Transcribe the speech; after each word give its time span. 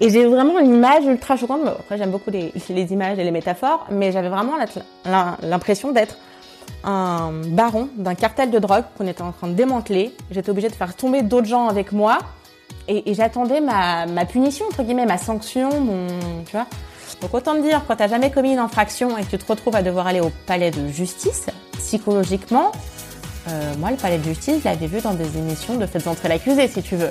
Et 0.00 0.08
j'ai 0.08 0.26
vraiment 0.26 0.58
une 0.58 0.74
image 0.74 1.04
ultra 1.04 1.36
choquante. 1.36 1.60
Après, 1.66 1.98
j'aime 1.98 2.10
beaucoup 2.10 2.30
les, 2.30 2.52
images 2.92 3.18
et 3.18 3.24
les 3.24 3.30
métaphores, 3.30 3.86
mais 3.90 4.12
j'avais 4.12 4.30
vraiment 4.30 4.54
l'impression 5.42 5.92
d'être 5.92 6.16
un 6.84 7.32
baron 7.48 7.88
d'un 7.96 8.14
cartel 8.14 8.50
de 8.50 8.58
drogue 8.58 8.84
qu'on 8.96 9.06
était 9.06 9.22
en 9.22 9.32
train 9.32 9.48
de 9.48 9.52
démanteler. 9.52 10.14
J'étais 10.30 10.50
obligée 10.50 10.70
de 10.70 10.74
faire 10.74 10.96
tomber 10.96 11.22
d'autres 11.22 11.46
gens 11.46 11.68
avec 11.68 11.92
moi. 11.92 12.18
Et, 12.88 13.14
j'attendais 13.14 13.60
ma, 13.60 14.06
ma, 14.06 14.24
punition, 14.24 14.66
entre 14.66 14.82
guillemets, 14.82 15.06
ma 15.06 15.18
sanction, 15.18 15.68
mon, 15.80 16.06
tu 16.46 16.52
vois. 16.52 16.66
Donc 17.20 17.34
autant 17.34 17.54
te 17.54 17.60
dire, 17.60 17.82
quand 17.86 17.96
t'as 17.96 18.08
jamais 18.08 18.30
commis 18.30 18.52
une 18.52 18.58
infraction 18.58 19.18
et 19.18 19.24
que 19.24 19.30
tu 19.30 19.38
te 19.38 19.46
retrouves 19.46 19.76
à 19.76 19.82
devoir 19.82 20.06
aller 20.06 20.20
au 20.20 20.32
palais 20.46 20.70
de 20.70 20.88
justice, 20.88 21.46
psychologiquement, 21.78 22.72
euh, 23.48 23.74
moi, 23.78 23.90
le 23.90 23.96
palais 23.96 24.18
de 24.18 24.24
justice, 24.24 24.60
je 24.60 24.64
l'avais 24.64 24.86
vu 24.86 25.00
dans 25.00 25.14
des 25.14 25.36
émissions 25.36 25.76
de 25.76 25.86
Faites 25.86 26.06
entrer 26.06 26.28
l'accusé, 26.28 26.68
si 26.68 26.82
tu 26.82 26.96
veux. 26.96 27.10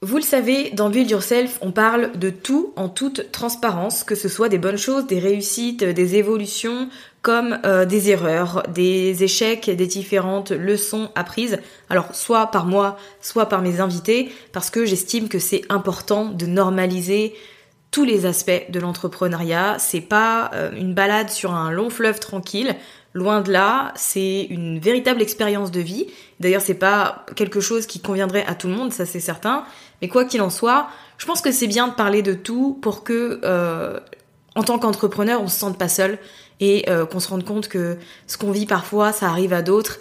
Vous 0.00 0.16
le 0.16 0.22
savez, 0.22 0.70
dans 0.70 0.90
Build 0.90 1.10
Yourself, 1.10 1.58
on 1.60 1.72
parle 1.72 2.16
de 2.16 2.30
tout 2.30 2.72
en 2.76 2.88
toute 2.88 3.32
transparence, 3.32 4.04
que 4.04 4.14
ce 4.14 4.28
soit 4.28 4.48
des 4.48 4.58
bonnes 4.58 4.78
choses, 4.78 5.08
des 5.08 5.18
réussites, 5.18 5.82
des 5.82 6.14
évolutions, 6.14 6.88
comme 7.20 7.58
euh, 7.64 7.84
des 7.84 8.08
erreurs, 8.08 8.62
des 8.72 9.24
échecs, 9.24 9.68
des 9.68 9.86
différentes 9.88 10.52
leçons 10.52 11.10
apprises, 11.16 11.58
alors 11.90 12.14
soit 12.14 12.46
par 12.52 12.64
moi, 12.64 12.96
soit 13.20 13.46
par 13.46 13.60
mes 13.60 13.80
invités, 13.80 14.30
parce 14.52 14.70
que 14.70 14.84
j'estime 14.84 15.28
que 15.28 15.40
c'est 15.40 15.62
important 15.68 16.26
de 16.26 16.46
normaliser 16.46 17.34
tous 17.90 18.04
les 18.04 18.24
aspects 18.24 18.70
de 18.70 18.78
l'entrepreneuriat. 18.78 19.78
C'est 19.80 20.00
pas 20.00 20.52
euh, 20.54 20.70
une 20.76 20.94
balade 20.94 21.30
sur 21.30 21.54
un 21.54 21.72
long 21.72 21.90
fleuve 21.90 22.20
tranquille. 22.20 22.76
Loin 23.18 23.40
de 23.40 23.50
là, 23.50 23.92
c'est 23.96 24.46
une 24.48 24.78
véritable 24.78 25.20
expérience 25.20 25.72
de 25.72 25.80
vie. 25.80 26.06
D'ailleurs, 26.38 26.62
c'est 26.62 26.74
pas 26.74 27.26
quelque 27.34 27.58
chose 27.58 27.84
qui 27.86 27.98
conviendrait 27.98 28.44
à 28.46 28.54
tout 28.54 28.68
le 28.68 28.74
monde, 28.74 28.92
ça 28.92 29.06
c'est 29.06 29.18
certain. 29.18 29.64
Mais 30.00 30.06
quoi 30.06 30.24
qu'il 30.24 30.40
en 30.40 30.50
soit, 30.50 30.86
je 31.16 31.26
pense 31.26 31.40
que 31.40 31.50
c'est 31.50 31.66
bien 31.66 31.88
de 31.88 31.94
parler 31.94 32.22
de 32.22 32.32
tout 32.32 32.78
pour 32.80 33.02
que, 33.02 33.40
euh, 33.42 33.98
en 34.54 34.62
tant 34.62 34.78
qu'entrepreneur, 34.78 35.42
on 35.42 35.48
se 35.48 35.58
sente 35.58 35.76
pas 35.76 35.88
seul 35.88 36.18
et 36.60 36.88
euh, 36.88 37.06
qu'on 37.06 37.18
se 37.18 37.28
rende 37.28 37.44
compte 37.44 37.66
que 37.66 37.96
ce 38.28 38.38
qu'on 38.38 38.52
vit 38.52 38.66
parfois, 38.66 39.10
ça 39.10 39.26
arrive 39.26 39.52
à 39.52 39.62
d'autres 39.62 39.98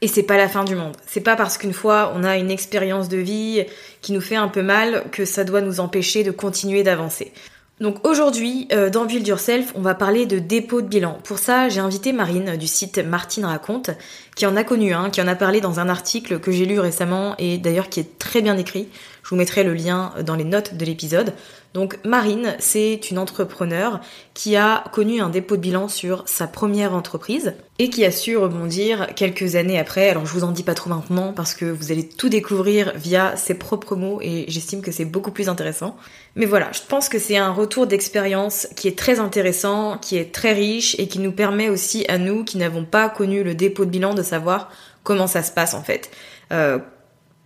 et 0.00 0.06
c'est 0.06 0.22
pas 0.22 0.36
la 0.36 0.48
fin 0.48 0.62
du 0.62 0.76
monde. 0.76 0.96
C'est 1.06 1.22
pas 1.22 1.34
parce 1.34 1.58
qu'une 1.58 1.72
fois 1.72 2.12
on 2.14 2.22
a 2.22 2.36
une 2.36 2.52
expérience 2.52 3.08
de 3.08 3.16
vie 3.16 3.64
qui 4.00 4.12
nous 4.12 4.20
fait 4.20 4.36
un 4.36 4.48
peu 4.48 4.62
mal 4.62 5.02
que 5.10 5.24
ça 5.24 5.42
doit 5.42 5.60
nous 5.60 5.80
empêcher 5.80 6.22
de 6.22 6.30
continuer 6.30 6.84
d'avancer. 6.84 7.32
Donc 7.80 8.06
aujourd'hui, 8.06 8.68
euh, 8.72 8.90
dans 8.90 9.06
Build 9.06 9.26
Yourself, 9.26 9.72
on 9.74 9.80
va 9.80 9.94
parler 9.94 10.26
de 10.26 10.38
dépôt 10.38 10.82
de 10.82 10.86
bilan. 10.86 11.18
Pour 11.24 11.38
ça, 11.38 11.70
j'ai 11.70 11.80
invité 11.80 12.12
Marine 12.12 12.56
du 12.56 12.66
site 12.66 12.98
Martine 12.98 13.46
Raconte, 13.46 13.90
qui 14.36 14.44
en 14.44 14.54
a 14.54 14.64
connu 14.64 14.92
un, 14.92 15.08
qui 15.08 15.22
en 15.22 15.26
a 15.26 15.34
parlé 15.34 15.62
dans 15.62 15.80
un 15.80 15.88
article 15.88 16.40
que 16.40 16.52
j'ai 16.52 16.66
lu 16.66 16.78
récemment 16.78 17.34
et 17.38 17.56
d'ailleurs 17.56 17.88
qui 17.88 18.00
est 18.00 18.18
très 18.18 18.42
bien 18.42 18.58
écrit. 18.58 18.88
Je 19.22 19.30
vous 19.30 19.36
mettrai 19.36 19.64
le 19.64 19.72
lien 19.72 20.12
dans 20.26 20.34
les 20.34 20.44
notes 20.44 20.74
de 20.74 20.84
l'épisode. 20.84 21.32
Donc 21.72 21.98
Marine, 22.04 22.56
c'est 22.58 23.10
une 23.12 23.18
entrepreneur 23.18 24.00
qui 24.34 24.56
a 24.56 24.82
connu 24.92 25.20
un 25.20 25.28
dépôt 25.28 25.56
de 25.56 25.60
bilan 25.60 25.86
sur 25.86 26.24
sa 26.26 26.48
première 26.48 26.94
entreprise 26.94 27.54
et 27.78 27.90
qui 27.90 28.04
a 28.04 28.10
su 28.10 28.36
rebondir 28.36 29.14
quelques 29.14 29.54
années 29.54 29.78
après. 29.78 30.08
Alors 30.08 30.26
je 30.26 30.32
vous 30.32 30.42
en 30.42 30.50
dis 30.50 30.64
pas 30.64 30.74
trop 30.74 30.90
maintenant 30.90 31.32
parce 31.32 31.54
que 31.54 31.66
vous 31.66 31.92
allez 31.92 32.08
tout 32.08 32.28
découvrir 32.28 32.92
via 32.96 33.36
ses 33.36 33.54
propres 33.54 33.94
mots 33.94 34.18
et 34.20 34.46
j'estime 34.48 34.82
que 34.82 34.90
c'est 34.90 35.04
beaucoup 35.04 35.30
plus 35.30 35.48
intéressant. 35.48 35.96
Mais 36.34 36.44
voilà, 36.44 36.72
je 36.72 36.80
pense 36.88 37.08
que 37.08 37.20
c'est 37.20 37.36
un 37.36 37.52
retour 37.52 37.86
d'expérience 37.86 38.66
qui 38.74 38.88
est 38.88 38.98
très 38.98 39.20
intéressant, 39.20 39.96
qui 39.98 40.16
est 40.16 40.34
très 40.34 40.52
riche 40.52 40.96
et 40.98 41.06
qui 41.06 41.20
nous 41.20 41.32
permet 41.32 41.68
aussi 41.68 42.04
à 42.08 42.18
nous 42.18 42.42
qui 42.42 42.58
n'avons 42.58 42.84
pas 42.84 43.08
connu 43.08 43.44
le 43.44 43.54
dépôt 43.54 43.84
de 43.84 43.90
bilan 43.90 44.14
de 44.14 44.24
savoir 44.24 44.72
comment 45.04 45.28
ça 45.28 45.44
se 45.44 45.52
passe 45.52 45.74
en 45.74 45.84
fait. 45.84 46.10
Euh, 46.52 46.80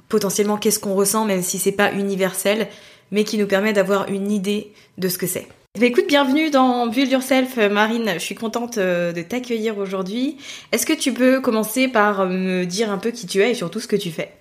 potentiellement 0.08 0.56
qu'est-ce 0.56 0.78
qu'on 0.78 0.94
ressent 0.94 1.26
même 1.26 1.42
si 1.42 1.58
c'est 1.58 1.72
pas 1.72 1.92
universel 1.92 2.68
mais 3.14 3.22
qui 3.22 3.38
nous 3.38 3.46
permet 3.46 3.72
d'avoir 3.72 4.08
une 4.08 4.32
idée 4.32 4.72
de 4.98 5.08
ce 5.08 5.18
que 5.18 5.26
c'est. 5.28 5.46
Écoute, 5.80 6.06
bienvenue 6.08 6.50
dans 6.50 6.88
Build 6.88 7.12
Yourself, 7.12 7.56
Marine. 7.70 8.10
Je 8.14 8.18
suis 8.18 8.34
contente 8.34 8.76
euh, 8.76 9.12
de 9.12 9.22
t'accueillir 9.22 9.78
aujourd'hui. 9.78 10.36
Est-ce 10.72 10.84
que 10.84 10.92
tu 10.92 11.12
peux 11.12 11.40
commencer 11.40 11.86
par 11.86 12.26
me 12.26 12.64
dire 12.64 12.90
un 12.90 12.98
peu 12.98 13.12
qui 13.12 13.28
tu 13.28 13.40
es 13.40 13.52
et 13.52 13.54
surtout 13.54 13.78
ce 13.78 13.86
que 13.86 13.94
tu 13.94 14.10
fais? 14.10 14.32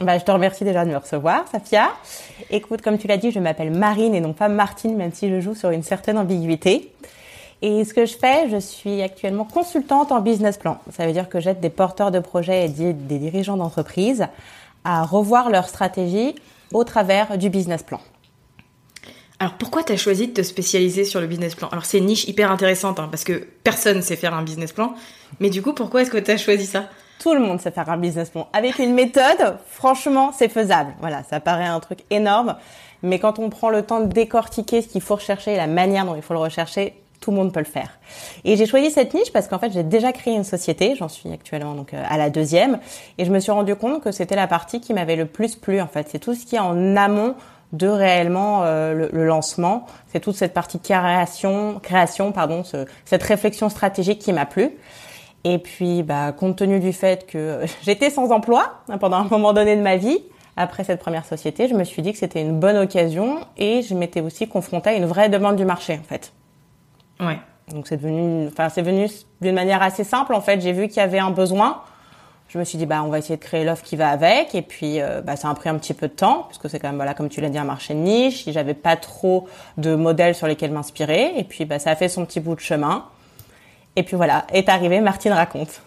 Bah, 0.00 0.18
je 0.18 0.24
te 0.24 0.30
remercie 0.30 0.64
déjà 0.64 0.86
de 0.86 0.90
me 0.90 0.96
recevoir, 0.96 1.44
Safia. 1.52 1.90
Écoute, 2.50 2.80
comme 2.80 2.96
tu 2.96 3.06
l'as 3.06 3.18
dit, 3.18 3.30
je 3.30 3.40
m'appelle 3.40 3.70
Marine 3.70 4.14
et 4.14 4.20
non 4.20 4.32
pas 4.32 4.48
Martine, 4.48 4.96
même 4.96 5.12
si 5.12 5.28
je 5.28 5.40
joue 5.40 5.54
sur 5.54 5.68
une 5.70 5.82
certaine 5.82 6.16
ambiguïté. 6.16 6.90
Et 7.60 7.84
ce 7.84 7.92
que 7.92 8.06
je 8.06 8.16
fais, 8.16 8.48
je 8.50 8.56
suis 8.56 9.02
actuellement 9.02 9.44
consultante 9.44 10.12
en 10.12 10.20
business 10.20 10.56
plan. 10.56 10.78
Ça 10.96 11.06
veut 11.06 11.12
dire 11.12 11.28
que 11.28 11.40
j'aide 11.40 11.60
des 11.60 11.70
porteurs 11.70 12.10
de 12.10 12.20
projets 12.20 12.64
et 12.64 12.68
des 12.68 13.18
dirigeants 13.18 13.58
d'entreprise 13.58 14.26
à 14.84 15.02
revoir 15.02 15.50
leur 15.50 15.68
stratégie 15.68 16.34
au 16.72 16.84
travers 16.84 17.36
du 17.36 17.50
business 17.50 17.82
plan. 17.82 18.00
Alors 19.44 19.58
pourquoi 19.58 19.82
tu 19.82 19.92
as 19.92 19.98
choisi 19.98 20.28
de 20.28 20.32
te 20.32 20.40
spécialiser 20.40 21.04
sur 21.04 21.20
le 21.20 21.26
business 21.26 21.54
plan? 21.54 21.68
Alors 21.68 21.84
c'est 21.84 21.98
une 21.98 22.06
niche 22.06 22.26
hyper 22.26 22.50
intéressante 22.50 22.98
hein, 22.98 23.08
parce 23.10 23.24
que 23.24 23.46
personne 23.62 24.00
sait 24.00 24.16
faire 24.16 24.32
un 24.32 24.42
business 24.42 24.72
plan, 24.72 24.94
mais 25.38 25.50
du 25.50 25.60
coup 25.60 25.74
pourquoi 25.74 26.00
est-ce 26.00 26.10
que 26.10 26.16
tu 26.16 26.30
as 26.30 26.38
choisi 26.38 26.64
ça? 26.64 26.84
Tout 27.18 27.34
le 27.34 27.40
monde 27.40 27.60
sait 27.60 27.70
faire 27.70 27.90
un 27.90 27.98
business 27.98 28.30
plan. 28.30 28.48
Avec 28.54 28.78
une 28.78 28.94
méthode, 28.94 29.58
franchement, 29.68 30.32
c'est 30.34 30.48
faisable. 30.48 30.94
Voilà, 31.00 31.24
ça 31.24 31.40
paraît 31.40 31.66
un 31.66 31.78
truc 31.80 31.98
énorme. 32.08 32.56
Mais 33.02 33.18
quand 33.18 33.38
on 33.38 33.50
prend 33.50 33.68
le 33.68 33.82
temps 33.82 34.00
de 34.00 34.10
décortiquer 34.10 34.80
ce 34.80 34.88
qu'il 34.88 35.02
faut 35.02 35.16
rechercher, 35.16 35.56
la 35.56 35.66
manière 35.66 36.06
dont 36.06 36.14
il 36.14 36.22
faut 36.22 36.32
le 36.32 36.40
rechercher, 36.40 36.94
tout 37.20 37.30
le 37.30 37.36
monde 37.36 37.52
peut 37.52 37.60
le 37.60 37.66
faire. 37.66 37.98
Et 38.44 38.56
j'ai 38.56 38.64
choisi 38.64 38.90
cette 38.90 39.12
niche 39.12 39.30
parce 39.30 39.48
qu'en 39.48 39.58
fait, 39.58 39.72
j'ai 39.72 39.82
déjà 39.82 40.12
créé 40.12 40.34
une 40.34 40.44
société, 40.44 40.94
j'en 40.98 41.08
suis 41.08 41.30
actuellement 41.30 41.74
donc 41.74 41.92
euh, 41.92 42.02
à 42.08 42.16
la 42.16 42.30
deuxième, 42.30 42.78
et 43.18 43.26
je 43.26 43.30
me 43.30 43.40
suis 43.40 43.52
rendu 43.52 43.76
compte 43.76 44.02
que 44.02 44.10
c'était 44.10 44.36
la 44.36 44.46
partie 44.46 44.80
qui 44.80 44.94
m'avait 44.94 45.16
le 45.16 45.26
plus 45.26 45.54
plu 45.54 45.82
en 45.82 45.86
fait. 45.86 46.08
C'est 46.10 46.18
tout 46.18 46.34
ce 46.34 46.46
qui 46.46 46.56
est 46.56 46.60
en 46.60 46.96
amont 46.96 47.34
de 47.72 47.88
réellement 47.88 48.62
euh, 48.64 49.08
le, 49.12 49.24
lancement. 49.24 49.86
C'est 50.08 50.20
toute 50.20 50.36
cette 50.36 50.54
partie 50.54 50.78
création, 50.78 51.80
création 51.82 52.32
pardon, 52.32 52.62
cette 53.04 53.22
réflexion 53.22 53.68
stratégique 53.68 54.18
qui 54.20 54.32
m'a 54.32 54.46
plu. 54.46 54.70
Et 55.44 55.58
puis, 55.58 56.02
bah, 56.02 56.32
compte 56.32 56.56
tenu 56.56 56.80
du 56.80 56.92
fait 56.92 57.26
que 57.26 57.60
j'étais 57.82 58.10
sans 58.10 58.30
emploi 58.30 58.80
hein, 58.88 58.98
pendant 58.98 59.18
un 59.18 59.28
moment 59.28 59.52
donné 59.52 59.76
de 59.76 59.82
ma 59.82 59.96
vie, 59.96 60.18
après 60.56 60.84
cette 60.84 61.00
première 61.00 61.24
société, 61.24 61.68
je 61.68 61.74
me 61.74 61.84
suis 61.84 62.00
dit 62.00 62.12
que 62.12 62.18
c'était 62.18 62.40
une 62.40 62.58
bonne 62.60 62.76
occasion 62.76 63.38
et 63.56 63.82
je 63.82 63.94
m'étais 63.94 64.20
aussi 64.20 64.48
confrontée 64.48 64.90
à 64.90 64.94
une 64.94 65.06
vraie 65.06 65.28
demande 65.28 65.56
du 65.56 65.64
marché 65.64 65.98
en 66.00 66.04
fait. 66.04 66.32
Ouais. 67.20 67.38
Donc 67.72 67.88
c'est 67.88 67.96
devenu, 67.96 68.46
enfin 68.48 68.68
c'est 68.68 68.82
venu 68.82 69.08
d'une 69.40 69.54
manière 69.54 69.82
assez 69.82 70.04
simple 70.04 70.34
en 70.34 70.40
fait. 70.40 70.60
J'ai 70.60 70.72
vu 70.72 70.88
qu'il 70.88 70.98
y 70.98 71.00
avait 71.00 71.18
un 71.18 71.30
besoin. 71.30 71.82
Je 72.54 72.58
me 72.60 72.64
suis 72.64 72.78
dit 72.78 72.86
bah 72.86 73.02
on 73.02 73.08
va 73.08 73.18
essayer 73.18 73.36
de 73.36 73.42
créer 73.42 73.64
l'offre 73.64 73.82
qui 73.82 73.96
va 73.96 74.10
avec 74.10 74.54
et 74.54 74.62
puis 74.62 75.00
euh, 75.00 75.20
bah 75.22 75.34
ça 75.34 75.50
a 75.50 75.54
pris 75.54 75.68
un 75.68 75.76
petit 75.76 75.92
peu 75.92 76.06
de 76.06 76.12
temps 76.12 76.44
puisque 76.48 76.70
c'est 76.70 76.78
quand 76.78 76.86
même 76.86 76.94
voilà 76.94 77.12
comme 77.12 77.28
tu 77.28 77.40
l'as 77.40 77.48
dit 77.48 77.58
un 77.58 77.64
marché 77.64 77.94
de 77.94 77.98
niche. 77.98 78.44
J'avais 78.46 78.74
pas 78.74 78.94
trop 78.94 79.48
de 79.76 79.96
modèles 79.96 80.36
sur 80.36 80.46
lesquels 80.46 80.70
m'inspirer 80.70 81.32
et 81.36 81.42
puis 81.42 81.64
bah 81.64 81.80
ça 81.80 81.90
a 81.90 81.96
fait 81.96 82.08
son 82.08 82.24
petit 82.24 82.38
bout 82.38 82.54
de 82.54 82.60
chemin. 82.60 83.06
Et 83.96 84.04
puis 84.04 84.16
voilà 84.16 84.46
est 84.52 84.68
arrivé 84.68 85.00
Martine 85.00 85.32
raconte. 85.32 85.82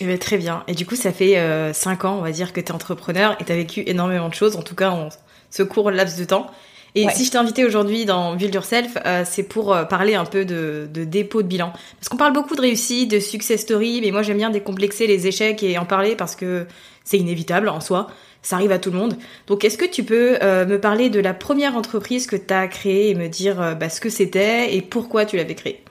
Eh 0.00 0.06
bien, 0.06 0.16
très 0.16 0.36
bien. 0.36 0.64
Et 0.66 0.74
du 0.74 0.86
coup, 0.86 0.94
ça 0.94 1.12
fait 1.12 1.38
euh, 1.38 1.72
5 1.72 2.04
ans, 2.04 2.18
on 2.18 2.22
va 2.22 2.30
dire, 2.30 2.52
que 2.52 2.60
tu 2.60 2.66
es 2.66 2.72
entrepreneur 2.72 3.36
et 3.40 3.44
tu 3.44 3.50
as 3.50 3.56
vécu 3.56 3.82
énormément 3.86 4.28
de 4.28 4.34
choses, 4.34 4.54
en 4.56 4.62
tout 4.62 4.76
cas 4.76 4.90
en 4.90 5.08
ce 5.50 5.62
court 5.64 5.90
laps 5.90 6.18
de 6.18 6.24
temps. 6.24 6.46
Et 6.94 7.08
si 7.10 7.24
je 7.24 7.30
t'ai 7.30 7.38
invité 7.38 7.64
aujourd'hui 7.64 8.04
dans 8.04 8.34
Build 8.34 8.54
Yourself, 8.54 8.96
euh, 9.04 9.22
c'est 9.24 9.42
pour 9.42 9.74
euh, 9.74 9.84
parler 9.84 10.14
un 10.14 10.24
peu 10.24 10.44
de, 10.44 10.88
de, 10.92 11.04
dépôt 11.04 11.42
de 11.42 11.48
bilan. 11.48 11.72
Parce 11.98 12.08
qu'on 12.08 12.16
parle 12.16 12.32
beaucoup 12.32 12.56
de 12.56 12.60
réussite, 12.60 13.10
de 13.10 13.20
success 13.20 13.60
story, 13.60 14.00
mais 14.02 14.10
moi 14.10 14.22
j'aime 14.22 14.38
bien 14.38 14.50
décomplexer 14.50 15.06
les 15.06 15.26
échecs 15.26 15.62
et 15.62 15.78
en 15.78 15.84
parler 15.84 16.16
parce 16.16 16.34
que 16.34 16.66
c'est 17.04 17.18
inévitable 17.18 17.68
en 17.68 17.80
soi. 17.80 18.08
Ça 18.42 18.56
arrive 18.56 18.72
à 18.72 18.78
tout 18.78 18.90
le 18.90 18.96
monde. 18.96 19.16
Donc 19.46 19.64
est-ce 19.64 19.76
que 19.76 19.84
tu 19.84 20.04
peux 20.04 20.38
euh, 20.42 20.64
me 20.64 20.80
parler 20.80 21.10
de 21.10 21.20
la 21.20 21.34
première 21.34 21.76
entreprise 21.76 22.26
que 22.26 22.36
tu 22.36 22.54
as 22.54 22.66
créée 22.68 23.10
et 23.10 23.14
me 23.14 23.28
dire 23.28 23.76
bah, 23.78 23.88
ce 23.88 24.00
que 24.00 24.08
c'était 24.08 24.74
et 24.74 24.80
pourquoi 24.80 25.26
tu 25.26 25.36
l'avais 25.36 25.54
créée? 25.54 25.82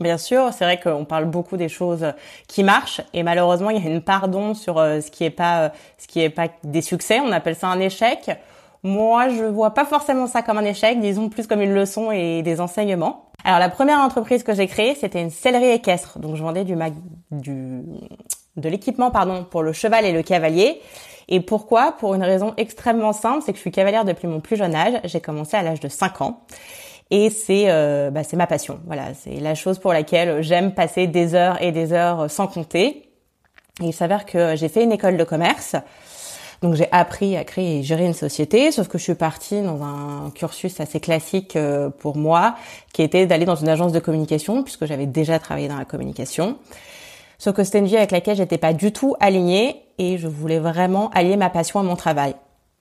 Bien 0.00 0.18
sûr, 0.18 0.50
c'est 0.56 0.64
vrai 0.64 0.78
qu'on 0.78 1.04
parle 1.04 1.24
beaucoup 1.24 1.56
des 1.56 1.68
choses 1.68 2.12
qui 2.46 2.62
marchent 2.62 3.00
et 3.14 3.24
malheureusement 3.24 3.70
il 3.70 3.82
y 3.82 3.86
a 3.86 3.90
une 3.90 4.02
pardon 4.02 4.54
sur 4.54 4.76
ce 4.76 5.10
qui 5.10 5.24
est 5.24 5.30
pas 5.30 5.72
ce 5.98 6.06
qui 6.06 6.20
est 6.20 6.30
pas 6.30 6.48
des 6.62 6.82
succès. 6.82 7.18
On 7.20 7.32
appelle 7.32 7.56
ça 7.56 7.68
un 7.68 7.80
échec. 7.80 8.30
Moi, 8.82 9.28
je 9.30 9.44
vois 9.44 9.74
pas 9.74 9.84
forcément 9.84 10.26
ça 10.26 10.42
comme 10.42 10.58
un 10.58 10.64
échec, 10.64 11.00
disons 11.00 11.28
plus 11.28 11.46
comme 11.46 11.60
une 11.60 11.74
leçon 11.74 12.10
et 12.12 12.42
des 12.42 12.60
enseignements. 12.60 13.28
Alors 13.44 13.58
la 13.58 13.68
première 13.68 13.98
entreprise 13.98 14.42
que 14.42 14.54
j'ai 14.54 14.66
créée, 14.66 14.94
c'était 14.94 15.20
une 15.20 15.30
sellerie 15.30 15.70
équestre. 15.70 16.18
Donc 16.18 16.36
je 16.36 16.42
vendais 16.42 16.64
du, 16.64 16.76
mag... 16.76 16.92
du... 17.30 17.82
de 18.56 18.68
l'équipement 18.68 19.10
pardon 19.10 19.44
pour 19.44 19.62
le 19.62 19.72
cheval 19.72 20.04
et 20.04 20.12
le 20.12 20.22
cavalier. 20.22 20.80
Et 21.28 21.40
pourquoi? 21.40 21.92
Pour 21.92 22.14
une 22.14 22.22
raison 22.22 22.54
extrêmement 22.56 23.12
simple, 23.12 23.42
c'est 23.44 23.52
que 23.52 23.58
je 23.58 23.62
suis 23.62 23.70
cavalière 23.70 24.04
depuis 24.04 24.26
mon 24.28 24.40
plus 24.40 24.56
jeune 24.56 24.74
âge. 24.74 24.94
J'ai 25.04 25.20
commencé 25.20 25.56
à 25.56 25.62
l'âge 25.62 25.80
de 25.80 25.88
5 25.88 26.22
ans. 26.22 26.40
Et 27.10 27.30
c'est 27.30 27.64
euh, 27.68 28.10
bah, 28.10 28.22
c'est 28.24 28.36
ma 28.36 28.46
passion. 28.46 28.80
Voilà, 28.86 29.14
c'est 29.14 29.40
la 29.40 29.54
chose 29.54 29.78
pour 29.78 29.92
laquelle 29.92 30.42
j'aime 30.42 30.74
passer 30.74 31.06
des 31.06 31.34
heures 31.34 31.60
et 31.62 31.72
des 31.72 31.92
heures 31.92 32.30
sans 32.30 32.46
compter. 32.46 33.10
Et 33.80 33.86
il 33.86 33.92
s'avère 33.92 34.26
que 34.26 34.56
j'ai 34.56 34.68
fait 34.68 34.82
une 34.82 34.92
école 34.92 35.16
de 35.16 35.24
commerce. 35.24 35.76
Donc 36.62 36.74
j'ai 36.74 36.88
appris 36.90 37.36
à 37.36 37.44
créer 37.44 37.78
et 37.78 37.82
gérer 37.82 38.04
une 38.06 38.14
société, 38.14 38.72
sauf 38.72 38.88
que 38.88 38.98
je 38.98 39.04
suis 39.04 39.14
partie 39.14 39.62
dans 39.62 39.82
un 39.82 40.30
cursus 40.30 40.80
assez 40.80 40.98
classique 40.98 41.54
euh, 41.54 41.88
pour 41.88 42.16
moi, 42.16 42.56
qui 42.92 43.02
était 43.02 43.26
d'aller 43.26 43.44
dans 43.44 43.54
une 43.54 43.68
agence 43.68 43.92
de 43.92 44.00
communication, 44.00 44.64
puisque 44.64 44.86
j'avais 44.86 45.06
déjà 45.06 45.38
travaillé 45.38 45.68
dans 45.68 45.76
la 45.76 45.84
communication. 45.84 46.56
Sauf 47.38 47.54
que 47.54 47.62
c'était 47.62 47.78
une 47.78 47.86
vie 47.86 47.96
avec 47.96 48.10
laquelle 48.10 48.36
j'étais 48.36 48.58
pas 48.58 48.72
du 48.72 48.90
tout 48.90 49.14
alignée 49.20 49.76
et 49.98 50.18
je 50.18 50.26
voulais 50.26 50.58
vraiment 50.58 51.10
allier 51.10 51.36
ma 51.36 51.50
passion 51.50 51.78
à 51.78 51.84
mon 51.84 51.94
travail. 51.94 52.34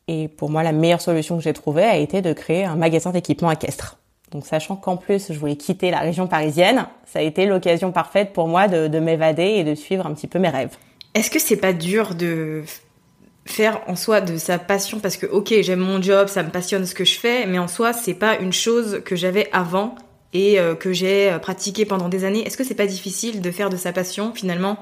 Et 0.07 0.27
pour 0.27 0.49
moi, 0.49 0.63
la 0.63 0.71
meilleure 0.71 1.01
solution 1.01 1.37
que 1.37 1.43
j'ai 1.43 1.53
trouvée 1.53 1.83
a 1.83 1.97
été 1.97 2.23
de 2.23 2.33
créer 2.33 2.65
un 2.65 2.75
magasin 2.75 3.11
d'équipement 3.11 3.51
équestre. 3.51 3.97
Donc 4.31 4.45
sachant 4.45 4.75
qu'en 4.75 4.97
plus 4.97 5.31
je 5.31 5.39
voulais 5.39 5.55
quitter 5.55 5.89
la 5.89 5.99
région 5.99 6.27
parisienne, 6.27 6.87
ça 7.05 7.19
a 7.19 7.21
été 7.21 7.45
l'occasion 7.45 7.91
parfaite 7.91 8.33
pour 8.33 8.47
moi 8.47 8.67
de, 8.67 8.87
de 8.87 8.99
m'évader 8.99 9.43
et 9.43 9.63
de 9.63 9.73
suivre 9.73 10.05
un 10.05 10.13
petit 10.13 10.27
peu 10.27 10.39
mes 10.39 10.49
rêves. 10.49 10.75
Est-ce 11.13 11.31
que 11.31 11.39
c'est 11.39 11.57
pas 11.57 11.71
dur 11.71 12.13
de 12.13 12.63
faire 13.47 13.81
en 13.87 13.95
soi 13.95 14.21
de 14.21 14.37
sa 14.37 14.59
passion 14.59 14.99
parce 14.99 15.17
que 15.17 15.25
ok 15.25 15.53
j'aime 15.61 15.79
mon 15.79 16.01
job, 16.01 16.27
ça 16.27 16.43
me 16.43 16.49
passionne 16.49 16.85
ce 16.85 16.93
que 16.93 17.05
je 17.05 17.17
fais, 17.17 17.45
mais 17.45 17.59
en 17.59 17.67
soi 17.67 17.93
c'est 17.93 18.13
pas 18.13 18.37
une 18.37 18.53
chose 18.53 19.01
que 19.05 19.15
j'avais 19.15 19.49
avant 19.51 19.95
et 20.33 20.59
euh, 20.59 20.75
que 20.75 20.93
j'ai 20.93 21.31
euh, 21.31 21.39
pratiqué 21.39 21.85
pendant 21.85 22.09
des 22.09 22.25
années. 22.25 22.45
Est-ce 22.45 22.57
que 22.57 22.63
c'est 22.63 22.75
pas 22.75 22.85
difficile 22.85 23.41
de 23.41 23.51
faire 23.51 23.69
de 23.69 23.77
sa 23.77 23.91
passion 23.91 24.33
finalement 24.33 24.77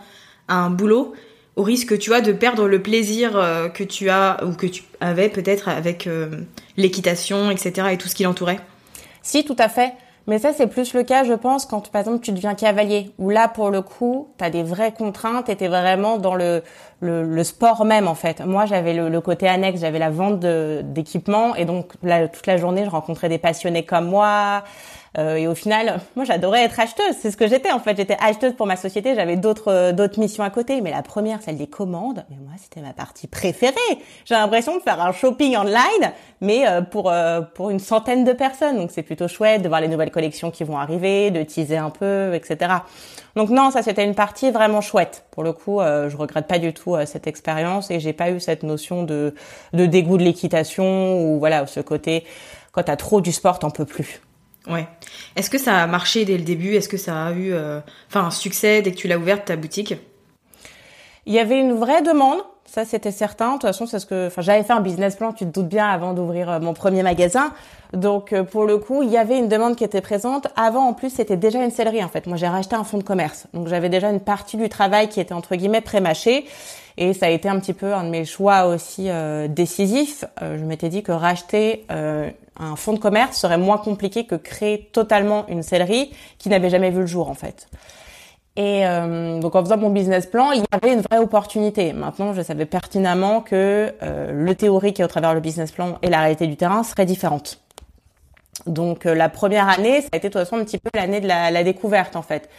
un 0.48 0.70
boulot 0.70 1.14
au 1.56 1.64
risque 1.64 1.98
tu 1.98 2.10
vois 2.10 2.22
de 2.22 2.32
perdre 2.32 2.68
le 2.68 2.82
plaisir 2.82 3.38
euh, 3.38 3.70
que 3.70 3.84
tu 3.84 4.10
as 4.10 4.44
ou 4.44 4.54
que 4.54 4.68
tu 4.68 4.84
avais 5.00 5.30
peut-être 5.30 5.70
avec 5.70 6.10
l'équitation 6.78 7.52
etc 7.52 7.90
et 7.92 7.98
tout 7.98 8.08
ce 8.08 8.16
qui 8.16 8.24
l'entourait? 8.24 8.60
Si 9.22 9.44
tout 9.44 9.56
à 9.58 9.70
fait. 9.70 9.94
Mais 10.28 10.40
ça, 10.40 10.54
c'est 10.54 10.66
plus 10.68 10.94
le 10.94 11.04
cas, 11.04 11.24
je 11.24 11.34
pense, 11.34 11.66
quand 11.66 11.92
par 11.92 12.02
exemple 12.02 12.20
tu 12.20 12.32
deviens 12.32 12.56
cavalier, 12.56 13.12
où 13.20 13.30
là, 13.30 13.48
pour 13.48 13.70
le 13.70 13.82
coup, 13.82 14.30
tu 14.38 14.44
as 14.44 14.50
des 14.50 14.64
vraies 14.64 14.92
contraintes 14.92 15.50
et 15.50 15.56
tu 15.56 15.68
vraiment 15.68 16.18
dans 16.18 16.34
le, 16.34 16.64
le, 17.02 17.44
sport 17.44 17.86
même, 17.86 18.08
en 18.08 18.16
fait. 18.16 18.44
Moi, 18.44 18.66
j'avais 18.66 18.94
le, 18.94 19.22
côté 19.22 19.48
annexe, 19.48 19.82
j'avais 19.82 20.00
la 20.00 20.10
vente 20.10 20.40
d'équipements, 20.40 21.56
et 21.56 21.66
donc 21.66 21.94
là, 22.02 22.28
toute 22.28 22.48
la 22.48 22.58
journée, 22.58 22.86
je 22.86 22.90
rencontrais 22.90 23.30
des 23.30 23.38
passionnés 23.38 23.86
comme 23.86 24.08
moi, 24.08 24.64
euh, 25.18 25.36
et 25.36 25.48
au 25.48 25.56
final, 25.56 26.02
moi 26.16 26.26
j'adorais 26.26 26.64
être 26.64 26.80
acheteuse, 26.80 27.16
c'est 27.20 27.32
ce 27.32 27.38
que 27.38 27.48
j'étais 27.48 27.72
en 27.72 27.80
fait. 27.80 27.96
J'étais 27.96 28.18
acheteuse 28.20 28.54
pour 28.54 28.68
ma 28.68 28.76
société, 28.76 29.16
j'avais 29.16 29.38
d'autres 29.38 29.72
euh, 29.72 29.92
d'autres 29.94 30.20
missions 30.20 30.44
à 30.44 30.50
côté, 30.50 30.82
mais 30.82 30.92
la 30.92 31.04
première, 31.04 31.42
celle 31.42 31.58
des 31.58 31.68
commandes, 31.68 32.26
mais 32.30 32.36
moi 32.38 32.54
c'était 32.62 32.82
ma 32.82 32.92
partie 32.92 33.28
préférée. 33.28 33.74
J'ai 34.26 34.36
l'impression 34.36 34.76
de 34.76 34.82
faire 34.82 35.02
un 35.02 35.14
shopping 35.14 35.56
online, 35.56 36.12
mais 36.42 36.68
euh, 36.68 36.82
pour 36.82 37.14
pour 37.54 37.70
une 37.70 37.80
centaine 37.80 38.26
de 38.26 38.34
personnes. 38.34 38.78
Donc 38.78 38.92
c'est 38.92 39.04
plutôt 39.04 39.28
chouette 39.28 39.62
de 39.62 39.70
voir 39.70 39.80
les 39.80 39.88
nouvelles 39.88 40.12
collections 40.12 40.52
qui 40.52 40.66
vont 40.66 40.78
arriver, 40.78 41.32
de 41.32 41.44
teaser 41.44 41.78
un 41.78 41.92
peu, 41.92 42.34
etc. 42.34 42.74
Donc 43.38 43.50
non, 43.50 43.72
ça 43.72 43.84
c'était 43.84 44.04
une 44.04 44.16
partie 44.16 44.52
vraiment 44.52 44.82
chouette. 44.82 45.26
Pour 45.32 45.44
le 45.44 45.54
coup, 45.54 45.80
je 45.82 46.16
regrette 46.16 46.48
pas 46.48 46.60
du 46.60 46.74
tout 46.74 46.96
cette 47.06 47.28
expérience 47.28 47.92
et 47.92 48.00
j'ai 48.00 48.14
pas 48.14 48.32
eu 48.32 48.40
cette 48.40 48.64
notion 48.64 49.04
de 49.04 49.34
de 49.74 49.86
dégoût 49.86 50.18
de 50.18 50.24
l'équitation 50.24 51.22
ou 51.22 51.40
voilà 51.40 51.68
ce 51.68 51.80
côté 51.80 52.26
quand 52.72 52.84
t'as 52.84 52.98
trop 52.98 53.22
du 53.22 53.32
sport 53.32 53.60
t'en 53.60 53.72
peux 53.72 53.86
plus. 53.86 54.22
Ouais. 54.68 54.88
Est-ce 55.36 55.50
que 55.50 55.58
ça 55.58 55.84
a 55.84 55.88
marché 55.88 56.26
dès 56.26 56.38
le 56.38 56.44
début? 56.44 56.74
Est-ce 56.76 56.90
que 56.90 56.98
ça 56.98 57.26
a 57.26 57.32
eu 57.32 57.54
euh, 57.54 57.80
enfin 58.10 58.26
un 58.26 58.32
succès 58.32 58.82
dès 58.82 58.92
que 58.92 58.98
tu 58.98 59.08
l'as 59.08 59.18
ouverte 59.18 59.46
ta 59.46 59.56
boutique? 59.56 59.96
Il 61.26 61.34
y 61.34 61.40
avait 61.40 61.60
une 61.60 61.74
vraie 61.74 62.02
demande, 62.02 62.40
ça 62.66 62.86
c'était 62.86 63.12
certain. 63.12 63.48
De 63.48 63.54
toute 63.54 63.64
façon, 63.64 63.86
c'est 63.86 64.00
ce 64.00 64.06
que 64.06 64.28
enfin 64.28 64.42
j'avais 64.42 64.64
fait 64.64 64.74
un 64.74 64.82
business 64.82 65.16
plan, 65.16 65.34
tu 65.34 65.46
te 65.46 65.50
doutes 65.52 65.68
bien 65.68 65.88
avant 65.88 66.14
d'ouvrir 66.14 66.50
euh, 66.50 66.60
mon 66.60 66.74
premier 66.74 67.04
magasin. 67.04 67.54
Donc 67.94 68.34
euh, 68.34 68.44
pour 68.44 68.66
le 68.66 68.78
coup, 68.78 69.04
il 69.04 69.10
y 69.10 69.18
avait 69.18 69.38
une 69.38 69.48
demande 69.48 69.76
qui 69.76 69.84
était 69.84 70.02
présente. 70.02 70.48
Avant 70.56 70.88
en 70.88 70.94
plus, 70.94 71.12
c'était 71.12 71.38
déjà 71.38 71.64
une 71.64 71.72
sellerie 71.72 72.04
en 72.04 72.10
fait. 72.10 72.26
Moi, 72.28 72.38
j'ai 72.38 72.48
racheté 72.48 72.76
un 72.76 72.84
fonds 72.84 72.98
de 72.98 73.04
commerce. 73.04 73.48
Donc 73.54 73.68
j'avais 73.68 73.90
déjà 73.90 74.10
une 74.10 74.20
partie 74.20 74.58
du 74.58 74.70
travail 74.70 75.10
qui 75.10 75.20
était 75.20 75.34
entre 75.34 75.56
guillemets 75.56 75.82
pré-mâché 75.82 76.46
et 76.98 77.14
ça 77.14 77.28
a 77.28 77.30
été 77.30 77.50
un 77.50 77.60
petit 77.60 77.74
peu 77.74 77.94
un 77.94 78.04
de 78.04 78.10
mes 78.10 78.26
choix 78.26 78.68
aussi 78.68 79.10
décisifs. 79.50 80.26
je 80.42 80.64
m'étais 80.64 80.90
dit 80.90 81.04
que 81.04 81.12
racheter 81.12 81.86
un 81.90 82.76
fonds 82.76 82.94
de 82.94 83.00
commerce 83.00 83.38
serait 83.38 83.58
moins 83.58 83.78
compliqué 83.78 84.26
que 84.26 84.36
créer 84.36 84.90
totalement 84.92 85.46
une 85.48 85.64
sellerie 85.64 86.12
qui 86.38 86.50
n'avait 86.50 86.70
jamais 86.70 86.92
vu 86.92 87.02
le 87.02 87.06
jour 87.06 87.30
en 87.30 87.34
fait. 87.34 87.68
Et 88.58 88.88
euh, 88.88 89.40
donc 89.40 89.56
en 89.56 89.64
faisant 89.64 89.78
mon 89.78 89.90
business 89.90 90.26
plan, 90.28 90.52
il 90.52 90.62
y 90.62 90.66
avait 90.72 90.94
une 90.94 91.02
vraie 91.02 91.18
opportunité. 91.18 91.92
Maintenant, 91.92 92.34
je 92.34 92.42
savais 92.42 92.66
pertinemment 92.66 93.42
que 93.42 93.94
euh, 94.02 94.32
le 94.32 94.56
théorique 94.56 95.02
au 95.02 95.08
travers 95.08 95.34
le 95.34 95.42
business 95.42 95.72
plan 95.72 95.98
et 96.02 96.10
la 96.10 96.22
réalité 96.22 96.48
du 96.48 96.56
terrain 96.56 96.84
seraient 96.84 97.06
différentes. 97.06 97.60
Donc 98.66 99.06
euh, 99.06 99.14
la 99.14 99.28
première 99.28 99.68
année, 99.68 100.02
ça 100.02 100.08
a 100.14 100.18
été 100.18 100.30
de 100.30 100.34
toute 100.34 100.42
façon 100.42 100.56
un 100.56 100.64
petit 100.64 100.78
peu 100.78 100.90
l'année 100.94 101.20
de 101.20 101.28
la, 101.28 101.52
la, 101.52 101.64
découverte 101.66 102.16
en 102.16 102.22
fait. 102.22 102.50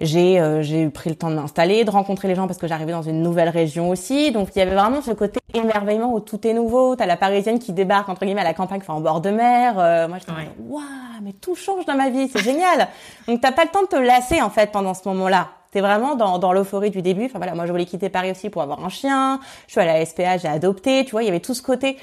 J'ai 0.00 0.40
euh, 0.40 0.62
j'ai 0.62 0.88
pris 0.90 1.08
le 1.10 1.16
temps 1.16 1.30
de 1.30 1.36
m'installer, 1.36 1.84
de 1.84 1.90
rencontrer 1.90 2.28
les 2.28 2.34
gens 2.34 2.46
parce 2.46 2.58
que 2.58 2.66
j'arrivais 2.66 2.92
dans 2.92 3.02
une 3.02 3.22
nouvelle 3.22 3.48
région 3.48 3.88
aussi. 3.88 4.30
Donc 4.30 4.48
il 4.54 4.58
y 4.58 4.62
avait 4.62 4.74
vraiment 4.74 5.00
ce 5.00 5.12
côté 5.12 5.40
émerveillement 5.54 6.12
où 6.12 6.20
tout 6.20 6.46
est 6.46 6.52
nouveau. 6.52 6.96
T'as 6.96 7.06
la 7.06 7.16
parisienne 7.16 7.58
qui 7.58 7.72
débarque 7.72 8.08
entre 8.08 8.24
guillemets 8.24 8.42
à 8.42 8.44
la 8.44 8.54
campagne, 8.54 8.80
enfin 8.82 8.94
en 8.94 9.00
bord 9.00 9.20
de 9.20 9.30
mer. 9.30 9.78
Euh, 9.78 10.06
moi 10.08 10.18
je 10.18 10.32
ouais. 10.32 10.50
waouh, 10.68 10.82
mais 11.22 11.32
tout 11.32 11.54
change 11.54 11.86
dans 11.86 11.96
ma 11.96 12.10
vie, 12.10 12.28
c'est 12.28 12.42
génial. 12.42 12.88
Donc 13.26 13.40
t'as 13.40 13.52
pas 13.52 13.64
le 13.64 13.70
temps 13.70 13.82
de 13.82 13.88
te 13.88 13.96
lasser 13.96 14.42
en 14.42 14.50
fait 14.50 14.70
pendant 14.70 14.94
ce 14.94 15.08
moment-là. 15.08 15.48
T'es 15.72 15.80
vraiment 15.80 16.14
dans, 16.14 16.38
dans 16.38 16.52
l'euphorie 16.52 16.90
du 16.90 17.02
début. 17.02 17.24
Enfin 17.26 17.38
voilà, 17.38 17.54
moi 17.54 17.66
je 17.66 17.72
voulais 17.72 17.86
quitter 17.86 18.08
Paris 18.08 18.30
aussi 18.30 18.50
pour 18.50 18.62
avoir 18.62 18.84
un 18.84 18.88
chien. 18.88 19.40
Je 19.66 19.72
suis 19.72 19.80
allée 19.80 19.90
à 19.90 19.98
la 19.98 20.06
SPA, 20.06 20.36
j'ai 20.36 20.48
adopté. 20.48 21.04
Tu 21.04 21.12
vois, 21.12 21.22
il 21.22 21.26
y 21.26 21.28
avait 21.30 21.40
tout 21.40 21.54
ce 21.54 21.62
côté 21.62 21.96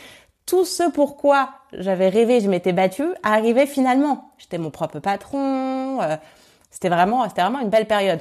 tout 0.46 0.66
ce 0.66 0.92
pourquoi 0.92 1.50
j'avais 1.72 2.10
rêvé, 2.10 2.42
je 2.42 2.50
m'étais 2.50 2.74
battue, 2.74 3.08
arrivait 3.24 3.66
finalement. 3.66 4.32
J'étais 4.38 4.58
mon 4.58 4.72
propre 4.72 5.00
patron, 5.00 6.02
euh, 6.02 6.18
c'était 6.74 6.90
vraiment, 6.90 7.30
c'était 7.30 7.44
vraiment 7.44 7.60
une 7.60 7.70
belle 7.70 7.86
période. 7.86 8.20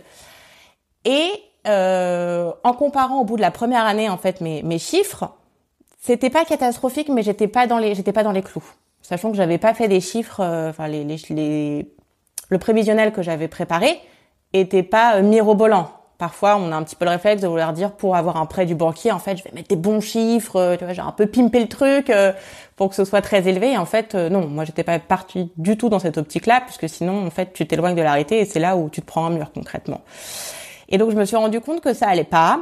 Et 1.05 1.31
en 1.65 2.73
comparant 2.73 3.21
au 3.21 3.25
bout 3.25 3.37
de 3.37 3.41
la 3.41 3.51
première 3.51 3.87
année 3.87 4.09
en 4.09 4.17
fait 4.17 4.41
mes, 4.41 4.63
mes 4.63 4.79
chiffres, 4.79 5.33
c'était 6.01 6.31
pas 6.31 6.45
catastrophique, 6.45 7.09
mais 7.09 7.23
j'étais 7.23 7.49
pas 7.49 7.67
dans 7.67 7.79
les 7.79 7.95
j'étais 7.95 8.13
pas 8.13 8.25
dans 8.25 8.33
les 8.33 8.43
clous, 8.43 8.65
sachant 9.01 9.31
que 9.31 9.37
j'avais 9.37 9.59
pas 9.59 9.73
fait 9.73 9.89
des 9.89 10.01
chiffres, 10.01 10.43
les, 10.89 11.95
le 12.49 12.59
prévisionnel 12.59 13.13
que 13.13 13.23
j'avais 13.23 13.49
préparé 13.49 14.01
était 14.53 14.83
pas 14.83 15.23
mirobolant 15.23 15.89
parfois 16.23 16.55
on 16.55 16.71
a 16.71 16.77
un 16.77 16.85
petit 16.85 16.95
peu 16.95 17.05
le 17.05 17.11
réflexe 17.11 17.43
de 17.43 17.49
vouloir 17.49 17.73
dire 17.73 17.91
pour 17.91 18.15
avoir 18.15 18.37
un 18.37 18.47
prêt 18.47 18.65
du 18.65 18.77
banquier 18.77 19.11
en 19.11 19.19
fait 19.19 19.37
je 19.37 19.43
vais 19.43 19.51
mettre 19.53 19.67
des 19.67 19.75
bons 19.75 20.01
chiffres 20.01 20.55
euh, 20.55 20.77
tu 20.77 20.85
vois 20.85 20.93
j'ai 20.93 21.03
un 21.03 21.11
peu 21.11 21.27
pimpé 21.27 21.59
le 21.59 21.67
truc 21.67 22.11
euh, 22.11 22.33
pour 22.77 22.91
que 22.91 22.95
ce 22.95 23.05
soit 23.05 23.23
très 23.23 23.49
élevé 23.49 23.77
en 23.77 23.87
fait 23.87 24.15
euh, 24.15 24.29
non 24.29 24.47
moi 24.47 24.65
j'étais 24.65 24.85
pas 24.85 25.01
partie 25.01 25.51
du 25.57 25.77
tout 25.77 25.89
dans 25.89 25.99
cette 25.99 26.19
optique 26.19 26.47
là 26.47 26.63
puisque 26.65 26.89
sinon 26.89 27.27
en 27.27 27.31
fait 27.31 27.53
tu 27.53 27.67
t'éloignes 27.67 27.97
de 27.97 28.03
l'arrêté 28.03 28.39
et 28.39 28.45
c'est 28.45 28.61
là 28.61 28.77
où 28.77 28.89
tu 28.89 29.01
te 29.01 29.07
prends 29.07 29.27
un 29.27 29.31
mur 29.31 29.51
concrètement 29.53 30.03
et 30.89 30.97
donc 30.97 31.11
je 31.11 31.17
me 31.17 31.25
suis 31.25 31.35
rendu 31.35 31.61
compte 31.61 31.81
que 31.81 31.93
ça 31.93 32.07
allait 32.07 32.23
pas 32.23 32.61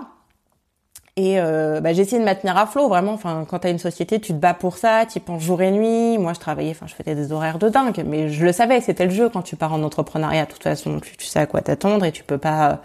et 1.16 1.36
bah, 1.36 1.92
j'ai 1.92 2.00
essayé 2.00 2.18
de 2.18 2.24
maintenir 2.24 2.56
à 2.56 2.64
flot 2.66 2.88
vraiment. 2.88 3.12
Enfin, 3.12 3.44
quand 3.46 3.58
t'as 3.58 3.70
une 3.70 3.78
société, 3.78 4.20
tu 4.20 4.32
te 4.32 4.38
bats 4.38 4.54
pour 4.54 4.78
ça, 4.78 5.04
tu 5.04 5.20
penses 5.20 5.42
jour 5.42 5.60
et 5.60 5.70
nuit. 5.70 6.16
Moi, 6.16 6.32
je 6.32 6.40
travaillais, 6.40 6.70
enfin, 6.70 6.86
je 6.86 6.94
faisais 6.94 7.14
des 7.14 7.30
horaires 7.30 7.58
de 7.58 7.68
dingue, 7.68 8.02
mais 8.06 8.30
je 8.30 8.42
le 8.42 8.52
savais, 8.52 8.80
c'était 8.80 9.04
le 9.04 9.10
jeu 9.10 9.28
quand 9.28 9.42
tu 9.42 9.54
pars 9.54 9.74
en 9.74 9.82
entrepreneuriat. 9.82 10.46
De 10.46 10.52
toute 10.52 10.62
façon, 10.62 10.98
tu, 11.00 11.18
tu 11.18 11.26
sais 11.26 11.40
à 11.40 11.44
quoi 11.44 11.60
t'attendre 11.60 12.06
et 12.06 12.12
tu 12.12 12.24
peux 12.24 12.38
pas 12.38 12.80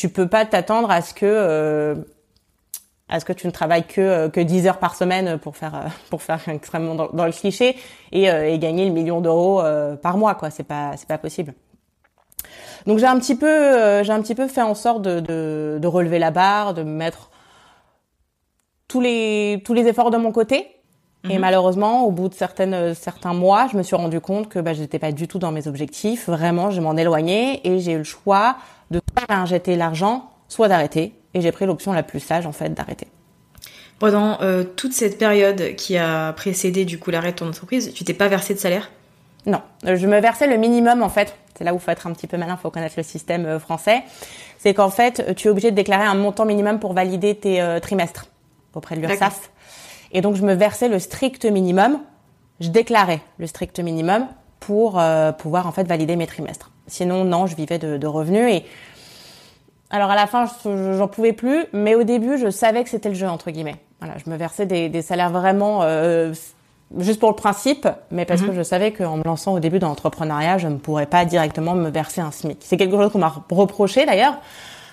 tu 0.00 0.08
peux 0.08 0.26
pas 0.26 0.46
t'attendre 0.46 0.90
à 0.90 1.02
ce 1.02 1.12
que 1.12 1.26
euh, 1.26 1.94
à 3.10 3.20
ce 3.20 3.26
que 3.26 3.34
tu 3.34 3.46
ne 3.46 3.52
travailles 3.52 3.86
que 3.86 4.00
euh, 4.00 4.28
que 4.30 4.40
10 4.40 4.66
heures 4.66 4.78
par 4.78 4.94
semaine 4.96 5.36
pour 5.36 5.58
faire 5.58 5.74
euh, 5.74 5.88
pour 6.10 6.22
faire 6.22 6.40
extrêmement 6.48 6.94
dans, 6.94 7.26
le 7.26 7.32
cliché 7.32 7.76
et, 8.10 8.24
et, 8.24 8.58
gagner 8.58 8.86
le 8.86 8.92
million 8.92 9.20
d'euros 9.20 9.62
par 10.00 10.16
mois 10.16 10.34
quoi 10.36 10.48
c'est 10.48 10.64
pas 10.64 10.92
c'est 10.96 11.06
pas 11.06 11.18
possible 11.18 11.52
donc 12.86 12.98
j'ai 12.98 13.06
un 13.06 13.18
petit 13.18 13.34
peu 13.34 14.02
j'ai 14.02 14.12
un 14.12 14.22
petit 14.22 14.34
peu 14.34 14.48
fait 14.48 14.62
en 14.62 14.74
sorte 14.74 15.02
de, 15.02 15.20
de, 15.20 15.78
de 15.78 15.86
relever 15.86 16.18
la 16.18 16.30
barre 16.30 16.72
de 16.72 16.82
mettre 16.82 17.30
tous 18.88 19.02
les 19.02 19.62
tous 19.66 19.74
les 19.74 19.86
efforts 19.86 20.10
de 20.10 20.16
mon 20.16 20.32
côté 20.32 20.76
et 21.28 21.34
mhm. 21.34 21.40
malheureusement, 21.40 22.06
au 22.06 22.10
bout 22.10 22.30
de 22.30 22.34
certaines, 22.34 22.94
certains 22.94 23.34
mois, 23.34 23.68
je 23.70 23.76
me 23.76 23.82
suis 23.82 23.94
rendu 23.94 24.22
compte 24.22 24.48
que 24.48 24.58
bah, 24.58 24.72
je 24.72 24.80
n'étais 24.80 24.98
pas 24.98 25.12
du 25.12 25.28
tout 25.28 25.38
dans 25.38 25.52
mes 25.52 25.68
objectifs. 25.68 26.30
Vraiment, 26.30 26.70
je 26.70 26.80
m'en 26.80 26.96
éloignais 26.96 27.60
et 27.62 27.78
j'ai 27.78 27.92
eu 27.92 27.98
le 27.98 28.04
choix 28.04 28.56
de 28.90 29.00
soit 29.16 29.34
injecter 29.34 29.76
l'argent, 29.76 30.30
soit 30.48 30.68
d'arrêter. 30.68 31.14
Et 31.34 31.40
j'ai 31.40 31.52
pris 31.52 31.66
l'option 31.66 31.92
la 31.92 32.02
plus 32.02 32.20
sage, 32.20 32.46
en 32.46 32.52
fait, 32.52 32.70
d'arrêter. 32.70 33.06
Pendant 34.00 34.40
euh, 34.40 34.64
toute 34.64 34.94
cette 34.94 35.18
période 35.18 35.76
qui 35.76 35.98
a 35.98 36.32
précédé 36.32 36.86
du 36.86 36.98
coup 36.98 37.10
l'arrêt 37.10 37.32
de 37.32 37.36
ton 37.36 37.48
entreprise, 37.48 37.92
tu 37.92 38.02
t'es 38.02 38.14
pas 38.14 38.28
versé 38.28 38.54
de 38.54 38.58
salaire? 38.58 38.90
Non, 39.44 39.60
euh, 39.84 39.96
je 39.96 40.06
me 40.06 40.18
versais 40.20 40.46
le 40.46 40.56
minimum 40.56 41.02
en 41.02 41.10
fait. 41.10 41.36
C'est 41.54 41.64
là 41.64 41.74
où 41.74 41.76
il 41.76 41.80
faut 41.80 41.90
être 41.90 42.06
un 42.06 42.12
petit 42.14 42.26
peu 42.26 42.38
malin, 42.38 42.56
il 42.58 42.62
faut 42.62 42.70
connaître 42.70 42.94
le 42.96 43.02
système 43.02 43.44
euh, 43.44 43.58
français. 43.58 44.02
C'est 44.56 44.72
qu'en 44.72 44.88
fait, 44.88 45.34
tu 45.36 45.48
es 45.48 45.50
obligé 45.50 45.70
de 45.70 45.76
déclarer 45.76 46.04
un 46.04 46.14
montant 46.14 46.46
minimum 46.46 46.80
pour 46.80 46.94
valider 46.94 47.34
tes 47.34 47.78
trimestres 47.82 48.26
auprès 48.74 48.96
de 48.96 49.00
l'URSSAF. 49.00 49.50
Et 50.12 50.22
donc 50.22 50.34
je 50.34 50.42
me 50.42 50.54
versais 50.54 50.88
le 50.88 50.98
strict 50.98 51.44
minimum. 51.44 52.00
Je 52.60 52.68
déclarais 52.68 53.20
le 53.38 53.46
strict 53.46 53.80
minimum 53.80 54.26
pour 54.60 55.00
pouvoir 55.38 55.66
en 55.66 55.72
fait 55.72 55.84
valider 55.84 56.16
mes 56.16 56.26
trimestres. 56.26 56.69
Sinon, 56.90 57.24
non, 57.24 57.46
je 57.46 57.56
vivais 57.56 57.78
de, 57.78 57.96
de 57.96 58.06
revenus 58.06 58.52
et 58.52 58.64
alors 59.90 60.10
à 60.10 60.14
la 60.14 60.28
fin, 60.28 60.46
j'en 60.64 61.08
pouvais 61.08 61.32
plus, 61.32 61.64
mais 61.72 61.96
au 61.96 62.04
début, 62.04 62.38
je 62.38 62.48
savais 62.48 62.84
que 62.84 62.90
c'était 62.90 63.08
le 63.08 63.16
jeu 63.16 63.26
entre 63.26 63.50
guillemets. 63.50 63.76
Voilà, 64.00 64.14
je 64.24 64.30
me 64.30 64.36
versais 64.36 64.64
des, 64.64 64.88
des 64.88 65.02
salaires 65.02 65.30
vraiment 65.30 65.82
euh, 65.82 66.32
juste 66.98 67.18
pour 67.18 67.28
le 67.28 67.34
principe, 67.34 67.88
mais 68.12 68.24
parce 68.24 68.40
que 68.40 68.50
mhm. 68.50 68.56
je 68.56 68.62
savais 68.62 68.92
qu'en 68.92 69.16
me 69.16 69.24
lançant 69.24 69.52
au 69.52 69.58
début 69.58 69.80
dans 69.80 69.88
l'entrepreneuriat, 69.88 70.58
je 70.58 70.68
ne 70.68 70.76
pourrais 70.76 71.06
pas 71.06 71.24
directement 71.24 71.74
me 71.74 71.90
verser 71.90 72.20
un 72.20 72.30
SMIC. 72.30 72.58
C'est 72.60 72.76
quelque 72.76 72.96
chose 72.96 73.10
qu'on 73.10 73.18
m'a 73.18 73.34
reproché 73.50 74.06
d'ailleurs. 74.06 74.38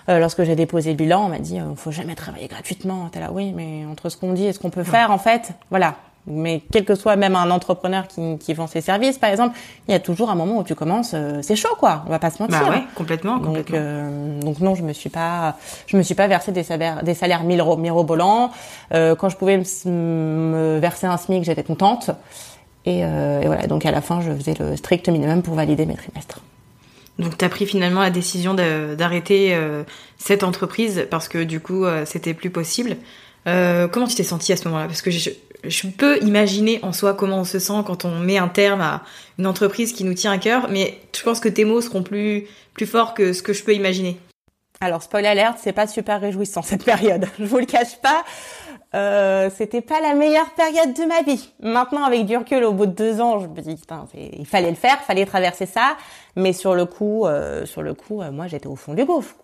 Euh, 0.10 0.20
lorsque 0.20 0.44
j'ai 0.44 0.56
déposé 0.56 0.92
le 0.92 0.96
bilan, 0.96 1.26
on 1.26 1.30
m'a 1.30 1.40
dit 1.40 1.60
euh, 1.60 1.76
faut 1.76 1.92
jamais 1.92 2.16
travailler 2.16 2.48
gratuitement. 2.48 3.10
T'es 3.12 3.20
là, 3.20 3.30
oui, 3.32 3.54
mais 3.56 3.86
entre 3.86 4.10
ce 4.10 4.18
qu'on 4.18 4.34
dit 4.34 4.46
et 4.46 4.54
ce 4.54 4.60
qu'on 4.60 4.70
peut 4.70 4.84
faire, 4.84 5.12
en 5.12 5.18
fait, 5.18 5.52
voilà, 5.70 5.96
mais 6.28 6.62
quel 6.72 6.86
que 6.86 6.96
soit 6.96 7.16
même 7.16 7.36
un 7.36 7.50
entrepreneur 7.50 8.08
qui, 8.08 8.38
qui 8.38 8.54
vend 8.54 8.68
ses 8.68 8.82
services, 8.82 9.18
par 9.18 9.30
exemple, 9.30 9.58
il 9.88 9.92
y 9.92 9.96
a 9.96 10.00
toujours 10.00 10.30
un 10.30 10.36
moment 10.36 10.60
où 10.60 10.64
tu 10.64 10.76
commences, 10.76 11.12
euh, 11.14 11.40
c'est 11.42 11.56
chaud, 11.56 11.76
quoi. 11.80 12.04
On 12.06 12.10
va 12.10 12.20
pas 12.20 12.30
se 12.30 12.42
mentir. 12.42 12.60
Bah 12.60 12.70
ouais, 12.70 12.84
complètement, 12.96 13.38
donc, 13.38 13.46
complètement. 13.46 13.78
Euh, 13.80 14.40
donc 14.42 14.60
non, 14.60 14.76
je 14.76 14.84
me 14.84 14.94
suis 14.94 15.10
pas, 15.10 15.58
je 15.88 15.98
me 15.98 16.04
suis 16.04 16.16
pas 16.16 16.28
versé 16.28 16.52
des 16.52 16.64
salaires, 16.64 17.04
des 17.04 17.14
salaires 17.14 17.44
mirobolants. 17.44 18.52
Euh, 18.94 19.16
quand 19.16 19.30
je 19.30 19.38
pouvais 19.38 19.58
me, 19.58 20.80
verser 20.80 21.08
un 21.08 21.18
SMIC, 21.18 21.44
j'étais 21.44 21.64
contente. 21.64 22.12
Et, 22.86 23.04
euh, 23.04 23.42
et, 23.42 23.48
voilà, 23.48 23.68
donc 23.68 23.86
à 23.86 23.92
la 23.92 24.02
fin, 24.02 24.22
je 24.22 24.32
faisais 24.32 24.54
le 24.60 24.76
strict 24.76 25.10
minimum 25.10 25.42
pour 25.42 25.56
valider 25.56 25.86
mes 25.86 25.96
trimestres. 25.96 26.42
Donc 27.20 27.38
tu 27.38 27.44
as 27.44 27.50
pris 27.50 27.66
finalement 27.66 28.02
la 28.02 28.12
décision 28.12 28.54
d'arrêter 28.54 29.56
euh, 29.56 29.84
cette 30.18 30.44
entreprise 30.44 31.08
parce 31.10 31.28
que 31.28 31.44
du 31.44 31.60
coup, 31.60 31.86
c'était 32.06 32.34
plus 32.34 32.52
possible. 32.52 32.96
comment 33.46 34.08
tu 34.08 34.16
t'es 34.16 34.24
sentie 34.24 34.54
à 34.54 34.58
ce 34.58 34.68
moment-là? 34.68 34.88
Parce 34.88 35.02
que 35.02 35.12
je, 35.12 35.32
je 35.64 35.88
peux 35.88 36.22
imaginer 36.24 36.80
en 36.84 36.94
soi 36.94 37.14
comment 37.14 37.40
on 37.40 37.44
se 37.44 37.60
sent 37.60 37.82
quand 37.86 38.06
on 38.06 38.20
met 38.20 38.38
un 38.38 38.48
terme 38.48 38.82
à 38.82 39.04
une 39.38 39.48
entreprise 39.48 39.94
qui 39.94 40.04
nous 40.04 40.14
tient 40.14 40.32
à 40.32 40.38
cœur, 40.38 40.70
mais 40.70 41.00
je 41.16 41.24
pense 41.24 41.40
que 41.40 41.50
tes 41.50 41.66
mots 41.66 41.82
seront 41.82 42.04
plus, 42.04 42.48
forts 42.86 43.14
que 43.14 43.34
ce 43.34 43.42
que 43.42 43.54
je 43.54 43.64
peux 43.64 43.74
imaginer. 43.74 44.20
Alors, 44.80 45.02
spoil 45.02 45.26
alert, 45.26 45.58
c'est 45.60 45.74
pas 45.74 45.88
super 45.88 46.22
réjouissant 46.22 46.62
cette 46.62 46.86
période. 46.86 47.26
Je 47.40 47.46
vous 47.46 47.58
le 47.58 47.66
cache 47.66 48.00
pas. 48.00 48.24
Euh, 48.94 49.50
c'était 49.56 49.82
pas 49.82 50.00
la 50.02 50.14
meilleure 50.14 50.52
période 50.52 50.94
de 50.94 51.04
ma 51.04 51.24
vie. 51.24 51.52
Maintenant, 51.60 52.04
avec 52.04 52.26
du 52.28 52.38
recul, 52.38 52.64
au 52.64 52.74
bout 52.74 52.86
de 52.86 52.92
deux 52.92 53.20
ans, 53.20 53.40
je 53.40 53.48
me 53.48 53.62
dis, 53.62 53.76
putain, 53.76 54.06
il 54.14 54.46
fallait 54.46 54.70
le 54.70 54.76
faire, 54.76 55.00
fallait 55.02 55.26
traverser 55.26 55.66
ça. 55.66 55.98
Mais 56.36 56.54
sur 56.54 56.76
le 56.76 56.86
coup, 56.86 57.26
euh, 57.26 57.66
sur 57.66 57.82
le 57.82 57.96
coup, 57.96 58.22
euh, 58.22 58.32
moi, 58.32 58.46
j'étais 58.48 58.68
au 58.68 58.76
fond 58.76 58.94
du 58.94 59.04
gouffre. 59.04 59.36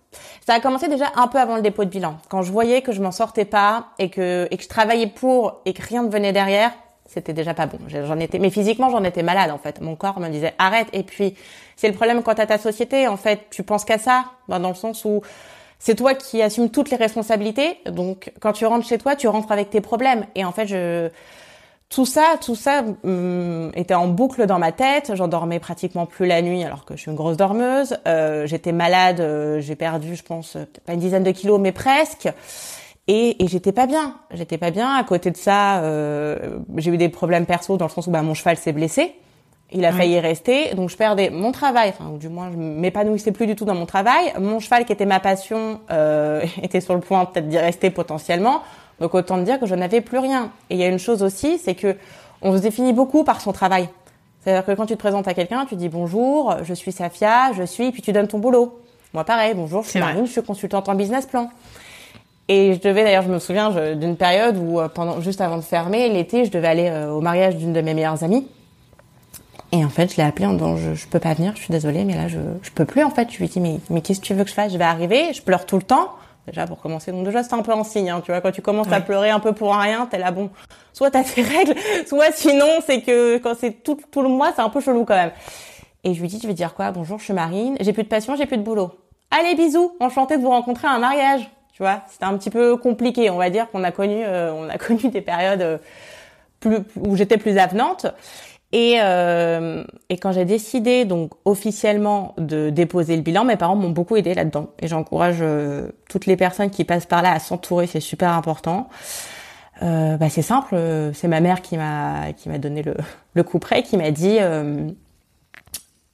Ça 0.46 0.54
a 0.54 0.60
commencé 0.60 0.88
déjà 0.88 1.12
un 1.16 1.26
peu 1.26 1.38
avant 1.38 1.56
le 1.56 1.62
dépôt 1.62 1.84
de 1.84 1.90
bilan. 1.90 2.16
Quand 2.28 2.42
je 2.42 2.52
voyais 2.52 2.82
que 2.82 2.92
je 2.92 3.00
m'en 3.00 3.12
sortais 3.12 3.44
pas 3.44 3.86
et 3.98 4.10
que 4.10 4.48
et 4.50 4.56
que 4.56 4.62
je 4.62 4.68
travaillais 4.68 5.06
pour 5.06 5.60
et 5.64 5.72
que 5.72 5.82
rien 5.82 6.02
ne 6.02 6.10
venait 6.10 6.32
derrière, 6.32 6.72
c'était 7.06 7.32
déjà 7.32 7.54
pas 7.54 7.66
bon. 7.66 7.78
J'en 7.88 8.18
étais, 8.18 8.38
mais 8.38 8.50
physiquement, 8.50 8.90
j'en 8.90 9.04
étais 9.04 9.22
malade 9.22 9.50
en 9.50 9.58
fait. 9.58 9.80
Mon 9.80 9.94
corps 9.94 10.18
me 10.20 10.28
disait 10.28 10.54
arrête. 10.58 10.88
Et 10.92 11.02
puis, 11.02 11.36
c'est 11.76 11.88
le 11.88 11.94
problème 11.94 12.22
quand 12.22 12.34
t'as 12.34 12.46
ta 12.46 12.58
société. 12.58 13.08
En 13.08 13.16
fait, 13.16 13.46
tu 13.50 13.62
penses 13.62 13.84
qu'à 13.84 13.98
ça, 13.98 14.24
dans 14.48 14.58
le 14.68 14.74
sens 14.74 15.04
où 15.04 15.22
c'est 15.78 15.94
toi 15.94 16.14
qui 16.14 16.40
assumes 16.40 16.70
toutes 16.70 16.90
les 16.90 16.96
responsabilités. 16.96 17.78
Donc, 17.86 18.32
quand 18.40 18.52
tu 18.52 18.64
rentres 18.64 18.86
chez 18.86 18.98
toi, 18.98 19.16
tu 19.16 19.28
rentres 19.28 19.52
avec 19.52 19.70
tes 19.70 19.80
problèmes. 19.80 20.26
Et 20.34 20.44
en 20.44 20.52
fait, 20.52 20.66
je 20.66 21.10
tout 21.88 22.06
ça, 22.06 22.36
tout 22.40 22.54
ça 22.54 22.82
hum, 23.04 23.70
était 23.74 23.94
en 23.94 24.08
boucle 24.08 24.46
dans 24.46 24.58
ma 24.58 24.72
tête. 24.72 25.12
J'en 25.14 25.28
dormais 25.28 25.60
pratiquement 25.60 26.06
plus 26.06 26.26
la 26.26 26.42
nuit, 26.42 26.64
alors 26.64 26.84
que 26.84 26.96
je 26.96 27.00
suis 27.02 27.10
une 27.10 27.16
grosse 27.16 27.36
dormeuse. 27.36 27.96
Euh, 28.08 28.46
J'étais 28.46 28.72
malade. 28.72 29.20
Euh, 29.20 29.60
j'ai 29.60 29.76
perdu, 29.76 30.16
je 30.16 30.22
pense, 30.22 30.56
pas 30.86 30.94
une 30.94 31.00
dizaine 31.00 31.22
de 31.24 31.30
kilos, 31.30 31.60
mais 31.60 31.72
presque. 31.72 32.28
Et, 33.06 33.42
et 33.44 33.48
j'étais 33.48 33.72
pas 33.72 33.86
bien. 33.86 34.16
J'étais 34.32 34.58
pas 34.58 34.70
bien. 34.70 34.94
À 34.96 35.04
côté 35.04 35.30
de 35.30 35.36
ça, 35.36 35.82
euh, 35.82 36.58
j'ai 36.76 36.90
eu 36.90 36.96
des 36.96 37.10
problèmes 37.10 37.46
perso 37.46 37.76
dans 37.76 37.86
le 37.86 37.90
sens 37.90 38.06
où 38.06 38.10
bah, 38.10 38.22
mon 38.22 38.34
cheval 38.34 38.56
s'est 38.56 38.72
blessé. 38.72 39.14
Il 39.72 39.84
a 39.84 39.92
failli 39.92 40.20
rester, 40.20 40.72
donc 40.74 40.88
je 40.88 40.96
perdais 40.96 41.30
mon 41.30 41.50
travail, 41.50 41.88
enfin 41.88 42.08
ou 42.10 42.18
du 42.18 42.28
moins 42.28 42.50
je 42.52 42.56
m'épanouissais 42.56 43.32
plus 43.32 43.46
du 43.46 43.56
tout 43.56 43.64
dans 43.64 43.74
mon 43.74 43.86
travail. 43.86 44.32
Mon 44.38 44.60
cheval, 44.60 44.84
qui 44.84 44.92
était 44.92 45.06
ma 45.06 45.18
passion, 45.18 45.80
euh, 45.90 46.44
était 46.62 46.80
sur 46.80 46.94
le 46.94 47.00
point 47.00 47.24
peut-être 47.24 47.48
d'y 47.48 47.58
rester 47.58 47.90
potentiellement. 47.90 48.62
Donc 49.00 49.14
autant 49.14 49.38
dire 49.38 49.58
que 49.58 49.66
je 49.66 49.74
n'avais 49.74 50.00
plus 50.00 50.18
rien. 50.18 50.50
Et 50.70 50.74
il 50.74 50.80
y 50.80 50.84
a 50.84 50.88
une 50.88 50.98
chose 50.98 51.22
aussi, 51.22 51.58
c'est 51.58 51.74
que 51.74 51.96
on 52.42 52.56
se 52.56 52.62
définit 52.62 52.92
beaucoup 52.92 53.24
par 53.24 53.40
son 53.40 53.52
travail. 53.52 53.88
C'est-à-dire 54.40 54.64
que 54.64 54.72
quand 54.72 54.86
tu 54.86 54.94
te 54.94 54.98
présentes 54.98 55.26
à 55.26 55.34
quelqu'un, 55.34 55.64
tu 55.66 55.74
dis 55.76 55.88
bonjour, 55.88 56.56
je 56.62 56.74
suis 56.74 56.92
Safia, 56.92 57.52
je 57.56 57.62
suis, 57.62 57.90
puis 57.92 58.02
tu 58.02 58.12
donnes 58.12 58.28
ton 58.28 58.38
boulot. 58.38 58.78
Moi 59.14 59.24
pareil, 59.24 59.54
bonjour, 59.54 59.82
je 59.82 59.90
suis 59.90 60.00
Marine, 60.00 60.26
je 60.26 60.32
suis 60.32 60.42
consultante 60.42 60.88
en 60.88 60.94
business 60.94 61.26
plan. 61.26 61.50
Et 62.48 62.74
je 62.74 62.80
devais 62.80 63.04
d'ailleurs, 63.04 63.22
je 63.22 63.30
me 63.30 63.38
souviens 63.38 63.94
d'une 63.94 64.16
période 64.16 64.58
où 64.58 64.78
euh, 64.78 64.88
pendant 64.88 65.22
juste 65.22 65.40
avant 65.40 65.56
de 65.56 65.62
fermer 65.62 66.10
l'été, 66.10 66.44
je 66.44 66.50
devais 66.50 66.68
aller 66.68 66.88
euh, 66.90 67.10
au 67.10 67.22
mariage 67.22 67.56
d'une 67.56 67.72
de 67.72 67.80
mes 67.80 67.94
meilleures 67.94 68.22
amies. 68.22 68.46
Et 69.72 69.82
en 69.82 69.88
fait, 69.88 70.12
je 70.12 70.18
l'ai 70.18 70.24
appelé 70.24 70.44
en 70.46 70.52
disant 70.52 70.76
je, 70.76 70.92
je 70.94 71.06
peux 71.08 71.18
pas 71.18 71.32
venir, 71.32 71.52
je 71.56 71.62
suis 71.62 71.72
désolée, 71.72 72.04
mais 72.04 72.14
là 72.14 72.28
je 72.28 72.38
je 72.62 72.70
peux 72.70 72.84
plus 72.84 73.02
en 73.02 73.10
fait. 73.10 73.30
Je 73.32 73.38
lui 73.38 73.46
ai 73.46 73.48
dit 73.48 73.60
mais 73.60 73.80
mais 73.88 74.02
qu'est-ce 74.02 74.20
que 74.20 74.26
tu 74.26 74.34
veux 74.34 74.44
que 74.44 74.50
je 74.50 74.54
fasse? 74.54 74.72
Je 74.72 74.78
vais 74.78 74.84
arriver, 74.84 75.32
je 75.32 75.40
pleure 75.40 75.64
tout 75.64 75.76
le 75.76 75.82
temps. 75.82 76.10
Déjà 76.46 76.66
pour 76.66 76.80
commencer, 76.80 77.10
donc 77.10 77.24
déjà 77.24 77.42
c'est 77.42 77.54
un 77.54 77.62
peu 77.62 77.72
en 77.72 77.84
signe, 77.84 78.10
hein, 78.10 78.20
tu 78.22 78.30
vois, 78.30 78.42
quand 78.42 78.52
tu 78.52 78.60
commences 78.60 78.92
à 78.92 79.00
pleurer 79.00 79.30
un 79.30 79.40
peu 79.40 79.54
pour 79.54 79.74
rien, 79.74 80.06
t'es 80.10 80.18
là 80.18 80.30
bon, 80.30 80.50
soit 80.92 81.10
t'as 81.10 81.24
tes 81.24 81.40
règles, 81.42 81.74
soit 82.06 82.32
sinon 82.32 82.68
c'est 82.84 83.00
que 83.00 83.38
quand 83.38 83.54
c'est 83.58 83.82
tout 83.82 83.98
tout 84.10 84.20
le 84.20 84.28
mois, 84.28 84.52
c'est 84.54 84.60
un 84.60 84.68
peu 84.68 84.80
chelou 84.80 85.06
quand 85.06 85.16
même. 85.16 85.32
Et 86.04 86.12
je 86.12 86.20
lui 86.20 86.28
dis, 86.28 86.38
tu 86.38 86.46
veux 86.46 86.52
dire 86.52 86.74
quoi? 86.74 86.90
Bonjour, 86.90 87.18
je 87.18 87.24
suis 87.24 87.32
Marine, 87.32 87.76
j'ai 87.80 87.94
plus 87.94 88.02
de 88.02 88.08
passion, 88.08 88.36
j'ai 88.36 88.44
plus 88.44 88.58
de 88.58 88.62
boulot. 88.62 88.90
Allez 89.30 89.54
bisous, 89.54 89.96
enchanté 90.00 90.36
de 90.36 90.42
vous 90.42 90.50
rencontrer 90.50 90.86
à 90.86 90.90
un 90.90 90.98
mariage. 90.98 91.48
Tu 91.72 91.82
vois, 91.82 92.02
c'était 92.08 92.26
un 92.26 92.36
petit 92.36 92.50
peu 92.50 92.76
compliqué, 92.76 93.30
on 93.30 93.38
va 93.38 93.48
dire 93.48 93.70
qu'on 93.70 93.82
a 93.82 93.90
connu, 93.90 94.22
euh, 94.22 94.52
on 94.52 94.68
a 94.68 94.76
connu 94.78 95.08
des 95.08 95.22
périodes 95.22 95.62
euh, 95.62 95.78
plus 96.60 96.80
où 96.96 97.16
j'étais 97.16 97.38
plus 97.38 97.56
avenante. 97.56 98.06
Et, 98.76 98.96
euh, 99.00 99.84
et 100.08 100.18
quand 100.18 100.32
j'ai 100.32 100.44
décidé 100.44 101.04
donc 101.04 101.30
officiellement 101.44 102.34
de 102.38 102.70
déposer 102.70 103.14
le 103.14 103.22
bilan, 103.22 103.44
mes 103.44 103.54
parents 103.54 103.76
m'ont 103.76 103.90
beaucoup 103.90 104.16
aidé 104.16 104.34
là-dedans. 104.34 104.70
Et 104.80 104.88
j'encourage 104.88 105.36
euh, 105.42 105.92
toutes 106.10 106.26
les 106.26 106.36
personnes 106.36 106.70
qui 106.70 106.82
passent 106.82 107.06
par 107.06 107.22
là 107.22 107.30
à 107.30 107.38
s'entourer, 107.38 107.86
c'est 107.86 108.00
super 108.00 108.32
important. 108.32 108.88
Euh, 109.82 110.16
bah 110.16 110.28
c'est 110.28 110.42
simple, 110.42 110.76
c'est 111.14 111.28
ma 111.28 111.40
mère 111.40 111.62
qui 111.62 111.76
m'a 111.76 112.32
qui 112.32 112.48
m'a 112.48 112.58
donné 112.58 112.82
le, 112.82 112.96
le 113.34 113.42
coup 113.44 113.60
près, 113.60 113.84
qui 113.84 113.96
m'a 113.96 114.10
dit 114.10 114.38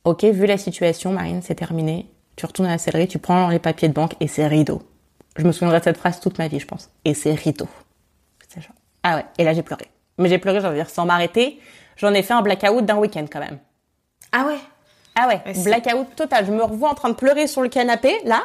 ok 0.04 0.24
vu 0.24 0.44
la 0.44 0.58
situation 0.58 1.12
Marine 1.12 1.40
c'est 1.42 1.54
terminé, 1.54 2.10
Tu 2.36 2.44
retournes 2.44 2.68
à 2.68 2.72
la 2.72 2.78
sellerie, 2.78 3.08
tu 3.08 3.18
prends 3.18 3.48
les 3.48 3.58
papiers 3.58 3.88
de 3.88 3.94
banque 3.94 4.16
et 4.20 4.28
c'est 4.28 4.46
rideau. 4.46 4.82
Je 5.36 5.46
me 5.46 5.52
souviendrai 5.52 5.78
de 5.78 5.84
cette 5.84 5.96
phrase 5.96 6.20
toute 6.20 6.38
ma 6.38 6.48
vie, 6.48 6.60
je 6.60 6.66
pense. 6.66 6.90
Et 7.06 7.14
c'est 7.14 7.32
rideau. 7.32 7.68
Ah 9.02 9.16
ouais. 9.16 9.24
Et 9.38 9.44
là, 9.44 9.54
j'ai 9.54 9.62
pleuré. 9.62 9.86
Mais 10.18 10.28
j'ai 10.28 10.38
pleuré, 10.38 10.60
j'en 10.60 10.72
dire, 10.72 10.90
sans 10.90 11.06
m'arrêter. 11.06 11.58
J'en 12.00 12.14
ai 12.14 12.22
fait 12.22 12.32
un 12.32 12.40
blackout 12.40 12.84
d'un 12.84 12.96
week-end 12.96 13.26
quand 13.30 13.40
même. 13.40 13.58
Ah 14.32 14.46
ouais? 14.46 14.58
Ah 15.14 15.28
ouais, 15.28 15.52
blackout 15.64 16.06
total. 16.16 16.46
Je 16.46 16.52
me 16.52 16.62
revois 16.62 16.88
en 16.88 16.94
train 16.94 17.10
de 17.10 17.14
pleurer 17.14 17.46
sur 17.46 17.60
le 17.60 17.68
canapé, 17.68 18.16
là. 18.24 18.42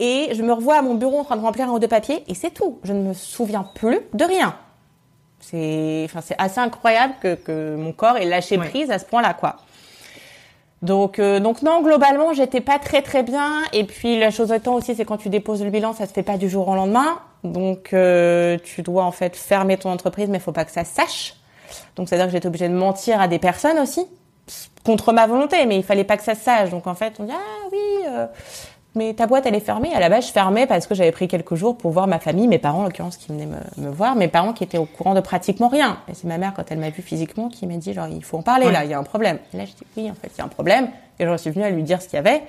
Et 0.00 0.30
je 0.34 0.42
me 0.42 0.52
revois 0.52 0.78
à 0.78 0.82
mon 0.82 0.94
bureau 0.94 1.20
en 1.20 1.24
train 1.24 1.36
de 1.36 1.42
remplir 1.42 1.68
un 1.68 1.72
ou 1.72 1.78
deux 1.78 1.86
papiers. 1.86 2.24
Et 2.26 2.34
c'est 2.34 2.50
tout. 2.50 2.80
Je 2.82 2.92
ne 2.92 3.02
me 3.02 3.14
souviens 3.14 3.64
plus 3.74 4.00
de 4.14 4.24
rien. 4.24 4.56
C'est, 5.38 6.02
enfin, 6.06 6.20
c'est 6.22 6.34
assez 6.38 6.58
incroyable 6.58 7.14
que, 7.20 7.34
que 7.34 7.76
mon 7.76 7.92
corps 7.92 8.16
ait 8.16 8.24
lâché 8.24 8.58
prise 8.58 8.90
à 8.90 8.98
ce 8.98 9.04
point-là, 9.04 9.34
quoi. 9.34 9.56
Donc, 10.80 11.20
euh, 11.20 11.38
donc 11.38 11.62
non, 11.62 11.82
globalement, 11.82 12.32
j'étais 12.32 12.60
pas 12.60 12.80
très 12.80 13.02
très 13.02 13.22
bien. 13.22 13.62
Et 13.72 13.84
puis 13.84 14.18
la 14.18 14.32
chose 14.32 14.50
étant 14.50 14.74
aussi, 14.74 14.96
c'est 14.96 15.04
quand 15.04 15.18
tu 15.18 15.28
déposes 15.28 15.62
le 15.62 15.70
bilan, 15.70 15.92
ça 15.92 16.06
se 16.06 16.12
fait 16.12 16.24
pas 16.24 16.36
du 16.36 16.48
jour 16.48 16.66
au 16.66 16.74
lendemain. 16.74 17.20
Donc, 17.44 17.92
euh, 17.92 18.58
tu 18.64 18.82
dois 18.82 19.04
en 19.04 19.12
fait 19.12 19.36
fermer 19.36 19.76
ton 19.76 19.90
entreprise, 19.90 20.28
mais 20.28 20.40
faut 20.40 20.52
pas 20.52 20.64
que 20.64 20.72
ça 20.72 20.84
sache. 20.84 21.34
Donc, 21.96 22.08
c'est 22.08 22.14
à 22.14 22.18
dire 22.18 22.26
que 22.26 22.32
j'étais 22.32 22.46
obligée 22.46 22.68
de 22.68 22.74
mentir 22.74 23.20
à 23.20 23.28
des 23.28 23.38
personnes 23.38 23.78
aussi, 23.78 24.06
contre 24.84 25.12
ma 25.12 25.26
volonté, 25.26 25.66
mais 25.66 25.76
il 25.76 25.82
fallait 25.82 26.04
pas 26.04 26.16
que 26.16 26.24
ça 26.24 26.34
sache. 26.34 26.70
Donc, 26.70 26.86
en 26.86 26.94
fait, 26.94 27.14
on 27.18 27.24
dit 27.24 27.32
ah 27.32 27.68
oui. 27.70 28.06
Euh, 28.06 28.26
mais 28.94 29.14
ta 29.14 29.26
boîte 29.26 29.46
elle 29.46 29.54
est 29.54 29.60
fermée. 29.60 29.94
À 29.94 30.00
la 30.00 30.08
base, 30.08 30.26
je 30.26 30.32
fermais 30.32 30.66
parce 30.66 30.86
que 30.86 30.94
j'avais 30.94 31.12
pris 31.12 31.26
quelques 31.26 31.54
jours 31.54 31.78
pour 31.78 31.92
voir 31.92 32.06
ma 32.06 32.18
famille, 32.18 32.46
mes 32.46 32.58
parents 32.58 32.80
en 32.80 32.84
l'occurrence 32.84 33.16
qui 33.16 33.28
venaient 33.28 33.46
me, 33.46 33.84
me, 33.84 33.90
voir, 33.90 34.16
mes 34.16 34.28
parents 34.28 34.52
qui 34.52 34.64
étaient 34.64 34.78
au 34.78 34.84
courant 34.84 35.14
de 35.14 35.20
pratiquement 35.20 35.68
rien. 35.68 35.98
Et 36.08 36.14
c'est 36.14 36.26
ma 36.26 36.36
mère 36.36 36.52
quand 36.54 36.64
elle 36.70 36.78
m'a 36.78 36.90
vu 36.90 37.02
physiquement 37.02 37.48
qui 37.48 37.66
m'a 37.66 37.76
dit 37.76 37.94
genre 37.94 38.08
il 38.08 38.22
faut 38.22 38.36
en 38.36 38.42
parler 38.42 38.70
là, 38.70 38.84
il 38.84 38.90
y 38.90 38.94
a 38.94 38.98
un 38.98 39.02
problème. 39.02 39.38
Et 39.54 39.56
là 39.56 39.64
je 39.64 39.70
dis 39.70 39.84
oui 39.96 40.10
en 40.10 40.14
fait 40.14 40.30
il 40.34 40.38
y 40.38 40.40
a 40.42 40.44
un 40.44 40.48
problème 40.48 40.88
et 41.18 41.26
je 41.26 41.36
suis 41.36 41.50
venue 41.50 41.64
à 41.64 41.70
lui 41.70 41.82
dire 41.82 42.02
ce 42.02 42.08
qu'il 42.08 42.16
y 42.16 42.20
avait. 42.20 42.42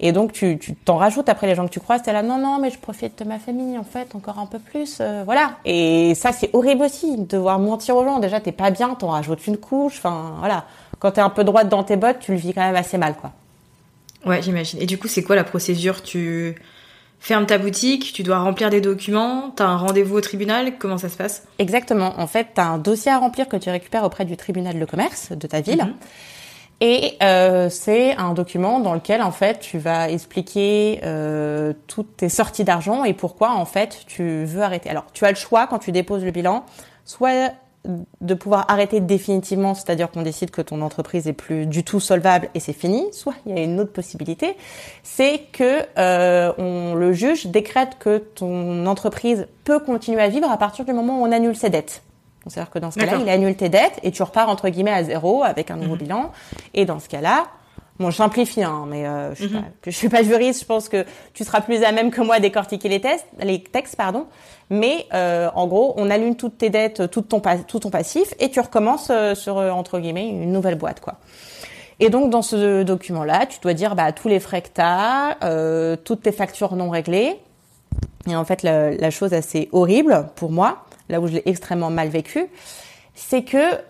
Et 0.00 0.12
donc 0.12 0.32
tu 0.32 0.58
tu 0.58 0.74
t'en 0.74 0.96
rajoutes 0.96 1.28
après 1.28 1.46
les 1.46 1.54
gens 1.54 1.66
que 1.66 1.72
tu 1.72 1.80
croises, 1.80 2.02
t'es 2.02 2.12
là 2.12 2.22
non 2.22 2.38
non 2.38 2.58
mais 2.58 2.70
je 2.70 2.78
profite 2.78 3.18
de 3.22 3.24
ma 3.28 3.38
famille 3.38 3.78
en 3.78 3.84
fait 3.84 4.14
encore 4.14 4.38
un 4.38 4.46
peu 4.46 4.58
plus, 4.58 4.98
euh, 5.00 5.22
voilà. 5.24 5.52
Et 5.64 6.14
ça 6.14 6.32
c'est 6.32 6.50
horrible 6.52 6.82
aussi 6.82 7.16
de 7.16 7.24
devoir 7.24 7.58
mentir 7.58 7.96
aux 7.96 8.04
gens. 8.04 8.18
Déjà 8.18 8.40
t'es 8.40 8.52
pas 8.52 8.70
bien, 8.70 8.94
t'en 8.94 9.08
rajoutes 9.08 9.46
une 9.46 9.56
couche, 9.56 9.98
enfin 9.98 10.34
voilà. 10.40 10.64
Quand 10.98 11.12
t'es 11.12 11.20
un 11.20 11.30
peu 11.30 11.44
droite 11.44 11.68
dans 11.68 11.84
tes 11.84 11.96
bottes, 11.96 12.18
tu 12.20 12.32
le 12.32 12.38
vis 12.38 12.52
quand 12.54 12.62
même 12.62 12.76
assez 12.76 12.98
mal 12.98 13.14
quoi. 13.14 13.32
Ouais, 14.26 14.42
j'imagine. 14.42 14.80
Et 14.80 14.86
du 14.86 14.98
coup, 14.98 15.08
c'est 15.08 15.22
quoi 15.22 15.36
la 15.36 15.44
procédure? 15.44 16.02
Tu 16.02 16.54
fermes 17.20 17.46
ta 17.46 17.58
boutique, 17.58 18.12
tu 18.12 18.22
dois 18.22 18.38
remplir 18.38 18.70
des 18.70 18.80
documents, 18.80 19.52
tu 19.56 19.62
as 19.62 19.66
un 19.66 19.76
rendez-vous 19.76 20.16
au 20.16 20.20
tribunal, 20.20 20.74
comment 20.78 20.98
ça 20.98 21.08
se 21.08 21.16
passe? 21.16 21.44
Exactement. 21.58 22.14
En 22.18 22.26
fait, 22.26 22.48
tu 22.54 22.60
as 22.60 22.66
un 22.66 22.78
dossier 22.78 23.10
à 23.12 23.18
remplir 23.18 23.48
que 23.48 23.56
tu 23.56 23.70
récupères 23.70 24.04
auprès 24.04 24.24
du 24.24 24.36
tribunal 24.36 24.78
de 24.78 24.84
commerce 24.84 25.32
de 25.32 25.46
ta 25.46 25.60
ville. 25.60 25.84
Mhm. 25.84 25.94
Et 26.86 27.16
euh, 27.22 27.70
c'est 27.70 28.14
un 28.16 28.34
document 28.34 28.78
dans 28.78 28.92
lequel 28.92 29.22
en 29.22 29.30
fait 29.30 29.58
tu 29.58 29.78
vas 29.78 30.10
expliquer 30.10 31.00
euh, 31.02 31.72
toutes 31.86 32.18
tes 32.18 32.28
sorties 32.28 32.62
d'argent 32.62 33.04
et 33.04 33.14
pourquoi 33.14 33.52
en 33.52 33.64
fait 33.64 34.00
tu 34.06 34.44
veux 34.44 34.60
arrêter. 34.60 34.90
Alors 34.90 35.06
tu 35.14 35.24
as 35.24 35.30
le 35.30 35.34
choix 35.34 35.66
quand 35.66 35.78
tu 35.78 35.92
déposes 35.92 36.22
le 36.22 36.30
bilan, 36.30 36.66
soit 37.06 37.54
de 38.20 38.34
pouvoir 38.34 38.66
arrêter 38.68 39.00
définitivement, 39.00 39.72
c'est-à-dire 39.72 40.10
qu'on 40.10 40.20
décide 40.20 40.50
que 40.50 40.60
ton 40.60 40.82
entreprise 40.82 41.26
est 41.26 41.32
plus 41.32 41.64
du 41.64 41.84
tout 41.84 42.00
solvable 42.00 42.50
et 42.52 42.60
c'est 42.60 42.74
fini, 42.74 43.06
soit 43.12 43.34
il 43.46 43.56
y 43.56 43.58
a 43.58 43.62
une 43.62 43.80
autre 43.80 43.92
possibilité, 43.92 44.54
c'est 45.02 45.40
que 45.52 45.86
euh, 45.96 46.52
on, 46.58 46.94
le 46.94 47.14
juge 47.14 47.46
décrète 47.46 47.96
que 47.98 48.18
ton 48.18 48.84
entreprise 48.84 49.46
peut 49.64 49.78
continuer 49.78 50.20
à 50.20 50.28
vivre 50.28 50.50
à 50.50 50.58
partir 50.58 50.84
du 50.84 50.92
moment 50.92 51.22
où 51.22 51.24
on 51.24 51.32
annule 51.32 51.56
ses 51.56 51.70
dettes. 51.70 52.02
C'est-à-dire 52.48 52.70
que 52.70 52.78
dans 52.78 52.90
ce 52.90 52.98
cas-là, 52.98 53.18
il 53.20 53.28
annule 53.28 53.56
tes 53.56 53.68
dettes 53.68 53.98
et 54.02 54.10
tu 54.10 54.22
repars 54.22 54.48
entre 54.48 54.68
guillemets 54.68 54.92
à 54.92 55.02
zéro 55.04 55.42
avec 55.42 55.70
un 55.70 55.76
nouveau 55.76 55.94
mhm. 55.94 56.00
bilan. 56.00 56.32
Et 56.74 56.84
dans 56.84 56.98
ce 56.98 57.08
cas-là, 57.08 57.44
Bon, 58.00 58.10
je 58.10 58.16
simplifie, 58.16 58.62
hein, 58.64 58.86
mais 58.88 59.06
euh, 59.06 59.34
je, 59.36 59.46
suis 59.46 59.54
mhm. 59.54 59.64
je 59.84 59.90
suis 59.90 60.08
pas 60.08 60.24
juriste. 60.24 60.62
Je 60.62 60.66
pense 60.66 60.88
que 60.88 61.04
tu 61.32 61.44
seras 61.44 61.60
plus 61.60 61.84
à 61.84 61.92
même 61.92 62.10
que 62.10 62.20
moi 62.20 62.40
d'écortiquer 62.40 62.88
les, 62.88 63.00
tests, 63.00 63.26
les 63.38 63.62
textes, 63.62 63.94
pardon. 63.94 64.26
Mais 64.68 65.06
euh, 65.14 65.48
en 65.54 65.68
gros, 65.68 65.94
on 65.96 66.10
allume 66.10 66.34
toutes 66.34 66.58
tes 66.58 66.70
dettes, 66.70 67.08
tout 67.10 67.22
ton, 67.22 67.40
tout 67.68 67.78
ton 67.78 67.90
passif, 67.90 68.34
et 68.40 68.50
tu 68.50 68.58
recommences 68.58 69.08
euh, 69.10 69.36
sur 69.36 69.58
entre 69.58 70.00
guillemets 70.00 70.28
une 70.28 70.50
nouvelle 70.50 70.74
boîte, 70.74 71.00
quoi. 71.00 71.14
Et 72.00 72.10
donc 72.10 72.30
dans 72.30 72.42
ce 72.42 72.82
document-là, 72.82 73.46
tu 73.46 73.60
dois 73.60 73.74
dire 73.74 73.94
bah, 73.94 74.10
tous 74.10 74.26
les 74.26 74.40
frais 74.40 74.62
que 74.62 74.68
tu 74.74 74.80
as, 74.80 75.96
toutes 76.04 76.22
tes 76.22 76.32
factures 76.32 76.74
non 76.74 76.90
réglées. 76.90 77.38
Et 78.28 78.34
en 78.34 78.44
fait, 78.44 78.64
la, 78.64 78.90
la, 78.90 79.10
chose 79.10 79.32
assez 79.32 79.68
horrible 79.70 80.26
pour 80.34 80.50
moi, 80.50 80.86
là 81.08 81.20
où 81.20 81.26
je 81.26 81.34
l'ai 81.34 81.42
extrêmement 81.46 81.90
mal 81.90 82.08
vécu, 82.08 82.46
c'est 83.14 83.42
que 83.42 83.86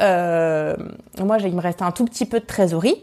moi, 1.22 1.38
il 1.38 1.54
me 1.54 1.60
reste 1.60 1.82
un 1.82 1.92
tout 1.92 2.04
petit 2.04 2.26
peu 2.26 2.40
de 2.40 2.46
trésorerie 2.46 3.02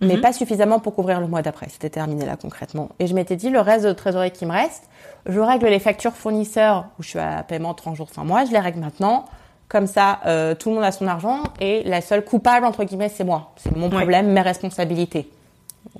mais 0.00 0.16
mhm. 0.16 0.20
pas 0.20 0.32
suffisamment 0.32 0.80
pour 0.80 0.94
couvrir 0.94 1.20
le 1.20 1.26
mois 1.26 1.42
d'après. 1.42 1.66
C'était 1.70 1.90
terminé 1.90 2.26
là 2.26 2.36
concrètement. 2.36 2.90
Et 2.98 3.06
je 3.06 3.14
m'étais 3.14 3.36
dit, 3.36 3.50
le 3.50 3.60
reste 3.60 3.84
de 3.84 3.92
trésorerie 3.92 4.30
qui 4.30 4.46
me 4.46 4.52
reste, 4.52 4.84
je 5.26 5.40
règle 5.40 5.66
les 5.66 5.78
factures 5.78 6.12
fournisseurs 6.12 6.86
où 6.98 7.02
je 7.02 7.10
suis 7.10 7.18
à 7.18 7.42
paiement 7.42 7.74
30 7.74 7.96
jours, 7.96 8.10
fin 8.10 8.24
mois, 8.24 8.44
je 8.44 8.50
les 8.50 8.58
règle 8.58 8.80
maintenant. 8.80 9.26
Comme 9.68 9.86
ça, 9.86 10.20
euh, 10.26 10.54
tout 10.54 10.68
le 10.68 10.76
monde 10.76 10.84
a 10.84 10.92
son 10.92 11.06
argent 11.06 11.42
et 11.60 11.82
la 11.84 12.00
seule 12.00 12.24
coupable, 12.24 12.66
entre 12.66 12.84
guillemets, 12.84 13.08
c'est 13.08 13.24
moi. 13.24 13.52
C'est 13.56 13.74
mon 13.74 13.88
problème, 13.88 14.30
mes 14.30 14.42
responsabilités. 14.42 15.30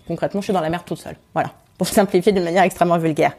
Concrètement, 0.06 0.40
je 0.40 0.46
suis 0.46 0.52
dans 0.52 0.60
la 0.60 0.70
merde 0.70 0.84
toute 0.84 0.98
seule. 0.98 1.16
Voilà. 1.32 1.50
Pour 1.78 1.86
simplifier 1.88 2.32
de 2.32 2.40
manière 2.40 2.62
extrêmement 2.62 2.98
vulgaire. 2.98 3.32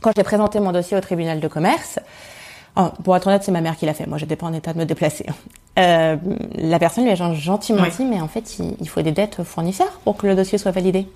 Quand 0.00 0.12
j'ai 0.16 0.24
présenté 0.24 0.58
mon 0.58 0.72
dossier 0.72 0.96
au 0.96 1.00
tribunal 1.00 1.38
de 1.38 1.48
commerce, 1.48 2.00
oh, 2.76 2.88
pour 3.04 3.16
être 3.16 3.26
honnête, 3.26 3.42
c'est 3.44 3.52
ma 3.52 3.60
mère 3.60 3.76
qui 3.76 3.86
l'a 3.86 3.94
fait. 3.94 4.06
Moi, 4.06 4.18
j'étais 4.18 4.36
pas 4.36 4.46
en 4.46 4.52
état 4.52 4.72
de 4.72 4.78
me 4.78 4.84
déplacer. 4.84 5.26
Euh, 5.78 6.16
la 6.54 6.78
personne 6.78 7.04
lui 7.04 7.12
a 7.12 7.32
gentiment 7.34 7.84
dit, 7.96 8.04
mais 8.04 8.20
en 8.20 8.28
fait, 8.28 8.58
il, 8.80 8.88
faut 8.88 9.02
des 9.02 9.12
dettes 9.12 9.42
fournisseurs 9.42 10.00
pour 10.04 10.16
que 10.16 10.26
le 10.26 10.34
dossier 10.34 10.58
soit 10.58 10.72
validé. 10.72 11.06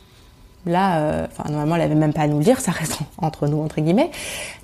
Là, 0.67 0.99
euh, 0.99 1.27
normalement, 1.49 1.77
elle 1.77 1.83
avait 1.83 1.95
même 1.95 2.15
pas 2.15 2.23
à 2.23 2.27
nous 2.27 2.39
le 2.39 2.45
dire, 2.45 2.61
ça 2.61 2.73
reste 2.73 2.99
entre 3.19 3.49
nous, 3.49 3.63
entre 3.63 3.81
guillemets. 3.81 4.11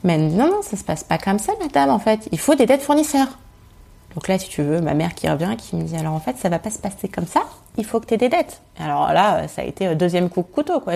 Mais 0.04 0.16
non, 0.16 0.46
non, 0.46 0.62
ça 0.62 0.76
se 0.76 0.84
passe 0.84 1.04
pas 1.04 1.18
comme 1.18 1.38
ça, 1.38 1.52
madame, 1.60 1.90
en 1.90 1.98
fait. 1.98 2.28
Il 2.32 2.38
faut 2.38 2.54
des 2.54 2.66
dettes 2.66 2.82
fournisseurs. 2.82 3.28
Donc 4.14 4.26
là, 4.26 4.38
si 4.38 4.48
tu 4.48 4.62
veux, 4.62 4.80
ma 4.80 4.94
mère 4.94 5.14
qui 5.14 5.28
revient, 5.28 5.54
qui 5.56 5.76
me 5.76 5.82
dit, 5.82 5.96
alors 5.96 6.14
en 6.14 6.20
fait, 6.20 6.36
ça 6.36 6.48
va 6.48 6.58
pas 6.58 6.70
se 6.70 6.78
passer 6.78 7.08
comme 7.08 7.26
ça, 7.26 7.42
il 7.76 7.84
faut 7.84 8.00
que 8.00 8.06
tu 8.06 8.14
aies 8.14 8.18
des 8.18 8.28
dettes. 8.28 8.60
Alors 8.78 9.12
là, 9.12 9.46
ça 9.46 9.62
a 9.62 9.64
été 9.64 9.86
euh, 9.86 9.94
deuxième 9.94 10.30
coup 10.30 10.42
de 10.42 10.46
couteau, 10.46 10.80
quoi. 10.80 10.94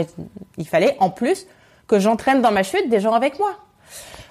Il 0.59 0.67
fallait, 0.67 0.97
en 0.99 1.11
plus, 1.11 1.47
que 1.87 2.01
j'entraîne 2.01 2.43
dans 2.43 2.51
ma 2.51 2.63
chute 2.63 2.89
des 2.89 3.01
gens 3.01 3.13
avec 3.13 3.39
moi. 3.39 3.51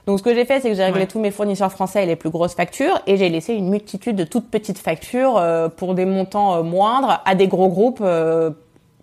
Donc 0.05 0.19
ce 0.19 0.23
que 0.23 0.33
j'ai 0.33 0.45
fait, 0.45 0.59
c'est 0.59 0.69
que 0.69 0.75
j'ai 0.75 0.83
réglé 0.83 1.07
tous 1.07 1.19
mes 1.19 1.31
fournisseurs 1.31 1.71
français 1.71 2.03
et 2.03 2.05
les 2.05 2.17
plus 2.17 2.29
grosses 2.29 2.55
factures 2.55 3.01
et 3.07 3.15
j'ai 3.15 3.29
laissé 3.29 3.53
une 3.53 3.69
multitude 3.69 4.15
de 4.15 4.25
toutes 4.25 4.49
petites 4.49 4.77
factures 4.77 5.37
euh, 5.37 5.69
pour 5.69 5.95
des 5.95 6.05
montants 6.05 6.55
euh, 6.55 6.63
moindres 6.63 7.21
à 7.25 7.35
des 7.35 7.47
gros 7.47 7.69
groupes 7.69 8.01
euh, 8.01 8.49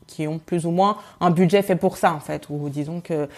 qui 0.07 0.29
ont 0.29 0.39
plus 0.39 0.67
ou 0.67 0.71
moins 0.71 0.99
un 1.21 1.31
budget 1.31 1.63
fait 1.63 1.77
pour 1.77 1.97
ça 1.97 2.13
en 2.13 2.21
fait 2.21 2.49
ou 2.51 2.69
disons 2.69 3.01
que 3.01 3.29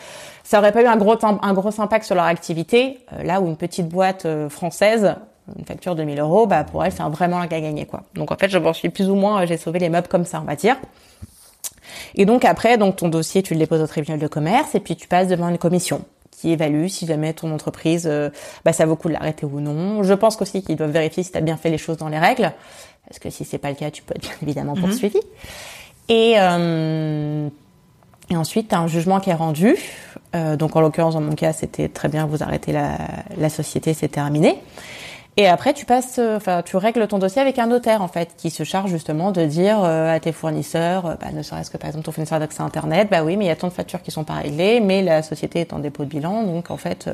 ça 0.42 0.58
aurait 0.58 0.72
pas 0.72 0.82
eu 0.82 0.86
un 0.86 0.96
gros 0.96 1.16
un 1.22 1.52
gros 1.52 1.80
impact 1.80 2.04
sur 2.04 2.14
leur 2.14 2.24
activité. 2.24 2.98
Là 3.22 3.40
où 3.40 3.46
une 3.46 3.56
petite 3.56 3.88
boîte 3.88 4.26
française 4.48 5.14
une 5.58 5.64
facture 5.66 5.94
de 5.94 6.02
1000 6.02 6.18
euros 6.18 6.46
bah 6.46 6.64
pour 6.64 6.82
elle 6.82 6.92
c'est 6.92 7.02
vraiment 7.02 7.36
un 7.36 7.42
à 7.42 7.46
gagner 7.46 7.84
quoi. 7.84 8.04
Donc 8.14 8.32
en 8.32 8.36
fait 8.36 8.48
je 8.48 8.56
m'en 8.56 8.72
suis 8.72 8.88
plus 8.88 9.10
ou 9.10 9.14
moins 9.14 9.44
j'ai 9.44 9.58
sauvé 9.58 9.80
les 9.80 9.90
meubles 9.90 10.08
comme 10.08 10.24
ça 10.24 10.40
on 10.40 10.46
va 10.46 10.56
dire. 10.56 10.76
Et 12.14 12.24
donc 12.24 12.46
après 12.46 12.78
donc 12.78 12.96
ton 12.96 13.08
dossier 13.08 13.42
tu 13.42 13.52
le 13.52 13.60
déposes 13.60 13.82
au 13.82 13.86
tribunal 13.86 14.18
de 14.18 14.26
commerce 14.26 14.74
et 14.74 14.80
puis 14.80 14.96
tu 14.96 15.06
passes 15.08 15.28
devant 15.28 15.50
une 15.50 15.58
commission 15.58 16.02
qui 16.42 16.50
évalue 16.50 16.88
si 16.88 17.06
jamais 17.06 17.32
ton 17.32 17.52
entreprise, 17.52 18.08
euh, 18.10 18.28
bah, 18.64 18.72
ça 18.72 18.84
vaut 18.84 18.92
le 18.92 18.96
coup 18.96 19.06
de 19.06 19.12
l'arrêter 19.12 19.46
ou 19.46 19.60
non. 19.60 20.02
Je 20.02 20.12
pense 20.12 20.40
aussi 20.42 20.62
qu'ils 20.64 20.74
doivent 20.74 20.90
vérifier 20.90 21.22
si 21.22 21.30
tu 21.30 21.38
as 21.38 21.40
bien 21.40 21.56
fait 21.56 21.70
les 21.70 21.78
choses 21.78 21.98
dans 21.98 22.08
les 22.08 22.18
règles, 22.18 22.52
parce 23.06 23.20
que 23.20 23.30
si 23.30 23.44
c'est 23.44 23.58
pas 23.58 23.68
le 23.70 23.76
cas, 23.76 23.92
tu 23.92 24.02
peux 24.02 24.12
être 24.16 24.22
bien 24.22 24.32
évidemment 24.42 24.74
mhm. 24.74 24.82
poursuivi. 24.82 25.20
Et, 26.08 26.34
euh, 26.36 27.48
et 28.28 28.36
ensuite, 28.36 28.70
tu 28.70 28.74
as 28.74 28.80
un 28.80 28.88
jugement 28.88 29.20
qui 29.20 29.30
est 29.30 29.34
rendu. 29.34 29.76
Euh, 30.34 30.56
donc 30.56 30.74
en 30.74 30.80
l'occurrence, 30.80 31.14
dans 31.14 31.20
mon 31.20 31.36
cas, 31.36 31.52
c'était 31.52 31.88
très 31.88 32.08
bien, 32.08 32.26
vous 32.26 32.42
arrêtez 32.42 32.72
la, 32.72 32.98
la 33.36 33.48
société, 33.48 33.94
c'est 33.94 34.08
terminé. 34.08 34.58
Et 35.38 35.48
après, 35.48 35.72
tu 35.72 35.86
passes, 35.86 36.18
euh, 36.18 36.36
enfin, 36.36 36.62
tu 36.62 36.76
règles 36.76 37.06
ton 37.08 37.18
dossier 37.18 37.40
avec 37.40 37.58
un 37.58 37.66
notaire 37.66 38.02
en 38.02 38.08
fait, 38.08 38.34
qui 38.36 38.50
se 38.50 38.64
charge 38.64 38.90
justement 38.90 39.32
de 39.32 39.46
dire 39.46 39.82
euh, 39.82 40.14
à 40.14 40.20
tes 40.20 40.32
fournisseurs, 40.32 41.06
euh, 41.06 41.14
bah, 41.18 41.32
ne 41.32 41.42
serait-ce 41.42 41.70
que 41.70 41.78
par 41.78 41.88
exemple 41.88 42.04
ton 42.04 42.12
fournisseur 42.12 42.38
d'accès 42.38 42.62
internet, 42.62 43.08
bah 43.10 43.24
oui, 43.24 43.38
mais 43.38 43.46
il 43.46 43.48
y 43.48 43.52
a 43.52 43.56
tant 43.56 43.68
de 43.68 43.72
factures 43.72 44.02
qui 44.02 44.10
sont 44.10 44.24
pas 44.24 44.34
réglées, 44.34 44.80
mais 44.80 45.02
la 45.02 45.22
société 45.22 45.60
est 45.60 45.72
en 45.72 45.78
dépôt 45.78 46.04
de 46.04 46.10
bilan, 46.10 46.42
donc 46.42 46.70
en 46.70 46.76
fait, 46.76 47.08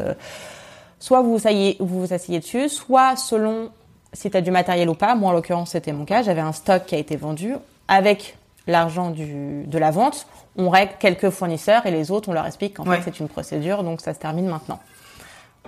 soit 0.98 1.22
vous 1.22 1.38
vous, 1.38 1.46
asseyez, 1.46 1.76
vous 1.78 2.00
vous 2.00 2.12
asseyez 2.12 2.40
dessus, 2.40 2.68
soit 2.68 3.14
selon 3.16 3.70
si 4.12 4.30
tu 4.30 4.36
as 4.36 4.40
du 4.40 4.50
matériel 4.50 4.88
ou 4.88 4.94
pas. 4.94 5.14
Moi, 5.14 5.30
en 5.30 5.32
l'occurrence, 5.32 5.70
c'était 5.70 5.92
mon 5.92 6.06
cas. 6.06 6.22
J'avais 6.22 6.40
un 6.40 6.52
stock 6.52 6.86
qui 6.86 6.94
a 6.94 6.98
été 6.98 7.16
vendu 7.16 7.54
avec 7.88 8.36
l'argent 8.66 9.10
du 9.10 9.64
de 9.64 9.78
la 9.78 9.90
vente. 9.90 10.26
On 10.56 10.70
règle 10.70 10.92
quelques 10.98 11.30
fournisseurs 11.30 11.86
et 11.86 11.90
les 11.90 12.10
autres, 12.10 12.28
on 12.28 12.32
leur 12.32 12.46
explique 12.46 12.74
qu'en 12.74 12.84
fait 12.84 13.00
c'est 13.04 13.20
une 13.20 13.28
procédure, 13.28 13.84
donc 13.84 14.00
ça 14.00 14.12
se 14.12 14.18
termine 14.18 14.46
maintenant. 14.46 14.80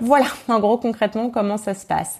Voilà, 0.00 0.26
en 0.48 0.60
gros, 0.60 0.76
concrètement, 0.76 1.30
comment 1.30 1.56
ça 1.56 1.74
se 1.74 1.86
passe. 1.86 2.18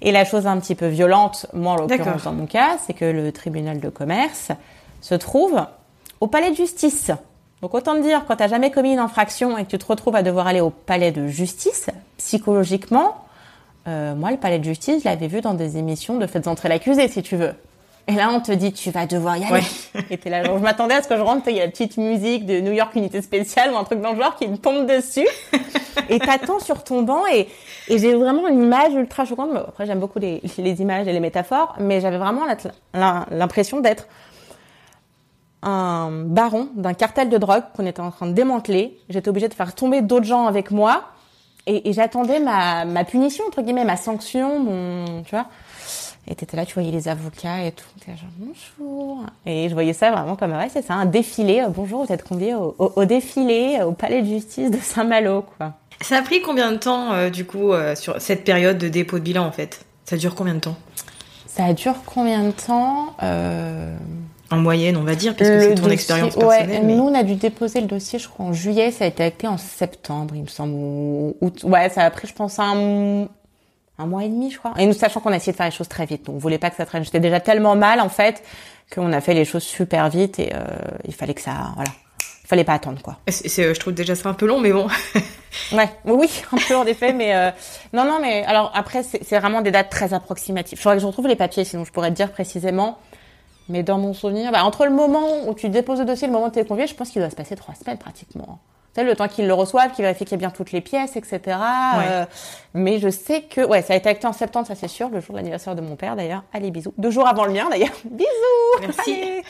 Et 0.00 0.12
la 0.12 0.24
chose 0.24 0.46
un 0.46 0.58
petit 0.58 0.74
peu 0.74 0.86
violente, 0.86 1.46
moi 1.52 1.72
en 1.72 1.76
l'occurrence 1.76 2.24
dans 2.24 2.32
mon 2.32 2.46
cas, 2.46 2.78
c'est 2.86 2.94
que 2.94 3.04
le 3.04 3.32
tribunal 3.32 3.80
de 3.80 3.88
commerce 3.88 4.50
se 5.00 5.14
trouve 5.14 5.64
au 6.20 6.26
palais 6.26 6.50
de 6.50 6.56
justice. 6.56 7.10
Donc 7.62 7.74
autant 7.74 7.94
te 7.94 8.02
dire, 8.02 8.24
quand 8.26 8.36
tu 8.36 8.42
n'as 8.42 8.48
jamais 8.48 8.70
commis 8.70 8.92
une 8.92 8.98
infraction 8.98 9.56
et 9.56 9.64
que 9.64 9.70
tu 9.70 9.78
te 9.78 9.86
retrouves 9.86 10.16
à 10.16 10.22
devoir 10.22 10.46
aller 10.46 10.60
au 10.60 10.70
palais 10.70 11.12
de 11.12 11.28
justice, 11.28 11.86
psychologiquement, 12.18 13.16
euh, 13.86 14.14
moi 14.14 14.30
le 14.30 14.36
palais 14.36 14.58
de 14.58 14.64
justice, 14.64 15.02
je 15.02 15.08
l'avais 15.08 15.28
vu 15.28 15.40
dans 15.40 15.54
des 15.54 15.76
émissions 15.76 16.18
de 16.18 16.26
Faites 16.26 16.48
entrer 16.48 16.68
l'accusé, 16.68 17.08
si 17.08 17.22
tu 17.22 17.36
veux. 17.36 17.54
Et 18.08 18.12
là, 18.12 18.30
on 18.32 18.40
te 18.40 18.50
dit, 18.52 18.72
tu 18.72 18.90
vas 18.90 19.06
devoir 19.06 19.36
y 19.36 19.44
aller. 19.44 19.52
Ouais. 19.94 20.04
Et 20.10 20.18
t'es 20.18 20.28
là, 20.28 20.42
genre, 20.44 20.58
je 20.58 20.62
m'attendais 20.62 20.94
à 20.94 21.02
ce 21.02 21.08
que 21.08 21.16
je 21.16 21.20
rentre, 21.20 21.48
il 21.48 21.56
y 21.56 21.60
a 21.60 21.64
la 21.64 21.70
petite 21.70 21.96
musique 21.98 22.46
de 22.46 22.60
New 22.60 22.72
York 22.72 22.94
Unité 22.96 23.22
Spéciale 23.22 23.72
ou 23.72 23.76
un 23.76 23.84
truc 23.84 24.00
dans 24.00 24.12
le 24.12 24.20
genre 24.20 24.34
qui 24.36 24.48
me 24.48 24.56
tombe 24.56 24.86
dessus. 24.86 25.26
et 26.08 26.18
t'attends 26.18 26.58
sur 26.58 26.82
ton 26.82 27.02
banc 27.02 27.22
et, 27.32 27.48
et 27.88 27.98
j'ai 27.98 28.14
vraiment 28.14 28.48
une 28.48 28.62
image 28.64 28.92
ultra 28.94 29.24
choquante. 29.24 29.50
Après, 29.56 29.86
j'aime 29.86 30.00
beaucoup 30.00 30.18
les, 30.18 30.42
les 30.58 30.82
images 30.82 31.06
et 31.06 31.12
les 31.12 31.20
métaphores, 31.20 31.76
mais 31.78 32.00
j'avais 32.00 32.18
vraiment 32.18 32.42
l'impression 33.30 33.80
d'être 33.80 34.08
un 35.62 36.10
baron 36.10 36.68
d'un 36.74 36.94
cartel 36.94 37.28
de 37.28 37.38
drogue 37.38 37.62
qu'on 37.76 37.86
était 37.86 38.00
en 38.00 38.10
train 38.10 38.26
de 38.26 38.32
démanteler. 38.32 38.98
J'étais 39.08 39.28
obligée 39.28 39.48
de 39.48 39.54
faire 39.54 39.74
tomber 39.74 40.02
d'autres 40.02 40.26
gens 40.26 40.46
avec 40.46 40.72
moi. 40.72 41.04
Et, 41.68 41.88
et 41.88 41.92
j'attendais 41.92 42.40
ma, 42.40 42.84
ma 42.84 43.04
punition, 43.04 43.44
entre 43.46 43.62
guillemets, 43.62 43.84
ma 43.84 43.96
sanction, 43.96 44.58
mon, 44.58 45.22
tu 45.22 45.30
vois. 45.30 45.46
Et 46.28 46.34
t'étais 46.34 46.56
là, 46.56 46.64
tu 46.64 46.74
voyais 46.74 46.92
les 46.92 47.08
avocats 47.08 47.64
et 47.64 47.72
tout. 47.72 47.84
T'étais 47.98 48.16
genre, 48.16 48.30
bonjour. 48.38 49.24
Et 49.44 49.68
je 49.68 49.74
voyais 49.74 49.92
ça 49.92 50.10
vraiment 50.12 50.36
comme, 50.36 50.52
ouais, 50.52 50.68
c'est 50.72 50.82
ça, 50.82 50.94
un 50.94 51.06
défilé. 51.06 51.62
Euh, 51.62 51.68
bonjour, 51.68 52.04
vous 52.04 52.12
êtes 52.12 52.22
conviés 52.22 52.54
au, 52.54 52.74
au, 52.78 53.04
défilé, 53.04 53.78
euh, 53.80 53.86
au 53.86 53.92
palais 53.92 54.22
de 54.22 54.28
justice 54.28 54.70
de 54.70 54.78
Saint-Malo, 54.78 55.44
quoi. 55.58 55.74
Ça 56.00 56.16
a 56.16 56.22
pris 56.22 56.40
combien 56.42 56.72
de 56.72 56.78
temps, 56.78 57.12
euh, 57.12 57.30
du 57.30 57.44
coup, 57.44 57.72
sur 57.94 58.20
cette 58.20 58.44
période 58.44 58.78
de 58.78 58.88
dépôt 58.88 59.18
de 59.18 59.24
bilan, 59.24 59.44
en 59.44 59.52
fait? 59.52 59.84
Ça 60.04 60.16
dure 60.16 60.34
combien 60.34 60.54
de 60.54 60.60
temps? 60.60 60.76
Ça 61.46 61.72
dure 61.72 61.96
combien 62.06 62.44
de 62.44 62.52
temps 62.52 63.14
euh 63.22 63.96
en 64.52 64.58
moyenne, 64.58 64.98
on 64.98 65.02
va 65.02 65.14
dire, 65.14 65.34
puisque 65.34 65.52
c'est 65.52 65.74
ton 65.74 65.88
expérience 65.88 66.36
personnelle. 66.36 66.86
Nous, 66.86 67.02
on 67.02 67.14
a 67.14 67.22
dû 67.22 67.36
déposer 67.36 67.80
le 67.80 67.86
dossier, 67.86 68.18
je 68.18 68.28
crois, 68.28 68.46
en 68.46 68.52
juillet. 68.52 68.90
Ça 68.90 69.04
a 69.04 69.08
été 69.08 69.24
acté 69.24 69.48
en 69.48 69.56
septembre, 69.56 70.34
il 70.36 70.42
me 70.42 70.46
semble. 70.46 70.74
Ouais, 71.64 71.88
ça 71.88 72.02
a 72.02 72.10
pris, 72.10 72.28
je 72.28 72.34
pense, 72.34 72.58
un, 72.58 73.28
un 74.02 74.06
mois 74.06 74.24
et 74.24 74.28
demi, 74.28 74.50
je 74.50 74.58
crois. 74.58 74.74
Et 74.78 74.86
nous, 74.86 74.92
sachant 74.92 75.20
qu'on 75.20 75.32
a 75.32 75.36
essayé 75.36 75.52
de 75.52 75.56
faire 75.56 75.66
les 75.66 75.72
choses 75.72 75.88
très 75.88 76.06
vite. 76.06 76.26
Donc, 76.26 76.36
on 76.36 76.38
voulait 76.38 76.58
pas 76.58 76.70
que 76.70 76.76
ça 76.76 76.86
traîne. 76.86 77.04
J'étais 77.04 77.20
déjà 77.20 77.40
tellement 77.40 77.76
mal, 77.76 78.00
en 78.00 78.08
fait, 78.08 78.42
qu'on 78.92 79.12
a 79.12 79.20
fait 79.20 79.34
les 79.34 79.44
choses 79.44 79.62
super 79.62 80.08
vite 80.08 80.38
et 80.38 80.52
euh, 80.54 80.64
il 81.06 81.14
fallait 81.14 81.34
que 81.34 81.40
ça... 81.40 81.72
Voilà. 81.74 81.90
Il 82.44 82.48
fallait 82.48 82.64
pas 82.64 82.74
attendre, 82.74 83.00
quoi. 83.00 83.16
C'est, 83.28 83.72
je 83.72 83.80
trouve 83.80 83.94
déjà 83.94 84.14
ça 84.14 84.28
un 84.28 84.34
peu 84.34 84.46
long, 84.46 84.60
mais 84.60 84.72
bon. 84.72 84.86
ouais, 85.72 85.88
oui, 86.04 86.28
un 86.52 86.58
peu 86.68 86.76
en 86.76 86.84
effet, 86.84 87.12
mais 87.12 87.34
euh, 87.34 87.50
non, 87.94 88.04
non, 88.04 88.18
mais 88.20 88.44
alors 88.44 88.70
après, 88.74 89.02
c'est, 89.02 89.38
vraiment 89.38 89.62
des 89.62 89.70
dates 89.70 89.88
très 89.88 90.12
approximatives. 90.12 90.76
Je 90.76 90.82
faudrait 90.82 90.96
que 90.96 91.02
je 91.02 91.06
retrouve 91.06 91.28
les 91.28 91.36
papiers, 91.36 91.64
sinon 91.64 91.84
je 91.84 91.92
pourrais 91.92 92.10
te 92.10 92.16
dire 92.16 92.30
précisément. 92.30 92.98
Mais 93.68 93.82
dans 93.82 93.96
mon 93.96 94.12
souvenir, 94.12 94.52
bah, 94.52 94.64
entre 94.64 94.84
le 94.84 94.90
moment 94.90 95.48
où 95.48 95.54
tu 95.54 95.70
déposes 95.70 96.00
le 96.00 96.04
dossier 96.04 96.24
et 96.24 96.26
le 96.26 96.32
moment 96.32 96.48
où 96.48 96.50
tu 96.50 96.58
es 96.58 96.64
convié, 96.64 96.86
je 96.86 96.94
pense 96.94 97.10
qu'il 97.10 97.22
doit 97.22 97.30
se 97.30 97.36
passer 97.36 97.56
trois 97.56 97.74
semaines 97.74 97.96
pratiquement. 97.96 98.58
Le 98.96 99.16
temps 99.16 99.26
qu'ils 99.26 99.46
le 99.46 99.54
reçoivent, 99.54 99.92
qu'ils 99.92 100.04
vérifient 100.04 100.24
qu'il 100.24 100.32
y 100.32 100.34
a 100.34 100.38
bien 100.38 100.50
toutes 100.50 100.70
les 100.72 100.82
pièces, 100.82 101.16
etc. 101.16 101.40
Euh, 101.48 102.26
mais 102.74 102.98
je 102.98 103.08
sais 103.08 103.42
que, 103.42 103.62
ouais, 103.62 103.80
ça 103.80 103.94
a 103.94 103.96
été 103.96 104.08
acté 104.08 104.26
en 104.26 104.34
septembre, 104.34 104.66
ça 104.66 104.74
c'est 104.74 104.88
sûr, 104.88 105.08
le 105.08 105.20
jour 105.20 105.32
de 105.32 105.38
l'anniversaire 105.38 105.74
de 105.74 105.80
mon 105.80 105.96
père 105.96 106.14
d'ailleurs. 106.14 106.44
Allez, 106.52 106.70
bisous. 106.70 106.92
Deux 106.98 107.10
jours 107.10 107.26
avant 107.26 107.46
le 107.46 107.52
mien 107.52 107.68
d'ailleurs. 107.70 107.92
bisous 108.04 108.28
Merci 108.82 109.42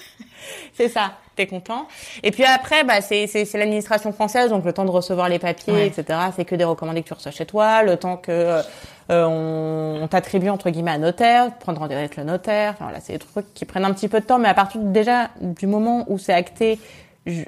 C'est 0.75 0.89
ça, 0.89 1.15
t'es 1.35 1.49
content. 1.49 1.89
Et 2.23 2.31
puis 2.31 2.45
après, 2.45 2.85
bah, 2.85 3.01
c'est, 3.01 3.27
c'est, 3.27 3.45
c'est 3.45 3.59
l'administration 3.59 4.13
française, 4.13 4.51
donc 4.51 4.65
le 4.65 4.73
temps 4.73 4.85
de 4.85 4.91
recevoir 4.91 5.29
les 5.29 5.41
papiers, 5.41 5.87
etc. 5.87 6.19
C'est 6.37 6.45
que 6.45 6.55
des 6.55 6.65
recommandés 6.65 7.03
que 7.03 7.09
tu 7.09 7.15
reçois 7.15 7.33
chez 7.33 7.47
toi, 7.47 7.83
le 7.83 7.97
temps 7.97 8.17
que 8.17 8.63
euh, 9.11 10.01
on, 10.01 10.07
t'attribue 10.09 10.51
entre 10.51 10.71
guillemets 10.71 10.93
un 10.93 10.99
notaire, 10.99 11.53
prendre 11.59 11.81
rendez-vous 11.81 12.01
avec 12.01 12.17
le 12.17 12.25
notaire. 12.25 12.73
Enfin 12.75 12.85
voilà, 12.85 13.01
c'est 13.01 13.15
des 13.15 13.19
trucs 13.19 13.53
qui 13.55 13.65
prennent 13.65 13.85
un 13.85 13.93
petit 13.93 14.09
peu 14.09 14.21
de 14.21 14.25
temps, 14.25 14.39
mais 14.39 14.49
à 14.49 14.55
partir 14.55 14.81
déjà 14.81 15.31
du 15.41 15.67
moment 15.67 16.05
où 16.09 16.19
c'est 16.19 16.33
acté 16.33 16.79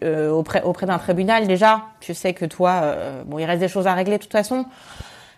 euh, 0.03 0.31
auprès 0.31 0.63
auprès 0.63 0.87
d'un 0.87 0.99
tribunal, 0.99 1.47
déjà, 1.47 1.83
tu 2.01 2.15
sais 2.15 2.35
que 2.35 2.45
toi, 2.45 2.81
euh, 2.83 3.23
bon, 3.25 3.39
il 3.39 3.45
reste 3.45 3.61
des 3.61 3.69
choses 3.69 3.87
à 3.87 3.95
régler 3.95 4.19
de 4.19 4.23
toute 4.23 4.33
façon, 4.33 4.67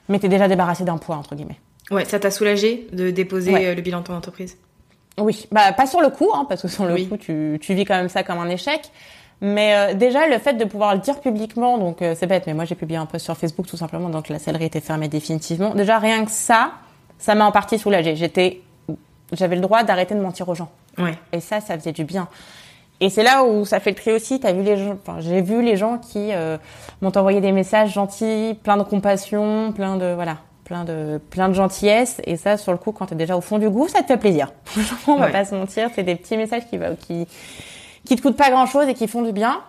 mais 0.09 0.19
t'es 0.19 0.29
déjà 0.29 0.49
débarrassé 0.49 0.85
d'un 0.85 0.99
poids 0.99 1.17
entre 1.17 1.35
guillemets. 1.35 1.61
Ouais, 1.91 2.05
ça 2.05 2.19
t'a 2.19 2.31
soulagé 2.31 2.89
de 2.93 3.11
déposer 3.11 3.75
le 3.75 3.81
bilan 3.81 4.01
de 4.01 4.05
ton 4.07 4.15
entreprise? 4.15 4.57
Oui, 5.19 5.47
bah 5.51 5.73
pas 5.73 5.87
sur 5.87 6.01
le 6.01 6.11
coup, 6.11 6.29
hein, 6.35 6.45
parce 6.49 6.63
que 6.63 6.69
sur 6.69 6.85
le 6.85 6.97
coup, 7.07 7.17
tu, 7.17 7.59
tu 7.61 7.75
vis 7.75 7.85
quand 7.85 7.97
même 7.97 8.09
ça 8.09 8.23
comme 8.23 8.39
un 8.39 8.49
échec. 8.49 8.91
Mais 9.41 9.75
euh, 9.75 9.95
déjà, 9.95 10.27
le 10.27 10.39
fait 10.39 10.55
de 10.55 10.65
pouvoir 10.65 10.95
le 10.95 11.01
dire 11.01 11.21
publiquement, 11.21 11.77
donc 11.77 12.01
euh, 12.01 12.15
c'est 12.17 12.27
bête, 12.27 12.45
mais 12.47 12.55
moi 12.55 12.65
j'ai 12.65 12.75
publié 12.75 12.99
un 12.99 13.07
post 13.07 13.25
sur 13.25 13.37
Facebook 13.37 13.67
tout 13.67 13.77
simplement, 13.77 14.09
donc 14.09 14.29
la 14.29 14.39
sellerie 14.39 14.65
était 14.65 14.81
fermée 14.81 15.09
définitivement. 15.09 15.75
Déjà, 15.75 15.99
rien 15.99 16.25
que 16.25 16.31
ça, 16.31 16.73
ça 17.19 17.35
m'a 17.35 17.45
en 17.45 17.53
partie 17.53 17.79
soulagée. 17.79 18.17
J'étais, 18.17 18.63
j'avais 19.33 19.57
le 19.57 19.61
droit 19.61 19.83
d'arrêter 19.83 20.15
de 20.15 20.21
mentir 20.21 20.49
aux 20.49 20.55
gens. 20.55 20.71
Ouais. 20.97 21.19
Et 21.33 21.41
ça, 21.41 21.61
ça 21.61 21.79
faisait 21.79 21.93
du 21.93 22.05
bien. 22.05 22.29
Et 23.01 23.11
c'est 23.11 23.23
là 23.23 23.45
où 23.45 23.65
ça 23.65 23.81
fait 23.81 23.91
le 23.91 23.97
tri 23.97 24.13
aussi. 24.13 24.41
T'as 24.41 24.53
vu 24.53 24.63
les 24.63 24.77
gens, 24.77 24.97
enfin, 25.01 25.21
j'ai 25.21 25.43
vu 25.43 25.63
les 25.63 25.77
gens 25.77 25.99
qui 25.99 26.33
euh, 26.33 26.57
m'ont 27.03 27.13
envoyé 27.17 27.41
des 27.41 27.53
messages 27.53 27.93
gentils, 27.93 28.59
plein 28.63 28.77
de 28.77 28.83
compassion, 28.83 29.73
plein 29.73 29.97
de 29.97 30.15
voilà, 30.15 30.39
plein 30.65 30.85
de 30.85 31.21
plein 31.31 31.49
de 31.49 31.55
gentillesse. 31.55 32.21
Et 32.25 32.37
ça 32.37 32.57
sur 32.57 32.73
le 32.73 32.79
coup 32.79 32.93
quand 32.93 33.07
tu 33.07 33.15
es 33.15 33.17
déjà 33.17 33.37
au 33.37 33.43
fond 33.43 33.59
du 33.59 33.69
goût 33.69 33.89
ça 33.89 34.03
te 34.03 34.07
fait 34.07 34.17
plaisir. 34.17 34.53
On 35.07 35.17
va 35.17 35.29
pas 35.29 35.45
se 35.45 35.55
mentir 35.55 35.91
c'est 35.95 36.05
des 36.05 36.17
petits 36.17 36.37
messages 36.37 36.67
qui 36.69 36.79
qui 37.07 37.27
qui 38.05 38.17
te 38.17 38.23
coûtent 38.23 38.37
pas 38.37 38.51
grand 38.51 38.67
chose 38.67 38.89
et 38.89 38.95
qui 38.95 39.09
font 39.09 39.23
du 39.23 39.33
bien 39.33 39.61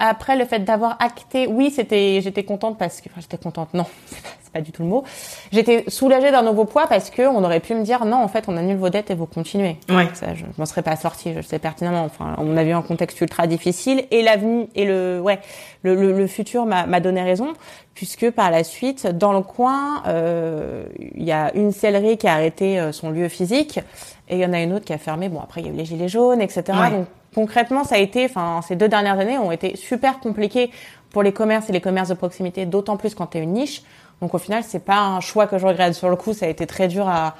après 0.00 0.36
le 0.36 0.44
fait 0.44 0.60
d'avoir 0.60 0.96
acté 1.00 1.46
oui 1.46 1.70
c'était 1.70 2.20
j'étais 2.22 2.42
contente 2.42 2.78
parce 2.78 3.00
que 3.00 3.08
enfin, 3.10 3.20
j'étais 3.20 3.38
contente 3.38 3.72
non 3.74 3.86
c'est 4.42 4.52
pas 4.52 4.60
du 4.60 4.72
tout 4.72 4.82
le 4.82 4.88
mot 4.88 5.04
j'étais 5.52 5.84
soulagée 5.88 6.32
d'un 6.32 6.42
nouveau 6.42 6.64
poids 6.64 6.86
parce 6.88 7.10
que 7.10 7.22
on 7.22 7.44
aurait 7.44 7.60
pu 7.60 7.74
me 7.74 7.82
dire 7.82 8.04
non 8.04 8.16
en 8.16 8.28
fait 8.28 8.46
on 8.48 8.56
annule 8.56 8.76
vos 8.76 8.88
dettes 8.88 9.10
et 9.10 9.14
vous 9.14 9.26
continuez 9.26 9.76
ouais. 9.88 10.08
ça 10.14 10.34
je 10.34 10.44
m'en 10.58 10.66
serais 10.66 10.82
pas 10.82 10.96
sortie 10.96 11.30
je 11.30 11.36
le 11.36 11.42
sais 11.42 11.58
pertinemment 11.58 12.04
enfin 12.04 12.34
on 12.38 12.56
a 12.56 12.64
vu 12.64 12.72
un 12.72 12.82
contexte 12.82 13.20
ultra 13.20 13.46
difficile 13.46 14.04
et 14.10 14.22
l'avenir 14.22 14.66
et 14.74 14.84
le 14.84 15.20
ouais 15.20 15.38
le, 15.82 15.94
le, 15.94 16.12
le 16.12 16.26
futur 16.26 16.66
m'a 16.66 17.00
donné 17.00 17.22
raison 17.22 17.54
puisque 18.00 18.30
par 18.30 18.50
la 18.50 18.64
suite, 18.64 19.06
dans 19.06 19.34
le 19.34 19.42
coin, 19.42 20.02
euh, 20.06 20.86
il 21.14 21.22
y 21.22 21.32
a 21.32 21.54
une 21.54 21.70
sellerie 21.70 22.16
qui 22.16 22.26
a 22.26 22.32
arrêté 22.32 22.80
euh, 22.80 22.92
son 22.92 23.10
lieu 23.10 23.28
physique 23.28 23.78
et 24.26 24.36
il 24.36 24.40
y 24.40 24.46
en 24.46 24.54
a 24.54 24.60
une 24.62 24.72
autre 24.72 24.86
qui 24.86 24.94
a 24.94 24.98
fermé. 24.98 25.28
Bon, 25.28 25.38
après, 25.38 25.60
il 25.60 25.66
y 25.66 25.70
a 25.70 25.72
eu 25.74 25.76
les 25.76 25.84
gilets 25.84 26.08
jaunes, 26.08 26.40
etc. 26.40 26.62
Donc, 26.90 27.06
concrètement, 27.34 27.84
ça 27.84 27.96
a 27.96 27.98
été, 27.98 28.24
enfin, 28.24 28.60
ces 28.66 28.76
deux 28.76 28.88
dernières 28.88 29.18
années 29.18 29.38
ont 29.38 29.52
été 29.52 29.76
super 29.76 30.20
compliquées 30.20 30.70
pour 31.10 31.22
les 31.22 31.32
commerces 31.32 31.68
et 31.68 31.72
les 31.72 31.80
commerces 31.80 32.08
de 32.08 32.14
proximité, 32.14 32.66
d'autant 32.66 32.96
plus 32.96 33.14
quand 33.14 33.28
tu 33.28 33.38
es 33.38 33.42
une 33.42 33.52
niche. 33.52 33.82
Donc, 34.20 34.34
au 34.34 34.38
final, 34.38 34.62
c'est 34.62 34.84
pas 34.84 34.98
un 34.98 35.20
choix 35.20 35.46
que 35.46 35.58
je 35.58 35.66
regrette. 35.66 35.94
Sur 35.94 36.08
le 36.08 36.16
coup, 36.16 36.32
ça 36.34 36.46
a 36.46 36.48
été 36.48 36.66
très 36.66 36.88
dur 36.88 37.08
à, 37.08 37.34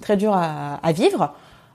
très 0.00 0.16
dur 0.16 0.32
à, 0.34 0.78
à 0.82 0.92
vivre 0.92 1.32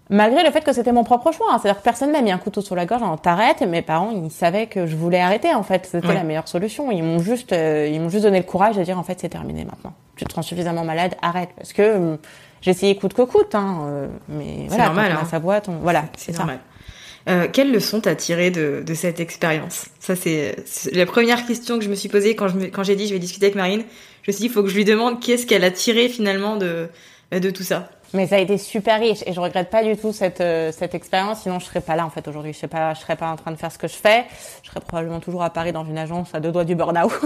malgré 0.10 0.43
le 0.43 0.52
fait 0.52 0.62
que 0.62 0.74
c'était 0.74 0.91
mon 0.91 1.04
propre 1.04 1.32
choix. 1.32 1.48
Hein. 1.52 1.60
C'est-à-dire 1.62 1.80
que 1.80 1.84
personne 1.84 2.12
m'a 2.12 2.22
mis 2.22 2.32
un 2.32 2.38
couteau 2.38 2.62
sur 2.62 2.76
la 2.76 2.86
gorge 2.86 3.04
en 3.04 3.17
t'arrête. 3.17 3.62
Mes 3.62 3.82
parents, 3.82 4.12
ils 4.12 4.32
savaient 4.32 4.67
que 4.67 4.86
je 4.86 4.96
voulais 4.96 5.20
arrêter. 5.20 5.54
En 5.54 5.63
fait, 5.63 5.86
c'était 5.86 6.13
la 6.13 6.24
meilleure 6.24 6.48
solution. 6.48 6.91
Ils 6.91 7.04
m'ont 7.04 7.20
juste, 7.20 7.54
euh, 7.54 7.89
ils 7.91 8.00
m'ont 8.00 8.10
juste 8.10 8.24
donné 8.24 8.39
le 8.39 8.46
courage 8.46 8.78
de 8.78 8.84
dire 8.84 8.98
en 8.98 9.04
fait 9.04 9.20
c'est 9.20 9.30
terminé 9.30 9.65
maintenant. 9.65 9.93
Tu 10.15 10.26
te 10.26 10.34
rends 10.34 10.41
suffisamment 10.41 10.84
malade, 10.84 11.15
arrête. 11.22 11.50
Parce 11.56 11.74
que 11.74 11.82
euh, 11.82 12.17
j'ai 12.62 12.72
essayé 12.72 12.96
coûte 12.96 13.13
que 13.13 13.22
coûte, 13.22 13.54
hein, 13.54 13.82
euh, 13.84 14.08
mais 14.30 14.65
voilà, 14.67 14.86
normal, 14.86 15.12
on 15.15 15.22
hein. 15.22 15.28
sa 15.30 15.39
boîte, 15.39 15.70
voilà, 15.82 16.06
c'est 16.15 16.36
normal. 16.36 16.60
Euh, 17.28 17.48
quelle 17.52 17.72
leçon 17.72 18.00
t'as 18.00 18.16
tiré 18.16 18.52
de, 18.52 18.84
de 18.86 18.94
cette 18.94 19.20
expérience? 19.20 19.88
Ça, 20.00 20.16
c'est 20.16 20.56
la 20.94 21.06
première 21.06 21.46
question 21.46 21.78
que 21.78 21.84
je 21.84 21.90
me 21.90 21.96
suis 21.96 22.10
posée 22.10 22.36
quand 22.36 22.84
j'ai 22.84 22.96
dit 22.96 23.08
je 23.08 23.13
vais 23.13 23.20
discuter 23.20 23.48
avec 23.48 23.56
Marine. 23.56 23.84
Je 24.24 24.32
me 24.32 24.34
suis 24.34 24.42
dit, 24.42 24.48
il 24.48 24.52
faut 24.52 24.63
que 24.63 24.70
je 24.70 24.76
lui 24.76 24.86
demande 24.86 25.20
qu'est-ce 25.22 25.46
qu'elle 25.46 25.63
a 25.63 25.72
tiré 25.72 26.10
finalement 26.10 26.56
de 26.56 26.88
de 27.32 27.50
tout 27.50 27.63
ça. 27.63 27.90
Mais 28.13 28.28
ça 28.28 28.36
a 28.36 28.40
été 28.40 28.58
super 28.58 29.00
riche 29.00 29.20
et 29.26 29.34
je 29.34 29.40
regrette 29.40 29.70
pas 29.70 29.84
du 29.84 29.98
tout 29.98 30.13
cette 30.13 30.40
euh, 30.40 30.72
cette 30.72 30.96
expérience. 30.96 31.42
Sinon, 31.42 31.60
je 31.60 31.66
serais 31.66 31.82
pas 31.82 31.96
là 31.96 32.06
en 32.06 32.10
fait 32.10 32.26
aujourd'hui. 32.28 32.54
Je 32.54 32.60
sais 32.60 32.68
pas, 32.68 32.94
je 32.94 33.02
serais 33.02 33.18
pas 33.18 33.30
en 33.30 33.36
train 33.36 33.52
de 33.52 33.58
faire 33.58 33.72
ce 33.72 33.78
que 33.78 33.88
je 33.88 33.96
fais. 33.96 34.26
Je 34.63 34.70
serais 34.70 34.80
probablement 34.80 35.20
toujours 35.20 35.44
à 35.44 35.50
Paris 35.50 35.74
dans 35.74 35.84
une 35.84 35.98
agence 35.98 36.30
à 36.34 36.40
deux 36.40 36.52
doigts 36.52 36.63
du 36.63 36.76
burn-out. 36.76 37.12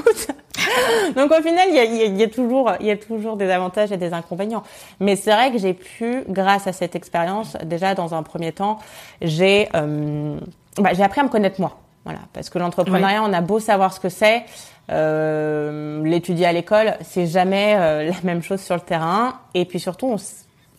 Donc 1.16 1.32
au 1.32 1.42
final, 1.42 1.68
il 1.70 1.76
y 1.76 1.80
a, 1.80 1.86
y, 1.86 2.18
y 2.18 2.24
a, 2.24 2.28
toujours 2.28 2.72
il 2.80 2.88
y 2.88 2.92
a 2.92 2.98
toujours 2.98 3.38
des 3.38 3.50
avantages 3.50 3.92
et 3.92 3.98
des 3.98 4.14
inconvénients. 4.14 4.64
Mais 5.00 5.16
c'est 5.16 5.32
vrai 5.32 5.52
que 5.52 5.58
j'ai 5.58 5.74
pu, 5.74 6.24
grâce 6.28 6.68
à 6.68 6.74
cette 6.74 6.96
expérience, 6.96 7.58
déjà 7.64 7.96
dans 7.96 8.14
un 8.14 8.24
premier 8.24 8.52
temps, 8.52 8.80
j'ai 9.22 9.70
euh, 9.76 10.40
bah, 10.78 10.94
j'ai 10.94 11.04
appris 11.04 11.22
à 11.22 11.24
me 11.24 11.30
connaître 11.30 11.60
moi. 11.60 11.78
Voilà, 12.04 12.20
parce 12.34 12.50
que 12.50 12.58
l'entrepreneuriat, 12.58 13.22
on 13.24 13.32
a 13.32 13.42
beau 13.42 13.60
savoir 13.60 13.94
ce 13.94 14.00
que 14.00 14.10
c'est, 14.10 14.44
euh, 14.92 16.04
l'étudier 16.04 16.48
à 16.48 16.52
l'école, 16.52 16.96
c'est 17.02 17.28
jamais 17.28 17.76
euh, 17.78 18.10
la 18.10 18.16
même 18.24 18.42
chose 18.42 18.60
sur 18.60 18.74
le 18.74 18.82
terrain. 18.82 19.36
Et 19.54 19.66
puis 19.66 19.80
surtout, 19.80 20.08
on, 20.08 20.16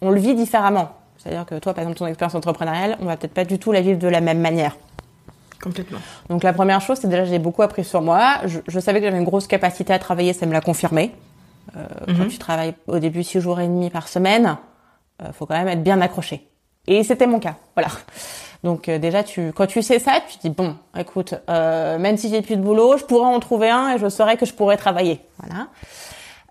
on 0.00 0.10
le 0.10 0.18
vit 0.18 0.34
différemment. 0.34 0.90
C'est-à-dire 1.18 1.46
que 1.46 1.54
toi, 1.60 1.74
par 1.74 1.82
exemple, 1.82 1.98
ton 1.98 2.06
expérience 2.08 2.34
entrepreneuriale, 2.34 2.96
on 3.00 3.04
va 3.04 3.16
peut-être 3.16 3.34
pas 3.34 3.44
du 3.44 3.60
tout 3.60 3.70
la 3.70 3.80
vivre 3.80 4.00
de 4.00 4.08
la 4.08 4.20
même 4.20 4.40
manière. 4.40 4.76
Complètement. 5.62 5.98
Donc 6.28 6.42
la 6.42 6.52
première 6.52 6.80
chose, 6.80 6.98
c'est 7.00 7.08
déjà 7.08 7.24
j'ai 7.24 7.38
beaucoup 7.38 7.62
appris 7.62 7.84
sur 7.84 8.02
moi. 8.02 8.38
Je, 8.46 8.58
je 8.66 8.80
savais 8.80 8.98
que 9.00 9.06
j'avais 9.06 9.18
une 9.18 9.24
grosse 9.24 9.46
capacité 9.46 9.92
à 9.92 9.98
travailler, 9.98 10.32
ça 10.32 10.46
me 10.46 10.52
l'a 10.52 10.60
confirmé. 10.60 11.04
Euh, 11.76 11.80
mm 11.80 12.12
-hmm. 12.12 12.16
Quand 12.16 12.28
tu 12.28 12.38
travailles 12.38 12.74
au 12.86 12.98
début 12.98 13.22
six 13.22 13.40
jours 13.40 13.58
et 13.60 13.68
demi 13.68 13.88
par 13.90 14.06
semaine, 14.08 14.46
euh, 15.22 15.32
faut 15.32 15.46
quand 15.46 15.58
même 15.62 15.68
être 15.68 15.82
bien 15.82 16.00
accroché. 16.00 16.36
Et 16.86 17.04
c'était 17.04 17.28
mon 17.28 17.38
cas, 17.38 17.56
voilà. 17.76 17.90
Donc 18.64 18.88
euh, 18.88 18.98
déjà, 18.98 19.22
tu, 19.22 19.52
quand 19.56 19.66
tu 19.66 19.82
sais 19.82 19.98
ça, 20.06 20.14
tu 20.28 20.34
te 20.38 20.42
dis 20.46 20.54
bon, 20.60 20.70
écoute, 21.04 21.34
euh, 21.48 21.98
même 22.04 22.16
si 22.16 22.28
j'ai 22.30 22.42
plus 22.42 22.56
de 22.56 22.62
boulot, 22.62 22.96
je 23.00 23.04
pourrais 23.04 23.26
en 23.36 23.40
trouver 23.40 23.70
un 23.70 23.94
et 23.94 23.98
je 23.98 24.08
saurais 24.08 24.36
que 24.36 24.46
je 24.50 24.54
pourrais 24.58 24.76
travailler, 24.76 25.20
voilà. 25.40 25.60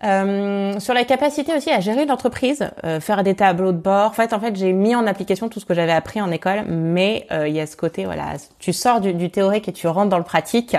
Euh, 0.04 0.80
sur 0.80 0.94
la 0.94 1.04
capacité 1.04 1.54
aussi 1.54 1.70
à 1.70 1.78
gérer 1.78 2.06
l'entreprise, 2.06 2.68
euh, 2.84 2.98
faire 2.98 3.22
des 3.22 3.34
tableaux 3.34 3.70
de 3.70 3.78
bord. 3.78 4.10
En 4.10 4.12
fait, 4.12 4.32
en 4.32 4.40
fait, 4.40 4.56
j'ai 4.56 4.72
mis 4.72 4.96
en 4.96 5.06
application 5.06 5.48
tout 5.48 5.60
ce 5.60 5.64
que 5.64 5.74
j'avais 5.74 5.92
appris 5.92 6.20
en 6.20 6.30
école, 6.32 6.64
mais 6.66 7.26
euh, 7.30 7.46
il 7.46 7.54
y 7.54 7.60
a 7.60 7.66
ce 7.66 7.76
côté, 7.76 8.04
voilà, 8.04 8.34
tu 8.58 8.72
sors 8.72 9.00
du, 9.00 9.30
théorique 9.30 9.68
et 9.68 9.72
tu 9.72 9.86
rentres 9.86 10.08
dans 10.08 10.18
le 10.18 10.24
pratique. 10.24 10.76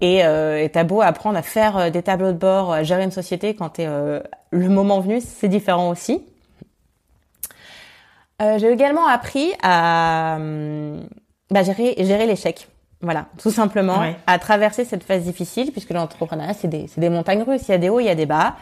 Et 0.00 0.24
euh, 0.24 0.68
t'as 0.70 0.84
beau 0.84 1.00
apprendre 1.00 1.38
à 1.38 1.42
faire 1.42 1.90
des 1.90 2.02
tableaux 2.02 2.32
de 2.32 2.38
bord, 2.38 2.72
à 2.72 2.82
gérer 2.82 3.04
une 3.04 3.12
société 3.12 3.54
quand 3.54 3.70
t'es 3.70 3.86
le 3.86 4.68
moment 4.68 5.00
venu, 5.00 5.20
c'est 5.20 5.48
différent 5.48 5.90
aussi. 5.90 6.22
J'ai 8.40 8.70
également 8.70 9.06
appris 9.06 9.52
à 9.62 10.34
hum, 10.36 11.06
bah, 11.50 11.62
gérer, 11.62 11.94
gérer 12.00 12.26
l'échec. 12.26 12.68
Voilà, 13.04 13.26
tout 13.38 13.50
simplement, 13.50 13.98
Ouais. 14.00 14.16
à 14.26 14.38
traverser 14.38 14.84
cette 14.84 15.04
phase 15.04 15.22
difficile, 15.22 15.70
puisque 15.72 15.90
l'entrepreneuriat, 15.90 16.54
c'est 16.54 16.68
des, 16.68 17.10
montagnes 17.10 17.42
russes, 17.42 17.68
il 17.68 17.72
y 17.72 17.74
a 17.74 17.78
des 17.78 17.90
hauts, 17.90 18.00
il 18.00 18.06
y 18.06 18.10
a 18.10 18.14
des 18.14 18.24
bas. 18.26 18.56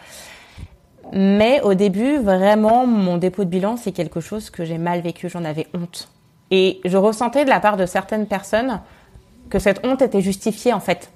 Mais 1.12 1.60
au 1.62 1.74
début, 1.74 2.18
vraiment, 2.18 2.86
mon 2.86 3.18
dépôt 3.18 3.44
de 3.44 3.48
bilan, 3.48 3.76
c'est 3.76 3.92
quelque 3.92 4.20
chose 4.20 4.50
que 4.50 4.64
j'ai 4.64 4.78
mal 4.78 5.00
vécu, 5.00 5.28
j'en 5.28 5.44
avais 5.44 5.68
honte. 5.74 6.10
Et 6.50 6.80
je 6.84 6.96
ressentais 6.96 7.44
de 7.44 7.50
la 7.50 7.60
part 7.60 7.76
de 7.76 7.86
certaines 7.86 8.26
personnes 8.26 8.80
que 9.48 9.58
cette 9.58 9.86
honte 9.86 10.02
était 10.02 10.20
justifiée, 10.20 10.72
en 10.72 10.80
fait. 10.80 11.10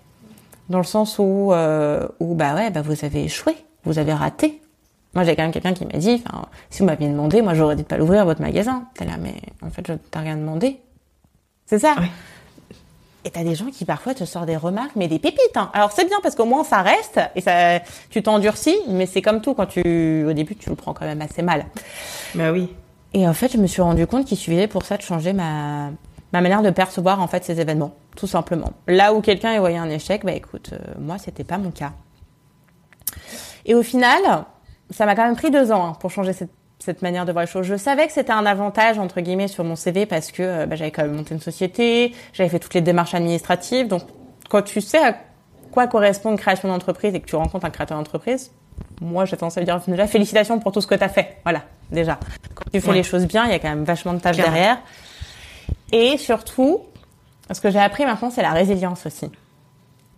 Dans 0.68 0.78
le 0.78 0.84
sens 0.84 1.18
où, 1.18 1.52
euh, 1.52 2.06
où 2.20 2.34
bah 2.34 2.54
ouais, 2.54 2.70
bah 2.70 2.82
vous 2.82 3.04
avez 3.04 3.24
échoué, 3.24 3.56
vous 3.84 3.98
avez 3.98 4.12
raté. 4.12 4.60
Moi, 5.14 5.24
j'ai 5.24 5.34
quand 5.34 5.42
même 5.42 5.52
quelqu'un 5.52 5.72
qui 5.72 5.86
m'a 5.86 5.98
dit, 5.98 6.22
enfin, 6.26 6.44
si 6.70 6.80
vous 6.80 6.86
m'aviez 6.86 7.08
demandé, 7.08 7.42
moi, 7.42 7.54
j'aurais 7.54 7.74
dit 7.74 7.82
de 7.82 7.88
pas 7.88 7.96
l'ouvrir 7.96 8.24
votre 8.24 8.42
magasin. 8.42 8.84
T'es 8.94 9.04
là, 9.04 9.16
mais 9.18 9.34
en 9.62 9.70
fait, 9.70 9.86
je 9.86 9.94
t'ai 9.94 10.18
rien 10.18 10.36
demandé. 10.36 10.78
C'est 11.64 11.78
ça. 11.80 11.96
Et 13.26 13.30
t'as 13.30 13.42
des 13.42 13.56
gens 13.56 13.66
qui 13.72 13.84
parfois 13.84 14.14
te 14.14 14.24
sortent 14.24 14.46
des 14.46 14.56
remarques, 14.56 14.92
mais 14.94 15.08
des 15.08 15.18
pépites. 15.18 15.56
Hein. 15.56 15.68
Alors 15.74 15.90
c'est 15.90 16.04
bien 16.04 16.18
parce 16.22 16.36
qu'au 16.36 16.44
moins 16.44 16.62
ça 16.62 16.82
reste 16.82 17.18
et 17.34 17.40
ça, 17.40 17.80
tu 18.08 18.22
t'endurcis, 18.22 18.76
mais 18.86 19.06
c'est 19.06 19.20
comme 19.20 19.40
tout 19.40 19.52
quand 19.52 19.66
tu, 19.66 20.24
au 20.24 20.32
début, 20.32 20.54
tu 20.54 20.70
le 20.70 20.76
prends 20.76 20.94
quand 20.94 21.06
même 21.06 21.20
assez 21.20 21.42
mal. 21.42 21.66
Bah 22.36 22.52
oui. 22.52 22.72
Et 23.14 23.26
en 23.26 23.32
fait, 23.32 23.50
je 23.52 23.58
me 23.58 23.66
suis 23.66 23.82
rendu 23.82 24.06
compte 24.06 24.26
qu'il 24.26 24.36
suffisait 24.36 24.68
pour 24.68 24.84
ça 24.84 24.96
de 24.96 25.02
changer 25.02 25.32
ma, 25.32 25.90
ma 26.32 26.40
manière 26.40 26.62
de 26.62 26.70
percevoir 26.70 27.20
en 27.20 27.26
fait 27.26 27.44
ces 27.44 27.60
événements, 27.60 27.96
tout 28.14 28.28
simplement. 28.28 28.70
Là 28.86 29.12
où 29.12 29.20
quelqu'un 29.22 29.54
y 29.54 29.58
voyait 29.58 29.76
un 29.76 29.90
échec, 29.90 30.24
bah 30.24 30.32
écoute, 30.32 30.70
euh, 30.72 30.78
moi 31.00 31.18
c'était 31.18 31.42
pas 31.42 31.58
mon 31.58 31.72
cas. 31.72 31.94
Et 33.64 33.74
au 33.74 33.82
final, 33.82 34.44
ça 34.90 35.04
m'a 35.04 35.16
quand 35.16 35.24
même 35.24 35.34
pris 35.34 35.50
deux 35.50 35.72
ans 35.72 35.84
hein, 35.84 35.92
pour 35.98 36.12
changer 36.12 36.32
cette, 36.32 36.52
cette 36.78 37.02
manière 37.02 37.24
de 37.24 37.32
voir 37.32 37.44
les 37.44 37.50
choses. 37.50 37.66
Je 37.66 37.76
savais 37.76 38.06
que 38.06 38.12
c'était 38.12 38.32
un 38.32 38.46
avantage 38.46 38.98
entre 38.98 39.20
guillemets 39.20 39.48
sur 39.48 39.64
mon 39.64 39.76
CV 39.76 40.06
parce 40.06 40.30
que 40.30 40.42
euh, 40.42 40.66
bah, 40.66 40.76
j'avais 40.76 40.90
quand 40.90 41.02
même 41.02 41.14
monté 41.16 41.34
une 41.34 41.40
société, 41.40 42.14
j'avais 42.32 42.48
fait 42.48 42.58
toutes 42.58 42.74
les 42.74 42.80
démarches 42.82 43.14
administratives. 43.14 43.88
Donc, 43.88 44.02
quand 44.48 44.62
tu 44.62 44.80
sais 44.80 44.98
à 44.98 45.16
quoi 45.72 45.86
correspond 45.86 46.30
une 46.30 46.38
création 46.38 46.68
d'entreprise 46.68 47.14
et 47.14 47.20
que 47.20 47.26
tu 47.26 47.36
rencontres 47.36 47.64
un 47.66 47.70
créateur 47.70 47.96
d'entreprise, 47.98 48.52
moi 49.00 49.24
j'ai 49.24 49.36
tendance 49.36 49.56
à 49.58 49.62
dire 49.62 49.80
déjà 49.86 50.06
félicitations 50.06 50.58
pour 50.58 50.72
tout 50.72 50.80
ce 50.80 50.86
que 50.86 50.94
tu 50.94 51.02
as 51.02 51.08
fait. 51.08 51.38
Voilà, 51.44 51.62
déjà. 51.90 52.18
Quand 52.54 52.64
tu 52.72 52.80
fais 52.80 52.88
Ouais. 52.90 52.94
les 52.96 53.02
choses 53.02 53.26
bien, 53.26 53.44
il 53.46 53.50
y 53.50 53.54
a 53.54 53.58
quand 53.58 53.68
même 53.68 53.84
vachement 53.84 54.12
de 54.14 54.20
tâches 54.20 54.36
derrière. 54.36 54.78
Et 55.92 56.18
surtout, 56.18 56.80
ce 57.50 57.60
que 57.60 57.70
j'ai 57.70 57.78
appris 57.80 58.04
maintenant, 58.04 58.30
c'est 58.30 58.42
la 58.42 58.50
résilience 58.52 59.06
aussi. 59.06 59.30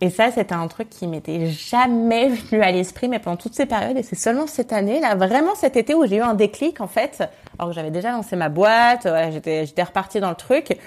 Et 0.00 0.10
ça, 0.10 0.30
c'était 0.30 0.54
un 0.54 0.68
truc 0.68 0.88
qui 0.90 1.06
m'était 1.08 1.46
jamais 1.46 2.28
venu 2.28 2.62
à 2.62 2.70
l'esprit, 2.70 3.08
mais 3.08 3.18
pendant 3.18 3.36
toutes 3.36 3.54
ces 3.54 3.66
périodes, 3.66 3.96
et 3.96 4.02
c'est 4.02 4.16
seulement 4.18 4.46
cette 4.46 4.72
année, 4.72 5.00
là, 5.00 5.16
vraiment 5.16 5.54
cet 5.56 5.76
été 5.76 5.94
où 5.94 6.06
j'ai 6.06 6.16
eu 6.16 6.22
un 6.22 6.34
déclic, 6.34 6.80
en 6.80 6.86
fait, 6.86 7.22
alors 7.58 7.70
que 7.70 7.74
j'avais 7.74 7.90
déjà 7.90 8.12
lancé 8.12 8.36
ma 8.36 8.48
boîte, 8.48 9.02
voilà, 9.02 9.30
j'étais, 9.30 9.66
j'étais 9.66 9.82
repartie 9.82 10.20
dans 10.20 10.30
le 10.30 10.36
truc, 10.36 10.78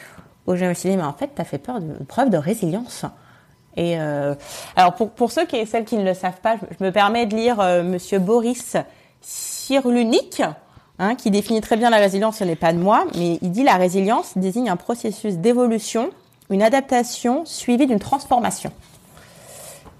où 0.47 0.55
je 0.55 0.65
me 0.65 0.73
suis 0.73 0.89
dit, 0.89 0.97
mais 0.97 1.03
en 1.03 1.13
fait, 1.13 1.31
t'as 1.35 1.43
fait 1.43 1.57
peur 1.57 1.81
de, 1.81 2.03
preuve 2.05 2.29
de 2.29 2.37
résilience. 2.37 3.05
Et 3.77 3.99
euh, 3.99 4.35
alors 4.75 4.95
pour, 4.95 5.11
pour 5.11 5.31
ceux 5.31 5.45
qui 5.45 5.57
et 5.57 5.65
celles 5.65 5.85
qui 5.85 5.97
ne 5.97 6.03
le 6.03 6.13
savent 6.13 6.41
pas, 6.41 6.55
je, 6.55 6.75
je 6.77 6.83
me 6.83 6.91
permets 6.91 7.25
de 7.25 7.35
lire 7.35 7.59
euh, 7.59 7.83
Monsieur 7.83 8.19
Boris 8.19 8.75
Cyrulnik, 9.21 10.41
hein, 10.99 11.15
qui 11.15 11.31
définit 11.31 11.61
très 11.61 11.77
bien 11.77 11.89
la 11.89 11.97
résilience. 11.97 12.37
Ce 12.37 12.43
n'est 12.43 12.55
pas 12.55 12.73
de 12.73 12.79
moi, 12.79 13.05
mais 13.15 13.39
il 13.41 13.51
dit 13.51 13.63
la 13.63 13.75
résilience 13.75 14.37
désigne 14.37 14.69
un 14.69 14.75
processus 14.77 15.37
d'évolution, 15.37 16.09
une 16.49 16.63
adaptation 16.63 17.45
suivie 17.45 17.87
d'une 17.87 17.99
transformation. 17.99 18.71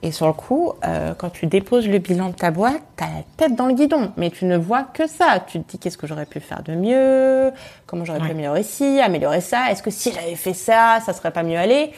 Et 0.04 0.12
sur 0.12 0.26
le 0.26 0.34
coup, 0.34 0.74
euh, 0.84 1.14
quand 1.16 1.30
tu 1.30 1.46
déposes 1.46 1.88
le 1.88 2.00
bilan 2.00 2.30
de 2.30 2.34
ta 2.34 2.50
boîte, 2.50 2.82
t'as 2.96 3.06
la 3.06 3.24
tête 3.38 3.56
dans 3.56 3.68
le 3.68 3.74
guidon, 3.74 4.12
mais 4.18 4.32
tu 4.32 4.46
ne 4.46 4.58
vois 4.58 4.84
que 4.84 5.06
ça. 5.06 5.44
Tu 5.46 5.62
te 5.62 5.72
dis 5.72 5.78
qu'est-ce 5.78 5.98
que 5.98 6.08
j'aurais 6.08 6.26
pu 6.26 6.40
faire 6.40 6.64
de 6.64 6.74
mieux, 6.74 7.52
comment 7.86 8.04
j'aurais 8.04 8.20
pu 8.20 8.32
améliorer 8.32 8.64
ci, 8.64 9.00
améliorer 9.00 9.42
ça? 9.42 9.72
Est-ce 9.72 9.84
que 9.84 9.92
si 9.92 10.12
j'avais 10.12 10.36
fait 10.36 10.54
ça, 10.54 11.00
ça 11.06 11.14
serait 11.14 11.32
pas 11.32 11.44
mieux 11.44 11.58
allé? 11.58 11.92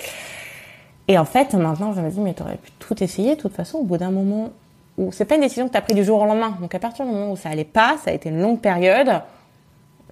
Et 1.07 1.17
en 1.17 1.25
fait, 1.25 1.53
maintenant, 1.53 1.93
je 1.93 2.01
me 2.01 2.09
dis 2.09 2.19
mais 2.19 2.33
t'aurais 2.33 2.57
pu 2.57 2.71
tout 2.79 3.01
essayer. 3.01 3.35
De 3.35 3.41
toute 3.41 3.55
façon, 3.55 3.79
au 3.79 3.83
bout 3.83 3.97
d'un 3.97 4.11
moment 4.11 4.49
où 4.97 5.11
c'est 5.11 5.25
pas 5.25 5.35
une 5.35 5.41
décision 5.41 5.67
que 5.67 5.73
t'as 5.73 5.81
prise 5.81 5.95
du 5.95 6.03
jour 6.03 6.21
au 6.21 6.25
lendemain. 6.25 6.57
Donc 6.59 6.75
à 6.75 6.79
partir 6.79 7.05
du 7.05 7.11
moment 7.11 7.31
où 7.31 7.37
ça 7.37 7.49
allait 7.49 7.63
pas, 7.63 7.95
ça 8.03 8.11
a 8.11 8.13
été 8.13 8.29
une 8.29 8.41
longue 8.41 8.59
période. 8.59 9.21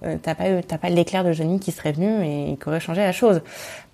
Euh, 0.04 0.16
t'as 0.22 0.34
pas 0.34 0.50
eu, 0.50 0.62
t'as 0.62 0.78
pas 0.78 0.88
l'éclair 0.88 1.24
de 1.24 1.32
génie 1.32 1.60
qui 1.60 1.72
serait 1.72 1.92
venu 1.92 2.24
et 2.24 2.56
qui 2.56 2.68
aurait 2.68 2.80
changé 2.80 3.00
la 3.02 3.12
chose. 3.12 3.40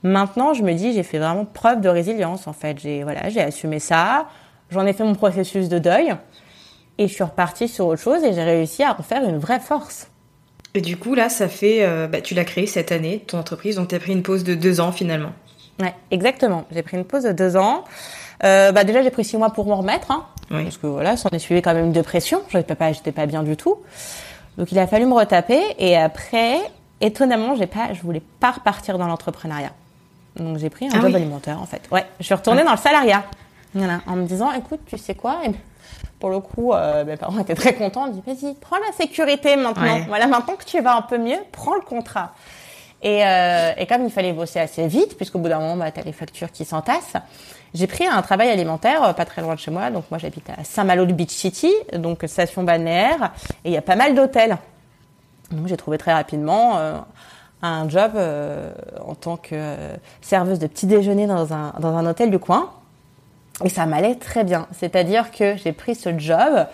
Maintenant, 0.02 0.54
je 0.54 0.62
me 0.62 0.72
dis, 0.74 0.92
j'ai 0.92 1.02
fait 1.02 1.18
vraiment 1.18 1.44
preuve 1.44 1.80
de 1.80 1.88
résilience, 1.88 2.46
en 2.46 2.52
fait. 2.52 2.78
J'ai, 2.78 3.02
voilà, 3.02 3.28
j'ai 3.28 3.40
assumé 3.40 3.78
ça. 3.80 4.26
J'en 4.70 4.86
ai 4.86 4.92
fait 4.92 5.04
mon 5.04 5.14
processus 5.14 5.68
de 5.68 5.78
deuil. 5.78 6.14
Et 6.98 7.06
je 7.08 7.14
suis 7.14 7.24
repartie 7.24 7.68
sur 7.68 7.86
autre 7.86 8.02
chose 8.02 8.24
et 8.24 8.32
j'ai 8.32 8.42
réussi 8.42 8.82
à 8.82 8.96
en 8.98 9.02
faire 9.02 9.22
une 9.22 9.38
vraie 9.38 9.60
force. 9.60 10.08
Et 10.74 10.80
du 10.80 10.96
coup, 10.96 11.14
là, 11.14 11.28
ça 11.28 11.48
fait. 11.48 11.78
euh, 11.82 12.08
bah, 12.08 12.20
tu 12.20 12.34
l'as 12.34 12.44
créé 12.44 12.66
cette 12.66 12.90
année, 12.92 13.22
ton 13.26 13.38
entreprise, 13.38 13.76
donc 13.76 13.88
tu 13.88 13.94
as 13.94 14.00
pris 14.00 14.12
une 14.12 14.22
pause 14.22 14.44
de 14.44 14.54
deux 14.54 14.80
ans 14.80 14.92
finalement. 14.92 15.30
Ouais, 15.80 15.94
exactement. 16.10 16.64
J'ai 16.72 16.82
pris 16.82 16.96
une 16.96 17.04
pause 17.04 17.22
de 17.22 17.32
deux 17.32 17.56
ans. 17.56 17.84
Euh, 18.44 18.72
bah 18.72 18.84
déjà, 18.84 19.02
j'ai 19.02 19.10
pris 19.10 19.24
six 19.24 19.36
mois 19.36 19.50
pour 19.50 19.66
m'en 19.66 19.76
remettre, 19.76 20.10
hein, 20.10 20.24
Oui. 20.50 20.64
parce 20.64 20.76
que 20.76 20.86
voilà, 20.88 21.16
s'en 21.16 21.28
est 21.30 21.38
suivi 21.38 21.62
quand 21.62 21.72
même 21.74 21.86
une 21.86 21.92
dépression. 21.92 22.42
J'étais 22.50 22.74
pas, 22.74 22.92
j'étais 22.92 23.12
pas 23.12 23.26
bien 23.26 23.42
du 23.44 23.56
tout. 23.56 23.76
Donc, 24.58 24.70
il 24.72 24.78
a 24.78 24.86
fallu 24.86 25.06
me 25.06 25.14
retaper. 25.14 25.62
Et 25.78 25.96
après, 25.96 26.58
étonnamment, 27.00 27.54
j'ai 27.56 27.66
pas, 27.66 27.94
je 27.94 28.02
voulais 28.02 28.22
pas 28.40 28.50
repartir 28.50 28.98
dans 28.98 29.06
l'entrepreneuriat. 29.06 29.70
Donc, 30.36 30.58
j'ai 30.58 30.68
pris 30.68 30.86
un 30.86 30.90
Ah 30.92 30.96
job 31.00 31.04
oui. 31.06 31.16
alimentaire, 31.16 31.60
en 31.62 31.66
fait. 31.66 31.82
Ouais, 31.90 32.04
je 32.20 32.24
suis 32.24 32.34
retournée 32.34 32.64
dans 32.64 32.72
le 32.72 32.76
salariat. 32.76 33.24
Voilà, 33.74 34.00
en 34.06 34.16
me 34.16 34.26
disant, 34.26 34.52
écoute, 34.52 34.80
tu 34.86 34.98
sais 34.98 35.14
quoi? 35.14 35.38
Et 35.44 35.50
Pour 36.20 36.30
le 36.30 36.40
coup, 36.40 36.72
euh, 36.72 37.04
mes 37.04 37.16
parents 37.16 37.38
étaient 37.38 37.54
très 37.54 37.74
contents. 37.74 38.06
Ils 38.06 38.20
disent, 38.20 38.42
vas-y, 38.42 38.54
prends 38.54 38.78
la 38.78 38.92
sécurité 38.92 39.56
maintenant. 39.56 39.82
Ouais. 39.96 40.04
Voilà, 40.08 40.26
maintenant 40.26 40.54
que 40.56 40.64
tu 40.64 40.80
vas 40.80 40.96
un 40.96 41.02
peu 41.02 41.18
mieux, 41.18 41.38
prends 41.52 41.74
le 41.74 41.80
contrat. 41.82 42.32
Et, 43.02 43.24
euh, 43.24 43.72
et 43.76 43.86
comme 43.86 44.04
il 44.04 44.10
fallait 44.10 44.32
bosser 44.32 44.58
assez 44.58 44.86
vite, 44.88 45.16
puisqu'au 45.16 45.38
bout 45.38 45.48
d'un 45.48 45.60
moment, 45.60 45.76
bah, 45.76 45.90
tu 45.92 46.00
as 46.00 46.02
les 46.02 46.12
factures 46.12 46.50
qui 46.50 46.64
s'entassent, 46.64 47.14
j'ai 47.74 47.86
pris 47.86 48.06
un 48.06 48.20
travail 48.22 48.48
alimentaire 48.48 49.04
euh, 49.04 49.12
pas 49.12 49.24
très 49.24 49.40
loin 49.42 49.54
de 49.54 49.60
chez 49.60 49.70
moi. 49.70 49.90
Donc 49.90 50.04
moi, 50.10 50.18
j'habite 50.18 50.50
à 50.50 50.64
Saint-Malo 50.64 51.06
de 51.06 51.12
Beach 51.12 51.30
City, 51.30 51.72
donc 51.92 52.24
station 52.26 52.64
balnéaire, 52.64 53.32
et 53.64 53.70
il 53.70 53.72
y 53.72 53.76
a 53.76 53.82
pas 53.82 53.96
mal 53.96 54.14
d'hôtels. 54.14 54.58
Donc 55.50 55.66
j'ai 55.66 55.76
trouvé 55.76 55.96
très 55.98 56.12
rapidement 56.12 56.78
euh, 56.78 56.98
un 57.62 57.88
job 57.88 58.12
euh, 58.14 58.72
en 59.06 59.14
tant 59.14 59.36
que 59.36 59.50
euh, 59.52 59.96
serveuse 60.20 60.58
de 60.58 60.66
petit 60.66 60.86
déjeuner 60.86 61.26
dans 61.26 61.52
un, 61.52 61.72
dans 61.80 61.96
un 61.96 62.06
hôtel 62.06 62.30
du 62.30 62.38
coin. 62.38 62.70
Et 63.64 63.68
ça 63.68 63.86
m'allait 63.86 64.14
très 64.14 64.44
bien. 64.44 64.66
C'est-à-dire 64.72 65.32
que 65.32 65.56
j'ai 65.56 65.72
pris 65.72 65.94
ce 65.94 66.16
job 66.16 66.66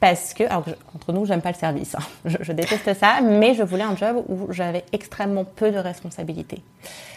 parce 0.00 0.32
que, 0.34 0.44
alors 0.44 0.64
entre 0.94 1.12
nous, 1.12 1.26
j'aime 1.26 1.40
pas 1.40 1.50
le 1.50 1.56
service. 1.56 1.94
hein. 1.94 2.02
Je, 2.24 2.36
je 2.40 2.52
déteste 2.52 2.94
ça, 2.94 3.20
mais 3.22 3.54
je 3.54 3.62
voulais 3.62 3.82
un 3.82 3.96
job 3.96 4.24
où 4.28 4.52
j'avais 4.52 4.84
extrêmement 4.92 5.44
peu 5.44 5.70
de 5.70 5.78
responsabilités. 5.78 6.62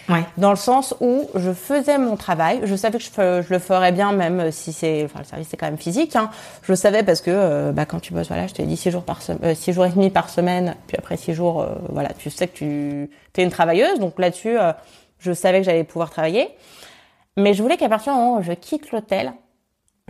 Ouais. 0.09 0.23
Dans 0.37 0.49
le 0.49 0.55
sens 0.55 0.95
où 0.99 1.29
je 1.35 1.53
faisais 1.53 1.99
mon 1.99 2.17
travail, 2.17 2.61
je 2.63 2.75
savais 2.75 2.97
que 2.97 3.03
je, 3.03 3.43
je 3.47 3.53
le 3.53 3.59
ferais 3.59 3.91
bien, 3.91 4.11
même 4.11 4.51
si 4.51 4.73
c'est, 4.73 5.05
enfin, 5.05 5.19
le 5.19 5.25
service 5.25 5.47
c'est 5.49 5.57
quand 5.57 5.67
même 5.67 5.77
physique. 5.77 6.15
Hein. 6.15 6.31
Je 6.63 6.71
le 6.71 6.75
savais 6.75 7.03
parce 7.03 7.21
que, 7.21 7.29
euh, 7.31 7.71
bah, 7.71 7.85
quand 7.85 7.99
tu 7.99 8.13
bosses, 8.13 8.27
voilà, 8.27 8.47
je 8.47 8.53
te 8.53 8.61
dis 8.63 8.75
six 8.75 8.89
jours 8.91 9.03
par 9.03 9.21
semaine, 9.21 9.53
six 9.55 9.73
jours 9.73 9.85
et 9.85 9.89
demi 9.91 10.09
par 10.09 10.29
semaine, 10.29 10.75
puis 10.87 10.97
après 10.97 11.17
six 11.17 11.33
jours, 11.33 11.61
euh, 11.61 11.75
voilà, 11.89 12.09
tu 12.17 12.29
sais 12.31 12.47
que 12.47 12.57
tu 12.57 13.09
es 13.37 13.43
une 13.43 13.51
travailleuse, 13.51 13.99
donc 13.99 14.17
là-dessus, 14.19 14.57
euh, 14.59 14.73
je 15.19 15.31
savais 15.33 15.59
que 15.59 15.65
j'allais 15.65 15.83
pouvoir 15.83 16.09
travailler. 16.09 16.49
Mais 17.37 17.53
je 17.53 17.61
voulais 17.61 17.77
qu'à 17.77 17.87
partir 17.87 18.13
du 18.13 18.19
moment 18.19 18.37
où 18.39 18.41
je 18.41 18.51
quitte 18.51 18.91
l'hôtel, 18.91 19.31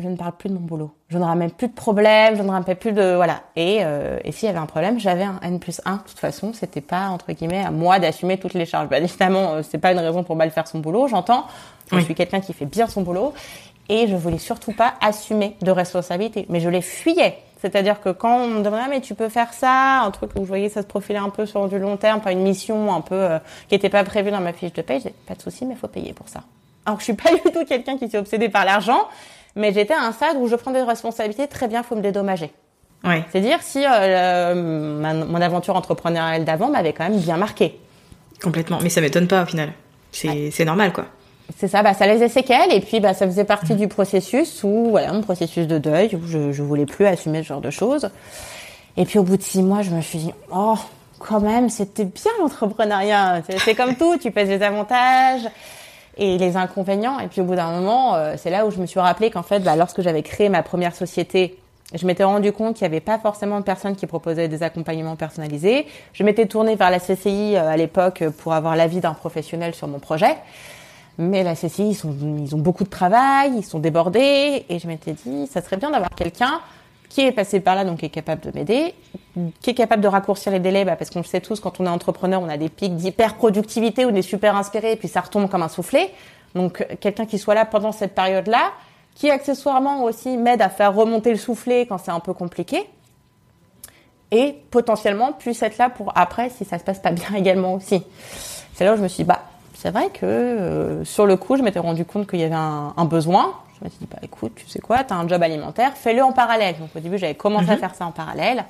je 0.02 0.08
ne 0.10 0.16
parle 0.16 0.34
plus 0.34 0.50
de 0.50 0.54
mon 0.56 0.60
boulot. 0.62 0.92
Je 1.10 1.18
ne 1.18 1.24
ramène 1.24 1.52
plus 1.52 1.68
de 1.68 1.74
problèmes, 1.74 2.36
je 2.36 2.42
ne 2.44 2.50
ramène 2.50 2.76
plus 2.76 2.92
de... 2.92 3.16
Voilà. 3.16 3.42
Et, 3.56 3.80
euh, 3.82 4.18
et 4.24 4.32
s'il 4.32 4.48
y 4.48 4.50
avait 4.50 4.60
un 4.60 4.66
problème, 4.66 5.00
j'avais 5.00 5.24
un 5.24 5.40
N 5.44 5.60
plus 5.60 5.82
1. 5.86 5.94
De 5.98 6.02
toute 6.08 6.20
façon, 6.20 6.52
c'était 6.54 6.82
pas, 6.82 7.08
entre 7.08 7.32
guillemets, 7.32 7.64
à 7.64 7.72
moi 7.72 8.00
d'assumer 8.00 8.38
toutes 8.38 8.54
les 8.54 8.66
charges. 8.66 8.90
Bien 8.90 9.00
évidemment, 9.00 9.54
euh, 9.54 9.62
c'est 9.64 9.78
pas 9.78 9.92
une 9.92 10.00
raison 10.00 10.24
pour 10.24 10.36
mal 10.36 10.52
faire 10.52 10.68
son 10.68 10.80
boulot, 10.80 11.08
j'entends. 11.08 11.46
Je 11.92 11.96
Oui. 11.98 12.04
suis 12.04 12.16
quelqu'un 12.16 12.40
qui 12.42 12.54
fait 12.54 12.66
bien 12.66 12.88
son 12.88 13.02
boulot. 13.02 13.34
Et 13.90 14.08
je 14.08 14.16
voulais 14.16 14.38
surtout 14.38 14.72
pas 14.72 14.94
assumer 15.02 15.56
de 15.62 15.72
responsabilité. 15.72 16.46
Mais 16.50 16.60
je 16.62 16.70
les 16.70 16.82
fuyais. 16.82 17.38
C'est-à-dire 17.62 18.00
que 18.02 18.10
quand 18.10 18.38
on 18.38 18.48
me 18.48 18.64
demandait, 18.64 18.84
Ah, 18.86 18.90
mais 18.90 19.02
tu 19.02 19.14
peux 19.16 19.30
faire 19.30 19.54
ça, 19.54 20.02
un 20.02 20.10
truc 20.12 20.32
où 20.36 20.42
je 20.44 20.48
voyais 20.48 20.70
ça 20.70 20.82
se 20.82 20.88
profiler 20.88 21.20
un 21.20 21.30
peu 21.30 21.46
sur 21.46 21.68
du 21.68 21.78
long 21.78 21.96
terme, 21.98 22.20
pas 22.22 22.32
une 22.32 22.42
mission 22.42 22.92
un 22.94 23.02
peu 23.02 23.14
euh, 23.16 23.40
qui 23.68 23.76
n'était 23.76 23.90
pas 23.90 24.04
prévue 24.04 24.32
dans 24.32 24.40
ma 24.40 24.54
fiche 24.54 24.74
de 24.74 24.82
paye, 24.82 24.98
je 25.00 25.04
disais, 25.10 25.16
pas 25.28 25.36
de 25.36 25.42
souci, 25.42 25.66
mais 25.66 25.76
faut 25.76 25.88
payer 25.88 26.14
pour 26.14 26.28
ça. 26.28 26.42
Alors 26.88 26.98
que 26.98 27.02
je 27.06 27.12
suis 27.12 27.14
pas 27.14 27.30
du 27.46 27.52
tout 27.52 27.64
quelqu'un 27.66 27.98
qui 28.00 28.10
s'est 28.10 28.18
obsédé 28.18 28.50
par 28.50 28.66
l'argent, 28.66 29.02
mais 29.56 29.74
j'étais 29.74 29.94
à 29.94 30.02
un 30.02 30.12
stade 30.12 30.38
où 30.40 30.48
je 30.48 30.56
prends 30.56 30.72
des 30.72 30.82
responsabilités, 30.82 31.48
très 31.48 31.68
bien, 31.68 31.84
faut 31.84 31.96
me 31.96 32.02
dédommager. 32.02 32.52
Ouais. 33.04 33.24
C'est-à-dire 33.32 33.58
si 33.62 33.84
euh, 33.86 34.54
le- 34.54 35.00
ma- 35.00 35.14
mon 35.14 35.42
aventure 35.42 35.76
entrepreneuriale 35.76 36.46
d'avant 36.46 36.70
m'avait 36.70 36.94
quand 36.94 37.10
même 37.10 37.20
bien 37.20 37.38
marqué. 37.38 37.80
Complètement. 38.44 38.80
Mais 38.82 38.90
ça 38.90 39.02
m'étonne 39.02 39.28
pas 39.28 39.44
au 39.44 39.46
final. 39.46 39.70
C'est 40.12 40.66
normal 40.66 40.94
quoi. 40.94 41.06
C'est 41.58 41.68
ça, 41.68 41.84
bah, 41.84 41.94
ça 41.94 42.06
laissait 42.08 42.30
séquelles 42.30 42.72
et 42.72 42.80
puis 42.80 43.00
bah, 43.00 43.14
ça 43.14 43.26
faisait 43.26 43.44
partie 43.44 43.76
du 43.76 43.88
processus 43.88 44.62
où, 44.64 44.88
voilà, 44.92 45.12
mon 45.12 45.22
processus 45.22 45.68
de 45.68 45.78
deuil 45.80 46.16
où 46.16 46.26
je, 46.28 46.52
je 46.52 46.64
voulais 46.64 46.86
plus 46.86 47.06
assumer 47.06 47.44
ce 47.44 47.48
genre 47.50 47.60
de 47.62 47.70
choses. 47.72 48.10
Et 48.98 49.06
puis 49.06 49.20
au 49.20 49.24
bout 49.24 49.36
de 49.38 49.42
six 49.42 49.62
mois, 49.62 49.82
je 49.82 49.90
me 49.92 50.02
suis 50.02 50.20
dit, 50.20 50.34
oh, 50.54 50.76
quand 51.20 51.40
même, 51.42 51.70
c'était 51.70 52.06
bien 52.06 52.32
l'entrepreneuriat. 52.40 53.42
C'est- 53.50 53.60
C'est 53.60 53.76
comme 53.76 53.96
tout, 53.96 54.18
tu 54.18 54.32
pèses 54.32 54.50
les 54.50 54.62
avantages 54.64 55.42
et 56.18 56.38
les 56.38 56.58
inconvénients. 56.58 57.20
Et 57.20 57.28
puis 57.28 57.42
au 57.42 57.46
bout 57.46 57.56
d'un 57.56 57.72
moment, 57.72 58.16
euh, 58.16 58.36
c'est 58.38 58.50
là 58.50 58.66
où 58.66 58.72
je 58.72 58.80
me 58.80 58.86
suis 58.86 59.00
rappelé 59.00 59.32
qu'en 59.32 59.44
fait, 59.44 59.60
bah, 59.60 59.76
lorsque 59.76 60.02
j'avais 60.02 60.24
créé 60.24 60.50
ma 60.50 60.64
première 60.64 60.96
société 60.96 61.58
je 61.94 62.06
m'étais 62.06 62.24
rendu 62.24 62.52
compte 62.54 62.76
qu'il 62.76 62.88
n'y 62.88 62.94
avait 62.94 63.02
pas 63.02 63.20
forcément 63.20 63.60
de 63.60 63.66
personnes 63.66 63.96
qui 63.96 64.08
proposaient 64.08 64.48
des 64.48 64.64
accompagnements 64.64 65.16
personnalisés. 65.16 65.88
Je 66.14 66.24
m'étais 66.24 66.46
tournée 66.46 66.76
vers 66.76 66.90
la 66.90 67.00
CCI 67.00 67.58
à 67.58 67.76
l'époque 67.76 68.24
pour 68.38 68.54
avoir 68.54 68.76
l'avis 68.76 69.02
d'un 69.02 69.14
professionnel 69.14 69.76
sur 69.76 69.88
mon 69.88 70.00
projet. 70.00 70.38
Mais 71.18 71.44
la 71.44 71.56
CCI, 71.56 72.00
ils 72.04 72.56
ont 72.56 72.60
beaucoup 72.60 72.86
de 72.86 72.90
travail, 72.90 73.52
ils 73.58 73.66
sont 73.66 73.80
débordés. 73.80 74.66
Et 74.70 74.80
je 74.80 74.88
m'étais 74.88 75.14
dit, 75.14 75.48
ça 75.48 75.62
serait 75.62 75.78
bien 75.78 75.92
d'avoir 75.92 76.12
quelqu'un 76.12 76.62
qui 77.12 77.26
est 77.26 77.34
passé 77.34 77.60
par 77.60 77.76
là, 77.76 77.84
donc 77.84 78.06
est 78.06 78.10
capable 78.10 78.42
de 78.42 78.58
m'aider, 78.58 78.96
qui 79.60 79.72
est 79.72 79.74
capable 79.74 80.02
de 80.02 80.08
raccourcir 80.08 80.50
les 80.54 80.62
délais, 80.62 80.86
bah, 80.86 80.96
parce 80.96 81.10
qu'on 81.10 81.20
le 81.20 81.26
sait 81.26 81.42
tous, 81.42 81.60
quand 81.60 81.82
on 81.82 81.86
est 81.86 81.90
entrepreneur, 81.90 82.42
on 82.42 82.48
a 82.48 82.56
des 82.56 82.70
pics 82.70 82.96
d'hyper-productivité, 82.96 84.06
on 84.06 84.16
est 84.16 84.22
super 84.22 84.56
inspiré, 84.56 84.94
et 84.94 84.96
puis 84.96 85.10
ça 85.10 85.20
retombe 85.20 85.50
comme 85.50 85.62
un 85.62 85.68
soufflet. 85.68 86.10
Donc 86.56 86.88
quelqu'un 87.02 87.26
qui 87.26 87.38
soit 87.38 87.54
là 87.54 87.66
pendant 87.66 87.92
cette 87.92 88.16
période-là, 88.16 88.72
qui 89.14 89.30
accessoirement 89.30 90.04
aussi 90.06 90.38
m'aide 90.38 90.62
à 90.62 90.70
faire 90.70 90.96
remonter 90.96 91.32
le 91.32 91.38
soufflet 91.38 91.86
quand 91.86 91.98
c'est 91.98 92.12
un 92.12 92.22
peu 92.22 92.34
compliqué, 92.34 92.90
et 94.32 94.56
potentiellement 94.72 95.34
puisse 95.34 95.62
être 95.64 95.78
là 95.78 95.90
pour 95.90 96.14
après 96.16 96.50
si 96.50 96.64
ça 96.64 96.80
se 96.80 96.86
passe 96.86 97.00
pas 97.00 97.12
bien 97.12 97.28
également 97.36 97.74
aussi. 97.74 98.04
C'est 98.74 98.86
là 98.86 98.94
où 98.94 98.96
je 98.96 99.02
me 99.02 99.10
suis 99.10 99.24
dit, 99.24 99.28
bah 99.28 99.42
c'est 99.74 99.92
vrai 99.92 100.10
que 100.14 100.26
euh, 100.26 101.04
sur 101.04 101.26
le 101.26 101.36
coup, 101.36 101.58
je 101.58 101.62
m'étais 101.62 101.80
rendu 101.80 102.06
compte 102.06 102.30
qu'il 102.30 102.40
y 102.40 102.44
avait 102.44 102.56
un, 102.56 102.94
un 102.96 103.06
besoin. 103.06 103.54
Je 103.82 103.86
me 103.86 103.90
suis 103.90 104.00
dit, 104.00 104.08
bah 104.12 104.20
écoute, 104.22 104.54
tu 104.56 104.68
sais 104.68 104.80
quoi, 104.80 105.04
tu 105.04 105.14
as 105.14 105.18
un 105.18 105.28
job 105.28 105.42
alimentaire, 105.42 105.94
fais-le 105.96 106.24
en 106.24 106.32
parallèle. 106.32 106.78
Donc 106.78 106.90
au 106.96 107.00
début, 107.00 107.18
j'avais 107.18 107.36
commencé 107.36 107.72
à 107.72 107.78
faire 107.78 107.96
ça 107.96 108.06
en 108.06 108.12
parallèle. 108.12 108.66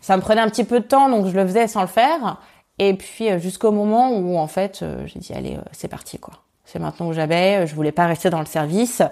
Ça 0.00 0.16
me 0.16 0.22
prenait 0.22 0.40
un 0.40 0.48
petit 0.48 0.64
peu 0.64 0.80
de 0.80 0.84
temps, 0.84 1.08
donc 1.08 1.26
je 1.26 1.32
le 1.32 1.46
faisais 1.46 1.66
sans 1.66 1.80
le 1.80 1.88
faire. 1.88 2.38
Et 2.78 2.94
puis 2.94 3.30
euh, 3.30 3.38
jusqu'au 3.38 3.72
moment 3.72 4.10
où 4.12 4.38
en 4.38 4.46
fait, 4.46 4.80
euh, 4.82 5.06
j'ai 5.06 5.18
dit, 5.18 5.32
allez, 5.32 5.58
c'est 5.72 5.88
parti 5.88 6.18
quoi. 6.18 6.34
C'est 6.64 6.78
maintenant 6.78 7.08
que 7.08 7.14
j'avais, 7.14 7.66
je 7.66 7.74
voulais 7.74 7.92
pas 7.92 8.06
rester 8.06 8.30
dans 8.30 8.40
le 8.40 8.46
service. 8.46 9.02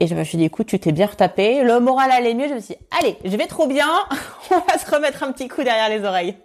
Et 0.00 0.08
je 0.08 0.14
me 0.16 0.24
suis 0.24 0.36
dit, 0.36 0.44
écoute, 0.44 0.66
tu 0.66 0.80
t'es 0.80 0.90
bien 0.90 1.06
retapé, 1.06 1.62
le 1.62 1.78
moral 1.78 2.10
allait 2.10 2.34
mieux. 2.34 2.48
Je 2.48 2.54
me 2.54 2.60
suis 2.60 2.74
dit, 2.74 2.80
allez, 2.98 3.16
je 3.24 3.36
vais 3.36 3.46
trop 3.46 3.68
bien, 3.68 3.88
on 4.50 4.58
va 4.58 4.78
se 4.78 4.90
remettre 4.90 5.22
un 5.22 5.30
petit 5.30 5.48
coup 5.48 5.62
derrière 5.62 5.88
les 5.88 6.04
oreilles. 6.04 6.36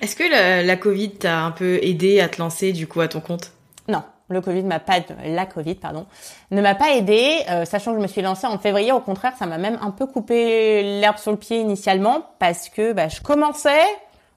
Est-ce 0.00 0.16
que 0.16 0.24
la, 0.24 0.62
la 0.62 0.76
Covid 0.76 1.10
t'a 1.10 1.40
un 1.40 1.50
peu 1.50 1.78
aidé 1.82 2.20
à 2.20 2.28
te 2.28 2.40
lancer 2.40 2.72
du 2.72 2.86
coup 2.86 3.00
à 3.00 3.08
ton 3.08 3.20
compte? 3.20 3.52
Non, 3.88 4.02
le 4.28 4.40
Covid 4.40 4.62
m'a 4.62 4.78
pas, 4.78 4.98
la 5.24 5.46
Covid 5.46 5.76
pardon, 5.76 6.06
ne 6.50 6.60
m'a 6.60 6.74
pas 6.74 6.92
aidé, 6.92 7.40
euh, 7.50 7.64
sachant 7.64 7.92
que 7.92 7.98
je 7.98 8.02
me 8.02 8.08
suis 8.08 8.22
lancée 8.22 8.46
en 8.46 8.58
février. 8.58 8.92
Au 8.92 9.00
contraire, 9.00 9.32
ça 9.38 9.46
m'a 9.46 9.58
même 9.58 9.78
un 9.80 9.90
peu 9.90 10.06
coupé 10.06 11.00
l'herbe 11.00 11.18
sur 11.18 11.30
le 11.30 11.38
pied 11.38 11.58
initialement 11.60 12.22
parce 12.38 12.68
que 12.68 12.92
bah, 12.92 13.08
je 13.08 13.20
commençais. 13.20 13.84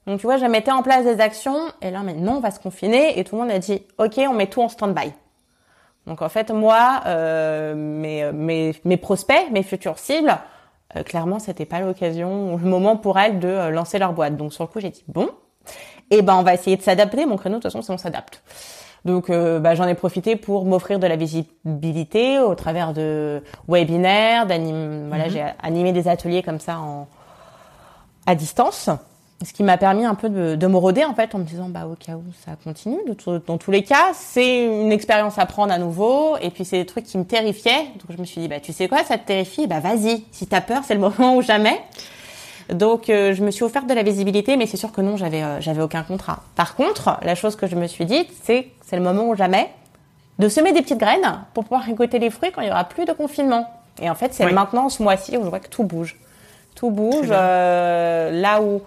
Donc 0.06 0.18
tu 0.18 0.26
vois, 0.26 0.36
je 0.36 0.46
mettais 0.46 0.72
en 0.72 0.82
place 0.82 1.04
des 1.04 1.20
actions 1.20 1.60
et 1.80 1.90
là, 1.90 2.00
mais 2.04 2.14
non, 2.14 2.36
on 2.36 2.40
va 2.40 2.50
se 2.50 2.58
confiner 2.58 3.18
et 3.18 3.24
tout 3.24 3.36
le 3.36 3.42
monde 3.42 3.50
a 3.50 3.58
dit, 3.58 3.82
ok, 3.98 4.20
on 4.28 4.34
met 4.34 4.46
tout 4.46 4.62
en 4.62 4.68
stand-by. 4.68 5.12
Donc 6.06 6.22
en 6.22 6.28
fait, 6.28 6.50
moi, 6.50 7.02
euh, 7.06 7.74
mes, 7.74 8.32
mes, 8.32 8.74
mes 8.84 8.96
prospects, 8.96 9.50
mes 9.52 9.62
futures 9.62 9.98
cibles, 9.98 10.36
euh, 10.96 11.02
clairement, 11.02 11.38
c'était 11.38 11.64
pas 11.64 11.80
l'occasion, 11.80 12.56
le 12.56 12.68
moment 12.68 12.96
pour 12.96 13.18
elles 13.18 13.38
de 13.38 13.48
euh, 13.48 13.70
lancer 13.70 13.98
leur 13.98 14.12
boîte. 14.12 14.36
Donc 14.36 14.52
sur 14.52 14.64
le 14.64 14.68
coup, 14.68 14.80
j'ai 14.80 14.90
dit 14.90 15.04
bon, 15.08 15.28
et 16.10 16.18
eh 16.18 16.22
ben 16.22 16.34
on 16.34 16.42
va 16.42 16.54
essayer 16.54 16.76
de 16.76 16.82
s'adapter. 16.82 17.24
Mon 17.24 17.36
créneau, 17.36 17.56
de 17.58 17.62
toute 17.62 17.72
façon, 17.72 17.82
c'est 17.82 17.92
on 17.92 17.98
s'adapte. 17.98 18.42
Donc 19.04 19.30
euh, 19.30 19.58
bah, 19.58 19.74
j'en 19.74 19.86
ai 19.86 19.94
profité 19.94 20.36
pour 20.36 20.64
m'offrir 20.64 20.98
de 20.98 21.06
la 21.06 21.16
visibilité 21.16 22.38
au 22.38 22.54
travers 22.54 22.92
de 22.92 23.42
webinaires, 23.68 24.46
d'anime. 24.46 25.08
Voilà, 25.08 25.24
mhm. 25.24 25.30
j'ai 25.30 25.44
animé 25.62 25.92
des 25.92 26.08
ateliers 26.08 26.42
comme 26.42 26.60
ça 26.60 26.78
en 26.78 27.08
à 28.26 28.34
distance. 28.34 28.88
Ce 29.44 29.52
qui 29.52 29.64
m'a 29.64 29.76
permis 29.76 30.04
un 30.04 30.14
peu 30.14 30.28
de, 30.28 30.54
de 30.54 30.66
me 30.68 30.76
roder 30.76 31.04
en 31.04 31.14
fait 31.14 31.34
en 31.34 31.38
me 31.38 31.44
disant 31.44 31.68
bah 31.68 31.88
au 31.90 31.96
cas 31.96 32.12
où 32.12 32.22
ça 32.46 32.52
continue. 32.62 33.00
Dans 33.46 33.58
tous 33.58 33.70
les 33.72 33.82
cas 33.82 34.12
c'est 34.14 34.66
une 34.66 34.92
expérience 34.92 35.36
à 35.38 35.46
prendre 35.46 35.72
à 35.72 35.78
nouveau. 35.78 36.36
Et 36.40 36.50
puis 36.50 36.64
c'est 36.64 36.78
des 36.78 36.86
trucs 36.86 37.06
qui 37.06 37.18
me 37.18 37.24
terrifiaient. 37.24 37.86
Donc 37.96 38.16
je 38.16 38.18
me 38.18 38.24
suis 38.24 38.40
dit 38.40 38.46
bah 38.46 38.60
tu 38.60 38.72
sais 38.72 38.86
quoi 38.86 39.02
ça 39.02 39.18
te 39.18 39.26
terrifie? 39.26 39.66
Bah 39.66 39.80
vas-y. 39.80 40.24
Si 40.30 40.46
t'as 40.46 40.60
peur 40.60 40.82
c'est 40.86 40.94
le 40.94 41.00
moment 41.00 41.36
ou 41.36 41.42
jamais 41.42 41.80
donc 42.74 43.08
euh, 43.08 43.34
je 43.34 43.42
me 43.42 43.50
suis 43.50 43.64
offert 43.64 43.84
de 43.84 43.94
la 43.94 44.02
visibilité 44.02 44.56
mais 44.56 44.66
c'est 44.66 44.76
sûr 44.76 44.92
que 44.92 45.00
non 45.00 45.16
j'avais 45.16 45.42
euh, 45.42 45.60
j'avais 45.60 45.82
aucun 45.82 46.02
contrat. 46.02 46.40
Par 46.56 46.74
contre 46.74 47.18
la 47.22 47.34
chose 47.34 47.56
que 47.56 47.66
je 47.66 47.76
me 47.76 47.86
suis 47.86 48.04
dit 48.04 48.26
c'est 48.42 48.68
c'est 48.84 48.96
le 48.96 49.02
moment 49.02 49.28
ou 49.28 49.34
jamais 49.34 49.70
de 50.38 50.48
semer 50.48 50.72
des 50.72 50.82
petites 50.82 50.98
graines 50.98 51.40
pour 51.54 51.64
pouvoir 51.64 51.82
récolter 51.82 52.18
les 52.18 52.30
fruits 52.30 52.50
quand 52.52 52.62
il 52.62 52.68
y 52.68 52.70
aura 52.70 52.84
plus 52.84 53.04
de 53.04 53.12
confinement. 53.12 53.68
Et 54.00 54.08
en 54.10 54.14
fait 54.14 54.32
c'est 54.34 54.50
maintenant 54.50 54.88
ce 54.88 55.02
mois-ci 55.02 55.36
où 55.36 55.44
je 55.44 55.48
vois 55.48 55.60
que 55.60 55.68
tout 55.68 55.84
bouge. 55.84 56.16
Tout 56.74 56.90
bouge 56.90 57.28
euh, 57.30 58.30
là 58.30 58.62
où 58.62 58.80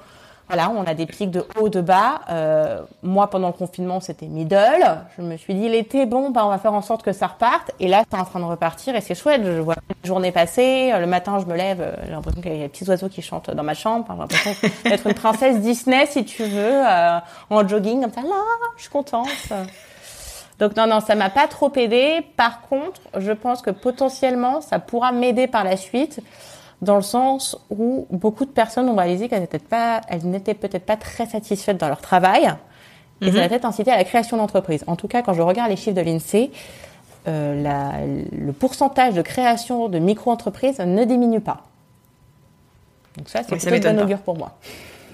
voilà, 0.47 0.69
on 0.69 0.84
a 0.84 0.93
des 0.93 1.08
pics 1.08 1.31
de 1.31 1.43
haut, 1.60 1.69
de 1.69 1.81
bas. 1.81 2.21
Euh, 2.29 2.81
moi, 3.01 3.29
pendant 3.29 3.47
le 3.47 3.53
confinement, 3.53 3.99
c'était 3.99 4.27
middle. 4.27 5.01
Je 5.17 5.23
me 5.23 5.38
suis 5.38 5.55
dit, 5.55 5.67
l'été, 5.67 6.05
bon, 6.05 6.29
bah, 6.29 6.45
on 6.45 6.49
va 6.49 6.60
faire 6.60 6.73
en 6.73 6.84
sorte 6.84 7.01
que 7.01 7.13
ça 7.13 7.27
reparte. 7.27 7.71
Et 7.79 7.88
là, 7.88 8.03
c'est 8.10 8.17
en 8.17 8.25
train 8.25 8.39
de 8.39 8.45
repartir 8.45 8.95
et 8.95 9.01
c'est 9.01 9.15
chouette. 9.15 9.41
Je 9.43 9.60
vois 9.60 9.75
la 9.75 10.08
journée 10.08 10.31
passer. 10.31 10.91
Le 10.99 11.08
matin, 11.08 11.39
je 11.39 11.45
me 11.45 11.55
lève. 11.55 11.81
Euh, 11.81 11.95
j'ai 12.05 12.12
l'impression 12.12 12.41
qu'il 12.41 12.53
y 12.53 12.60
a 12.60 12.60
des 12.60 12.69
petits 12.69 12.88
oiseaux 12.88 13.10
qui 13.10 13.23
chantent 13.23 13.49
dans 13.49 13.63
ma 13.63 13.73
chambre. 13.73 14.05
J'ai 14.08 14.17
l'impression 14.17 14.69
d'être 14.84 15.08
une 15.08 15.15
princesse 15.15 15.60
Disney, 15.62 16.05
si 16.05 16.23
tu 16.25 16.43
veux, 16.43 16.86
euh, 16.86 17.19
en 17.49 17.67
jogging, 17.67 18.01
comme 18.01 18.13
ça. 18.13 18.21
Là, 18.21 18.36
je 18.77 18.81
suis 18.84 18.91
contente. 18.91 19.27
Donc 20.60 20.75
non, 20.77 20.88
non, 20.88 21.01
ça 21.01 21.15
m'a 21.15 21.29
pas 21.29 21.47
trop 21.47 21.71
aidé. 21.75 22.25
Par 22.38 22.62
contre, 22.62 23.01
je 23.17 23.31
pense 23.31 23.62
que 23.62 23.71
potentiellement, 23.71 24.62
ça 24.62 24.79
pourra 24.79 25.12
m'aider 25.12 25.47
par 25.47 25.63
la 25.63 25.75
suite 25.75 26.21
dans 26.81 26.95
le 26.95 27.01
sens 27.01 27.57
où 27.69 28.07
beaucoup 28.11 28.45
de 28.45 28.51
personnes 28.51 28.89
ont 28.89 28.95
réalisé 28.95 29.29
qu'elles 29.29 29.41
n'étaient 29.41 29.59
pas, 29.59 30.01
elles 30.09 30.25
n'étaient 30.25 30.53
peut-être 30.53 30.85
pas 30.85 30.97
très 30.97 31.25
satisfaites 31.25 31.77
dans 31.77 31.88
leur 31.88 32.01
travail. 32.01 32.53
Et 33.21 33.27
ça 33.27 33.31
va 33.31 33.43
mhm. 33.43 33.49
peut-être 33.49 33.65
incité 33.65 33.91
à 33.91 33.97
la 33.97 34.03
création 34.03 34.38
d'entreprises. 34.38 34.83
En 34.88 34.95
tout 34.95 35.07
cas, 35.07 35.21
quand 35.21 35.33
je 35.33 35.41
regarde 35.41 35.69
les 35.69 35.77
chiffres 35.77 35.95
de 35.95 36.01
l'INSEE, 36.01 36.51
euh, 37.27 37.63
la, 37.63 37.93
le 38.05 38.51
pourcentage 38.51 39.13
de 39.13 39.21
création 39.21 39.88
de 39.89 39.99
micro-entreprises 39.99 40.79
ne 40.79 41.05
diminue 41.05 41.39
pas. 41.39 41.65
Donc 43.17 43.29
ça, 43.29 43.41
c'est 43.43 43.71
oui, 43.71 43.79
bon 43.79 44.01
augure 44.01 44.19
pour 44.19 44.38
moi. 44.38 44.57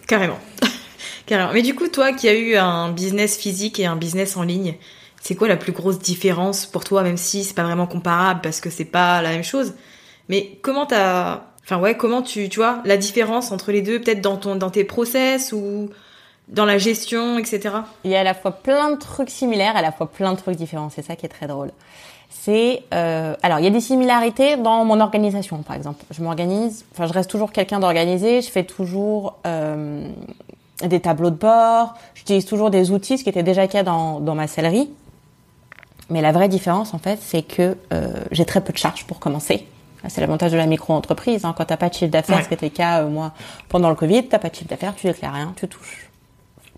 Carrément. 0.07 0.39
Carrément. 1.25 1.53
Mais 1.53 1.61
du 1.61 1.75
coup, 1.75 1.87
toi 1.87 2.11
qui 2.11 2.27
as 2.27 2.33
eu 2.33 2.55
un 2.57 2.91
business 2.91 3.37
physique 3.37 3.79
et 3.79 3.85
un 3.85 3.95
business 3.95 4.35
en 4.35 4.43
ligne, 4.43 4.75
c'est 5.21 5.35
quoi 5.35 5.47
la 5.47 5.55
plus 5.55 5.71
grosse 5.71 5.99
différence 5.99 6.65
pour 6.65 6.83
toi, 6.83 7.03
même 7.03 7.17
si 7.17 7.43
c'est 7.43 7.53
pas 7.53 7.63
vraiment 7.63 7.87
comparable 7.87 8.41
parce 8.41 8.59
que 8.59 8.71
c'est 8.71 8.85
pas 8.85 9.21
la 9.21 9.29
même 9.29 9.43
chose? 9.43 9.75
Mais 10.27 10.57
comment 10.63 10.87
t'as 10.87 11.50
Enfin 11.71 11.81
ouais, 11.81 11.95
comment 11.95 12.21
tu, 12.21 12.49
tu 12.49 12.59
vois, 12.59 12.81
la 12.83 12.97
différence 12.97 13.53
entre 13.53 13.71
les 13.71 13.81
deux, 13.81 14.01
peut-être 14.01 14.19
dans 14.19 14.35
ton, 14.35 14.57
dans 14.57 14.69
tes 14.69 14.83
process 14.83 15.53
ou 15.53 15.89
dans 16.49 16.65
la 16.65 16.77
gestion, 16.77 17.39
etc. 17.39 17.75
Il 18.03 18.11
y 18.11 18.15
a 18.17 18.19
à 18.19 18.23
la 18.25 18.33
fois 18.33 18.51
plein 18.51 18.91
de 18.91 18.97
trucs 18.97 19.29
similaires, 19.29 19.77
à 19.77 19.81
la 19.81 19.93
fois 19.93 20.11
plein 20.11 20.33
de 20.33 20.37
trucs 20.37 20.57
différents. 20.57 20.89
C'est 20.89 21.01
ça 21.01 21.15
qui 21.15 21.25
est 21.25 21.29
très 21.29 21.47
drôle. 21.47 21.71
C'est 22.29 22.83
euh, 22.93 23.35
alors 23.41 23.59
il 23.59 23.63
y 23.63 23.67
a 23.67 23.71
des 23.71 23.79
similarités 23.79 24.57
dans 24.57 24.83
mon 24.83 24.99
organisation, 24.99 25.63
par 25.63 25.77
exemple. 25.77 26.03
Je 26.11 26.21
m'organise, 26.21 26.83
enfin 26.91 27.07
je 27.07 27.13
reste 27.13 27.29
toujours 27.29 27.53
quelqu'un 27.53 27.79
d'organisé. 27.79 28.41
Je 28.41 28.51
fais 28.51 28.65
toujours 28.65 29.37
euh, 29.47 30.05
des 30.83 30.99
tableaux 30.99 31.29
de 31.29 31.37
bord. 31.37 31.93
J'utilise 32.15 32.43
toujours 32.43 32.69
des 32.69 32.91
outils, 32.91 33.17
ce 33.17 33.23
qui 33.23 33.29
était 33.29 33.43
déjà 33.43 33.61
le 33.61 33.69
cas 33.69 33.83
dans, 33.83 34.19
dans 34.19 34.35
ma 34.35 34.47
sellerie. 34.47 34.89
Mais 36.09 36.19
la 36.19 36.33
vraie 36.33 36.49
différence, 36.49 36.93
en 36.93 36.99
fait, 36.99 37.19
c'est 37.21 37.43
que 37.43 37.77
euh, 37.93 38.11
j'ai 38.31 38.43
très 38.43 38.59
peu 38.59 38.73
de 38.73 38.77
charges 38.77 39.05
pour 39.05 39.21
commencer. 39.21 39.65
Ah, 40.03 40.09
c'est 40.09 40.21
l'avantage 40.21 40.51
de 40.51 40.57
la 40.57 40.65
micro-entreprise. 40.65 41.45
Hein. 41.45 41.53
Quand 41.55 41.65
t'as 41.65 41.77
pas 41.77 41.89
de 41.89 41.93
chiffre 41.93 42.11
d'affaires, 42.11 42.43
ce 42.43 42.47
qui 42.47 42.53
était 42.53 42.67
le 42.67 42.71
cas 42.75 43.01
euh, 43.01 43.07
moi 43.07 43.33
pendant 43.69 43.89
le 43.89 43.95
Covid, 43.95 44.27
t'as 44.27 44.39
pas 44.39 44.49
de 44.49 44.55
chiffre 44.55 44.69
d'affaires, 44.69 44.95
tu 44.95 45.07
déclares 45.07 45.33
rien, 45.33 45.53
tu 45.55 45.67
touches, 45.67 46.09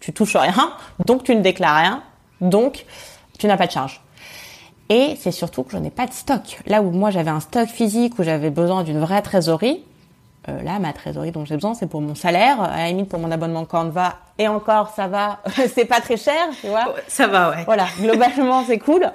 tu 0.01 0.11
touches 0.13 0.35
rien, 0.35 0.73
donc 1.05 1.23
tu 1.23 1.35
ne 1.35 1.41
déclares 1.41 1.77
rien, 1.77 2.03
donc 2.41 2.85
tu 3.39 3.47
n'as 3.47 3.57
pas 3.57 3.67
de 3.67 3.71
charge. 3.71 4.01
Et 4.89 5.15
c'est 5.19 5.31
surtout 5.31 5.63
que 5.63 5.71
je 5.71 5.77
n'ai 5.77 5.89
pas 5.89 6.05
de 6.05 6.13
stock. 6.13 6.59
Là 6.67 6.81
où 6.81 6.91
moi 6.91 7.09
j'avais 7.09 7.31
un 7.31 7.39
stock 7.39 7.67
physique 7.67 8.19
où 8.19 8.23
j'avais 8.23 8.49
besoin 8.49 8.83
d'une 8.83 8.99
vraie 8.99 9.21
trésorerie, 9.21 9.83
euh, 10.49 10.61
là 10.61 10.77
ma 10.79 10.91
trésorerie 10.91 11.31
dont 11.31 11.45
j'ai 11.45 11.55
besoin 11.55 11.73
c'est 11.73 11.87
pour 11.87 12.01
mon 12.01 12.15
salaire, 12.15 12.61
à 12.61 12.77
la 12.77 12.87
limite 12.89 13.07
pour 13.07 13.19
mon 13.19 13.31
abonnement 13.31 13.63
Canva 13.63 14.17
et 14.37 14.49
encore 14.49 14.89
ça 14.89 15.07
va, 15.07 15.39
c'est 15.73 15.85
pas 15.85 16.01
très 16.01 16.17
cher, 16.17 16.49
tu 16.59 16.67
vois. 16.67 16.93
Ça 17.07 17.27
va 17.27 17.51
ouais. 17.51 17.63
Voilà, 17.63 17.85
globalement 17.97 18.65
c'est 18.67 18.79
cool. 18.79 19.09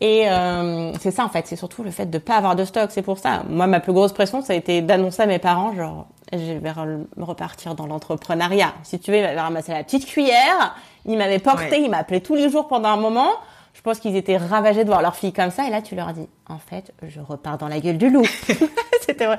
Et 0.00 0.28
euh, 0.28 0.92
c'est 1.00 1.10
ça 1.10 1.24
en 1.24 1.28
fait, 1.28 1.46
c'est 1.46 1.56
surtout 1.56 1.82
le 1.82 1.90
fait 1.90 2.06
de 2.06 2.18
pas 2.18 2.36
avoir 2.36 2.56
de 2.56 2.64
stock. 2.64 2.90
C'est 2.90 3.02
pour 3.02 3.18
ça. 3.18 3.42
Moi, 3.48 3.66
ma 3.66 3.80
plus 3.80 3.92
grosse 3.92 4.12
pression, 4.12 4.42
ça 4.42 4.52
a 4.52 4.56
été 4.56 4.82
d'annoncer 4.82 5.22
à 5.22 5.26
mes 5.26 5.38
parents, 5.38 5.74
genre, 5.74 6.06
je 6.32 6.38
vais 6.38 6.72
repartir 7.18 7.74
dans 7.74 7.86
l'entrepreneuriat. 7.86 8.74
Si 8.82 8.98
tu 8.98 9.10
veux, 9.12 9.18
il 9.18 9.26
ramassé 9.26 9.72
la 9.72 9.84
petite 9.84 10.06
cuillère, 10.06 10.76
il 11.06 11.16
m'avait 11.16 11.38
porté, 11.38 11.80
il 11.80 11.90
m'appelait 11.90 12.20
tous 12.20 12.34
les 12.34 12.50
jours 12.50 12.66
pendant 12.66 12.88
un 12.88 12.96
moment. 12.96 13.30
Je 13.74 13.82
pense 13.82 13.98
qu'ils 13.98 14.16
étaient 14.16 14.36
ravagés 14.36 14.84
de 14.84 14.88
voir 14.88 15.02
leur 15.02 15.16
fille 15.16 15.32
comme 15.32 15.50
ça. 15.50 15.66
Et 15.66 15.70
là, 15.70 15.82
tu 15.82 15.94
leur 15.94 16.12
dis, 16.12 16.28
en 16.48 16.58
fait, 16.58 16.92
je 17.02 17.20
repars 17.20 17.58
dans 17.58 17.68
la 17.68 17.80
gueule 17.80 17.98
du 17.98 18.08
loup. 18.08 18.26
C'était 19.00 19.26
vrai. 19.26 19.38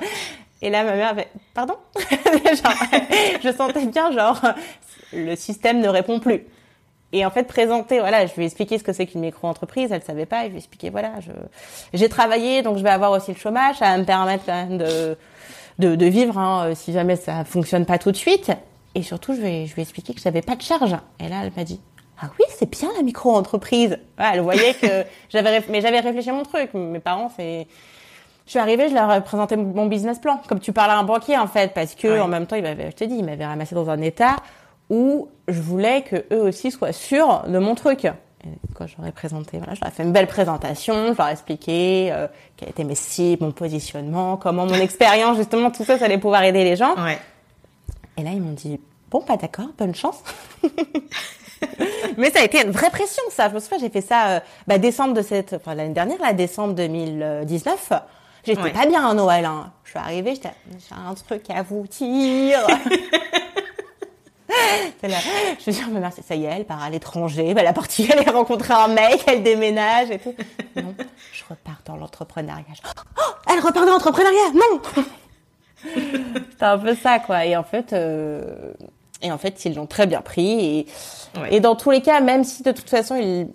Et 0.62 0.70
là, 0.70 0.84
ma 0.84 0.94
mère 0.94 1.08
avait, 1.10 1.28
pardon? 1.54 1.74
Genre, 1.96 2.72
Je 3.42 3.52
sentais 3.52 3.86
bien, 3.86 4.10
genre, 4.10 4.40
le 5.12 5.36
système 5.36 5.80
ne 5.80 5.88
répond 5.88 6.18
plus. 6.18 6.46
Et 7.12 7.24
en 7.24 7.30
fait, 7.30 7.44
présenter, 7.44 8.00
voilà, 8.00 8.26
je 8.26 8.34
lui 8.34 8.42
ai 8.42 8.46
expliqué 8.46 8.78
ce 8.78 8.84
que 8.84 8.92
c'est 8.92 9.06
qu'une 9.06 9.20
micro-entreprise, 9.20 9.90
elle 9.92 10.02
savait 10.02 10.26
pas, 10.26 10.42
et 10.42 10.44
je 10.46 10.48
lui 10.50 10.56
ai 10.56 10.58
expliqué, 10.58 10.90
voilà, 10.90 11.12
je, 11.20 11.30
j'ai 11.94 12.08
travaillé, 12.08 12.62
donc 12.62 12.78
je 12.78 12.82
vais 12.82 12.90
avoir 12.90 13.12
aussi 13.12 13.32
le 13.32 13.38
chômage, 13.38 13.76
ça 13.76 13.86
va 13.86 13.98
me 13.98 14.04
permettre 14.04 14.44
quand 14.44 14.52
même 14.66 14.76
de, 14.78 15.16
de, 15.78 15.94
de 15.94 16.06
vivre, 16.06 16.36
hein, 16.36 16.74
si 16.74 16.92
jamais 16.92 17.16
ça 17.16 17.44
fonctionne 17.44 17.86
pas 17.86 17.98
tout 17.98 18.10
de 18.10 18.16
suite. 18.16 18.50
Et 18.96 19.02
surtout, 19.02 19.34
je 19.34 19.40
vais, 19.40 19.66
je 19.66 19.74
lui 19.74 19.80
ai 19.80 19.84
expliqué 19.84 20.14
que 20.14 20.20
j'avais 20.20 20.42
pas 20.42 20.56
de 20.56 20.62
charge. 20.62 20.96
Et 21.20 21.28
là, 21.28 21.36
elle 21.44 21.52
m'a 21.56 21.64
dit, 21.64 21.80
ah 22.20 22.26
oui, 22.38 22.44
c'est 22.48 22.68
bien 22.70 22.88
la 22.96 23.02
micro-entreprise. 23.02 23.98
elle 24.18 24.40
voyait 24.40 24.74
que 24.74 25.04
j'avais, 25.30 25.62
mais 25.68 25.80
j'avais 25.82 26.00
réfléchi 26.00 26.30
à 26.30 26.32
mon 26.32 26.42
truc. 26.44 26.74
Mes 26.74 26.98
parents, 27.00 27.30
c'est, 27.36 27.66
Je 28.46 28.50
suis 28.50 28.58
arrivée, 28.58 28.88
je 28.88 28.94
leur 28.94 29.12
ai 29.12 29.22
présenté 29.22 29.54
mon 29.56 29.86
business 29.86 30.18
plan, 30.18 30.40
comme 30.48 30.60
tu 30.60 30.72
parles 30.72 30.90
à 30.90 30.96
un 30.98 31.04
banquier 31.04 31.36
en 31.38 31.46
fait, 31.46 31.72
parce 31.74 31.94
que 31.94 32.08
Ouais. 32.08 32.20
en 32.20 32.28
même 32.28 32.46
temps, 32.46 32.56
il 32.56 32.62
m'avait, 32.62 32.90
je 32.90 32.96
te 32.96 33.04
dis, 33.04 33.16
il 33.16 33.24
m'avait 33.24 33.44
ramassé 33.46 33.74
dans 33.74 33.90
un 33.90 34.00
état 34.00 34.36
où 34.90 35.28
je 35.48 35.60
voulais 35.60 36.02
que 36.02 36.24
eux 36.32 36.40
aussi 36.42 36.70
soient 36.70 36.92
sûrs 36.92 37.44
de 37.46 37.58
mon 37.58 37.74
truc. 37.74 38.04
Et 38.04 38.48
quand 38.74 38.86
j'aurais 38.86 39.12
présenté, 39.12 39.58
voilà, 39.58 39.72
ai 39.72 39.90
fait 39.90 40.02
une 40.04 40.12
belle 40.12 40.28
présentation, 40.28 41.12
je 41.12 41.18
leur 41.18 41.28
ai 41.28 41.32
expliqué 41.32 42.10
euh, 42.12 42.28
quelles 42.56 42.68
étaient 42.68 42.84
mes 42.84 42.94
cibles, 42.94 43.44
mon 43.44 43.52
positionnement, 43.52 44.36
comment 44.36 44.66
mon 44.66 44.74
expérience, 44.80 45.36
justement, 45.36 45.70
tout 45.70 45.84
ça, 45.84 45.98
ça 45.98 46.04
allait 46.04 46.18
pouvoir 46.18 46.42
aider 46.44 46.62
les 46.62 46.76
gens. 46.76 46.94
Ouais. 46.96 47.18
Et 48.16 48.22
là, 48.22 48.30
ils 48.32 48.40
m'ont 48.40 48.52
dit, 48.52 48.80
bon, 49.10 49.20
pas 49.20 49.36
d'accord, 49.36 49.66
bonne 49.76 49.94
chance. 49.94 50.22
Mais 52.16 52.30
ça 52.30 52.40
a 52.40 52.44
été 52.44 52.62
une 52.62 52.70
vraie 52.70 52.90
pression, 52.90 53.22
ça. 53.30 53.48
Je 53.48 53.54
me 53.54 53.60
souviens, 53.60 53.78
j'ai 53.78 53.88
fait 53.88 54.00
ça 54.00 54.26
euh, 54.28 54.40
bah, 54.66 54.78
décembre 54.78 55.14
de 55.14 55.22
cette, 55.22 55.54
enfin 55.54 55.74
l'année 55.74 55.94
dernière, 55.94 56.20
là, 56.20 56.32
décembre 56.32 56.74
2019. 56.74 57.92
J'étais 58.44 58.62
Ouais. 58.62 58.70
pas 58.70 58.86
bien 58.86 59.08
à 59.08 59.14
Noël. 59.14 59.44
Hein. 59.44 59.72
Je 59.84 59.90
suis 59.90 59.98
arrivée, 59.98 60.34
j'étais, 60.34 60.50
j'ai 60.70 60.94
un 60.94 61.14
truc 61.14 61.42
à 61.50 61.62
vous 61.62 61.84
dire. 61.88 62.60
C'est 65.00 65.08
là, 65.08 65.16
je 65.58 65.70
me 65.70 66.00
dis, 66.10 66.22
ça 66.26 66.34
y 66.34 66.44
est, 66.44 66.48
elle 66.48 66.64
part 66.64 66.82
à 66.82 66.90
l'étranger, 66.90 67.54
elle 67.56 67.66
est 67.66 67.72
partie, 67.72 68.08
elle 68.10 68.26
a 68.28 68.32
rencontré 68.32 68.72
un 68.74 68.88
mec, 68.88 69.22
elle 69.26 69.42
déménage 69.42 70.10
et 70.10 70.18
tout. 70.18 70.34
Non, 70.76 70.94
je 71.32 71.42
repars 71.48 71.80
dans 71.86 71.96
l'entrepreneuriat. 71.96 72.64
Oh, 73.18 73.20
elle 73.50 73.58
repart 73.60 73.86
dans 73.86 73.92
l'entrepreneuriat, 73.92 74.52
non 74.54 74.80
C'était 75.84 76.64
un 76.64 76.78
peu 76.78 76.94
ça, 76.94 77.18
quoi. 77.18 77.44
Et 77.46 77.56
en 77.56 77.64
fait, 77.64 77.92
euh, 77.92 78.72
et 79.22 79.30
en 79.32 79.38
fait, 79.38 79.64
ils 79.64 79.74
l'ont 79.74 79.86
très 79.86 80.06
bien 80.06 80.20
pris. 80.20 80.78
Et, 80.78 80.86
Ouais. 81.38 81.54
et 81.54 81.60
dans 81.60 81.76
tous 81.76 81.90
les 81.90 82.00
cas, 82.00 82.20
même 82.22 82.44
si 82.44 82.62
de 82.62 82.72
toute 82.72 82.88
façon, 82.88 83.14
ils, 83.16 83.48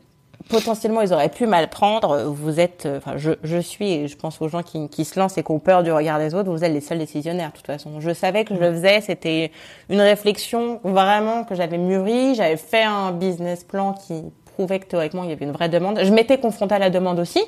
potentiellement, 0.49 1.01
ils 1.01 1.13
auraient 1.13 1.29
pu 1.29 1.45
mal 1.45 1.69
prendre, 1.69 2.23
vous 2.23 2.59
êtes, 2.59 2.85
euh, 2.85 2.97
enfin, 2.97 3.17
je, 3.17 3.31
je 3.43 3.57
suis, 3.57 3.91
et 3.91 4.07
je 4.07 4.17
pense 4.17 4.41
aux 4.41 4.47
gens 4.47 4.63
qui, 4.63 4.89
qui 4.89 5.05
se 5.05 5.19
lancent 5.19 5.37
et 5.37 5.43
qui 5.43 5.51
ont 5.51 5.59
peur 5.59 5.83
du 5.83 5.91
regard 5.91 6.19
des 6.19 6.33
autres, 6.33 6.49
vous 6.49 6.63
êtes 6.63 6.73
les 6.73 6.81
seuls 6.81 6.99
décisionnaires, 6.99 7.51
de 7.51 7.55
toute 7.57 7.67
façon. 7.67 7.99
Je 7.99 8.13
savais 8.13 8.45
que 8.45 8.55
je 8.55 8.59
le 8.59 8.71
faisais, 8.71 9.01
c'était 9.01 9.51
une 9.89 10.01
réflexion 10.01 10.79
vraiment 10.83 11.43
que 11.43 11.55
j'avais 11.55 11.77
mûrie, 11.77 12.35
j'avais 12.35 12.57
fait 12.57 12.83
un 12.83 13.11
business 13.11 13.63
plan 13.63 13.93
qui 13.93 14.23
prouvait 14.53 14.79
que 14.79 14.85
théoriquement, 14.85 15.23
il 15.23 15.29
y 15.29 15.33
avait 15.33 15.45
une 15.45 15.51
vraie 15.51 15.69
demande. 15.69 15.99
Je 16.03 16.11
m'étais 16.11 16.37
confrontée 16.39 16.75
à 16.75 16.79
la 16.79 16.89
demande 16.89 17.19
aussi. 17.19 17.41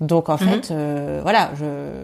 Donc 0.00 0.30
en 0.30 0.38
fait, 0.38 0.70
euh, 0.70 1.20
voilà, 1.22 1.50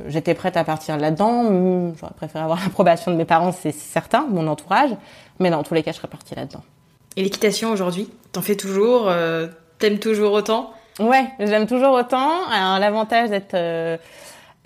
j'étais 0.09 0.35
prête 0.35 0.57
à 0.59 0.65
partir 0.65 0.99
là-dedans. 0.99 1.47
Hum, 1.47 1.95
J'aurais 1.99 2.13
préféré 2.15 2.45
avoir 2.45 2.61
l'approbation 2.63 3.11
de 3.11 3.17
mes 3.17 3.25
parents, 3.25 3.53
c'est 3.53 3.73
certain, 3.73 4.25
de 4.25 4.35
mon 4.35 4.47
entourage. 4.49 4.91
Mais 5.39 5.51
dans 5.51 5.63
tous 5.63 5.75
les 5.75 5.83
cas, 5.83 5.93
je 5.93 5.97
serais 5.97 6.09
partie 6.09 6.35
là-dedans. 6.35 6.63
Et 7.17 7.23
l'équitation 7.23 7.71
aujourd'hui, 7.71 8.11
t'en 8.33 8.43
fais 8.43 8.57
toujours 8.57 9.09
euh, 9.09 9.47
T'aimes 9.79 9.99
toujours 9.99 10.33
autant 10.33 10.73
Ouais, 10.99 11.27
j'aime 11.39 11.67
toujours 11.67 11.93
autant. 11.93 12.49
Alors 12.51 12.79
l'avantage 12.79 13.29
d'être 13.29 13.53
euh, 13.53 13.99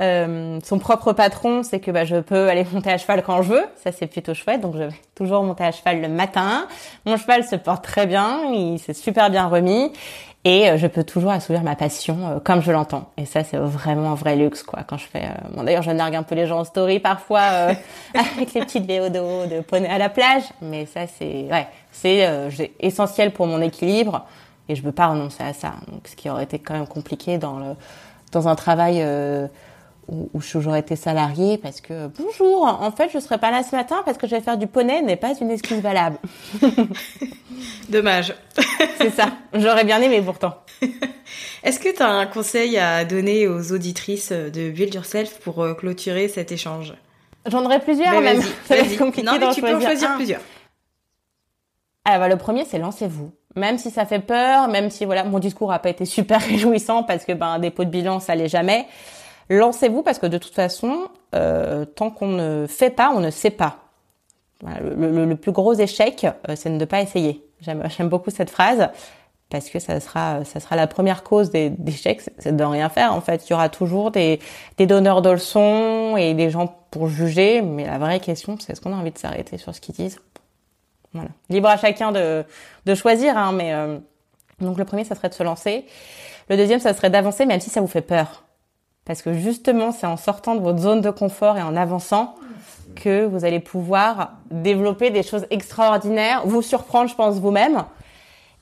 euh, 0.00 0.60
son 0.64 0.78
propre 0.78 1.12
patron, 1.12 1.64
c'est 1.64 1.80
que 1.80 1.90
bah, 1.90 2.04
je 2.04 2.16
peux 2.16 2.48
aller 2.48 2.64
monter 2.72 2.90
à 2.92 2.98
cheval 2.98 3.22
quand 3.24 3.42
je 3.42 3.54
veux. 3.54 3.64
Ça 3.82 3.90
c'est 3.90 4.06
plutôt 4.06 4.34
chouette. 4.34 4.60
Donc 4.60 4.74
je 4.74 4.84
vais 4.84 4.94
toujours 5.16 5.42
monter 5.42 5.64
à 5.64 5.72
cheval 5.72 6.00
le 6.00 6.08
matin. 6.08 6.68
Mon 7.04 7.16
cheval 7.16 7.42
se 7.42 7.56
porte 7.56 7.82
très 7.82 8.06
bien, 8.06 8.42
il 8.52 8.78
s'est 8.78 8.94
super 8.94 9.30
bien 9.30 9.48
remis. 9.48 9.92
Et 10.44 10.70
euh, 10.70 10.78
je 10.78 10.86
peux 10.86 11.04
toujours 11.04 11.32
assouvir 11.32 11.62
ma 11.62 11.76
passion 11.76 12.16
euh, 12.26 12.38
comme 12.42 12.62
je 12.62 12.72
l'entends. 12.72 13.10
Et 13.18 13.26
ça, 13.26 13.44
c'est 13.44 13.58
vraiment 13.58 14.12
un 14.12 14.14
vrai 14.14 14.36
luxe, 14.36 14.62
quoi. 14.62 14.82
Quand 14.86 14.96
je 14.96 15.04
fais, 15.04 15.24
euh, 15.24 15.48
bon, 15.54 15.64
d'ailleurs, 15.64 15.82
je 15.82 15.90
nargue 15.90 16.14
un 16.14 16.22
peu 16.22 16.34
les 16.34 16.46
gens 16.46 16.60
en 16.60 16.64
story 16.64 16.98
parfois 16.98 17.40
euh, 17.40 17.74
avec 18.14 18.54
les 18.54 18.60
petites 18.62 18.86
vidéos 18.86 19.10
de 19.10 19.54
de 19.54 19.60
poney 19.60 19.88
à 19.88 19.98
la 19.98 20.08
plage. 20.08 20.44
Mais 20.62 20.86
ça, 20.86 21.00
c'est, 21.06 21.46
ouais, 21.50 21.66
c'est 21.92 22.26
euh, 22.26 22.48
essentiel 22.78 23.32
pour 23.32 23.46
mon 23.46 23.60
équilibre. 23.60 24.24
Et 24.70 24.76
je 24.76 24.82
veux 24.82 24.92
pas 24.92 25.08
renoncer 25.08 25.42
à 25.42 25.52
ça. 25.52 25.74
Donc, 25.90 26.06
ce 26.06 26.14
qui 26.14 26.30
aurait 26.30 26.44
été 26.44 26.60
quand 26.60 26.74
même 26.74 26.86
compliqué 26.86 27.38
dans 27.38 27.58
le, 27.58 27.74
dans 28.30 28.46
un 28.46 28.54
travail 28.54 28.98
euh, 29.02 29.48
où, 30.06 30.30
où 30.32 30.40
j'aurais 30.40 30.78
été 30.78 30.94
salariée 30.94 31.58
parce 31.58 31.80
que 31.80 32.06
bonjour, 32.06 32.62
en 32.66 32.92
fait, 32.92 33.10
je 33.12 33.18
serai 33.18 33.38
pas 33.38 33.50
là 33.50 33.64
ce 33.64 33.74
matin 33.74 34.02
parce 34.04 34.16
que 34.16 34.28
je 34.28 34.36
vais 34.36 34.40
faire 34.40 34.56
du 34.58 34.68
poney 34.68 35.02
n'est 35.02 35.16
pas 35.16 35.32
une 35.40 35.50
excuse 35.50 35.80
valable. 35.80 36.18
Dommage. 37.88 38.32
c'est 38.98 39.10
ça. 39.10 39.32
J'aurais 39.54 39.84
bien 39.84 40.00
aimé 40.00 40.22
pourtant. 40.22 40.54
Est-ce 41.64 41.80
que 41.80 41.92
t'as 41.94 42.08
un 42.08 42.26
conseil 42.26 42.78
à 42.78 43.04
donner 43.04 43.48
aux 43.48 43.72
auditrices 43.72 44.30
de 44.32 44.70
Build 44.70 44.94
Yourself 44.94 45.40
pour 45.40 45.62
euh, 45.62 45.74
clôturer 45.74 46.28
cet 46.28 46.52
échange? 46.52 46.94
J'en 47.46 47.64
aurais 47.64 47.80
plusieurs 47.80 48.12
Ben, 48.12 48.20
même. 48.22 48.38
vas-y, 48.38 48.46
Ça 48.68 48.76
va 48.76 48.82
vas-y. 48.82 48.92
être 48.92 48.98
compliqué 48.98 49.26
Non, 49.26 49.32
mais 49.40 49.52
tu 49.52 49.60
peux 49.62 49.74
en 49.74 49.80
choisir 49.80 50.10
un. 50.12 50.16
plusieurs. 50.16 50.40
Ah 52.04 52.18
bah, 52.18 52.28
le 52.28 52.36
premier, 52.36 52.64
c'est 52.64 52.78
lancez-vous. 52.78 53.32
Même 53.56 53.78
si 53.78 53.90
ça 53.90 54.06
fait 54.06 54.20
peur, 54.20 54.68
même 54.68 54.90
si 54.90 55.04
voilà, 55.04 55.24
mon 55.24 55.38
discours 55.40 55.72
a 55.72 55.78
pas 55.80 55.90
été 55.90 56.04
super 56.04 56.40
réjouissant 56.48 57.02
parce 57.02 57.24
que 57.24 57.32
ben 57.32 57.46
un 57.48 57.58
dépôt 57.58 57.84
de 57.84 57.90
bilan, 57.90 58.20
ça 58.20 58.34
l'est 58.34 58.48
jamais. 58.48 58.86
Lancez-vous 59.48 60.02
parce 60.02 60.18
que 60.20 60.26
de 60.26 60.38
toute 60.38 60.54
façon, 60.54 61.08
euh, 61.34 61.84
tant 61.84 62.10
qu'on 62.10 62.28
ne 62.28 62.66
fait 62.68 62.90
pas, 62.90 63.10
on 63.14 63.20
ne 63.20 63.30
sait 63.30 63.50
pas. 63.50 63.78
Voilà, 64.62 64.78
le, 64.80 65.34
plus 65.36 65.52
gros 65.52 65.74
échec, 65.74 66.24
euh, 66.48 66.54
c'est 66.54 66.70
de 66.70 66.76
ne 66.76 66.84
pas 66.84 67.00
essayer. 67.00 67.44
J'aime, 67.60 67.82
beaucoup 68.08 68.30
cette 68.30 68.50
phrase 68.50 68.88
parce 69.48 69.68
que 69.68 69.80
ça 69.80 69.98
sera, 69.98 70.44
ça 70.44 70.60
sera 70.60 70.76
la 70.76 70.86
première 70.86 71.24
cause 71.24 71.50
des- 71.50 71.70
d'échecs, 71.70 72.20
c'est- 72.20 72.32
c'est 72.38 72.56
de 72.56 72.62
ne 72.62 72.68
rien 72.68 72.88
faire. 72.88 73.12
En 73.12 73.20
fait, 73.20 73.48
il 73.48 73.50
y 73.50 73.52
aura 73.54 73.68
toujours 73.68 74.12
des, 74.12 74.38
des 74.76 74.86
donneurs 74.86 75.22
de 75.22 75.30
leçons 75.30 76.16
et 76.16 76.34
des 76.34 76.50
gens 76.50 76.72
pour 76.92 77.08
juger, 77.08 77.60
mais 77.62 77.84
la 77.86 77.98
vraie 77.98 78.20
question, 78.20 78.56
c'est 78.60 78.72
est-ce 78.72 78.80
qu'on 78.80 78.92
a 78.92 78.96
envie 78.96 79.10
de 79.10 79.18
s'arrêter 79.18 79.58
sur 79.58 79.74
ce 79.74 79.80
qu'ils 79.80 79.96
disent 79.96 80.20
Libre 81.48 81.68
à 81.68 81.76
chacun 81.76 82.12
de, 82.12 82.44
choisir, 82.94 83.36
hein, 83.36 83.52
mais 83.52 83.74
euh, 83.74 83.98
donc 84.60 84.78
le 84.78 84.84
premier, 84.84 85.04
ça 85.04 85.14
serait 85.14 85.28
de 85.28 85.34
se 85.34 85.42
lancer. 85.42 85.84
Le 86.48 86.56
deuxième, 86.56 86.80
ça 86.80 86.94
serait 86.94 87.10
d'avancer, 87.10 87.46
même 87.46 87.60
si 87.60 87.70
ça 87.70 87.80
vous 87.80 87.86
fait 87.86 88.00
peur. 88.00 88.44
Parce 89.04 89.22
que 89.22 89.32
justement, 89.32 89.92
c'est 89.92 90.06
en 90.06 90.16
sortant 90.16 90.54
de 90.54 90.60
votre 90.60 90.78
zone 90.78 91.00
de 91.00 91.10
confort 91.10 91.56
et 91.58 91.62
en 91.62 91.74
avançant 91.76 92.36
que 92.94 93.24
vous 93.24 93.44
allez 93.44 93.60
pouvoir 93.60 94.32
développer 94.50 95.10
des 95.10 95.22
choses 95.22 95.46
extraordinaires, 95.50 96.42
vous 96.44 96.62
surprendre, 96.62 97.08
je 97.08 97.14
pense, 97.14 97.38
vous-même, 97.38 97.84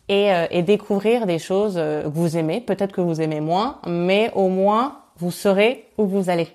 et, 0.09 0.33
euh, 0.33 0.63
découvrir 0.63 1.27
des 1.27 1.39
choses 1.39 1.75
euh, 1.77 2.05
que 2.05 2.09
vous 2.09 2.37
aimez. 2.37 2.61
Peut-être 2.61 2.93
que 2.93 3.01
vous 3.01 3.21
aimez 3.21 3.41
moins, 3.41 3.79
mais 3.87 4.31
au 4.35 4.49
moins, 4.49 5.01
vous 5.17 5.31
saurez 5.31 5.87
où 5.99 6.07
vous 6.07 6.31
allez. 6.31 6.49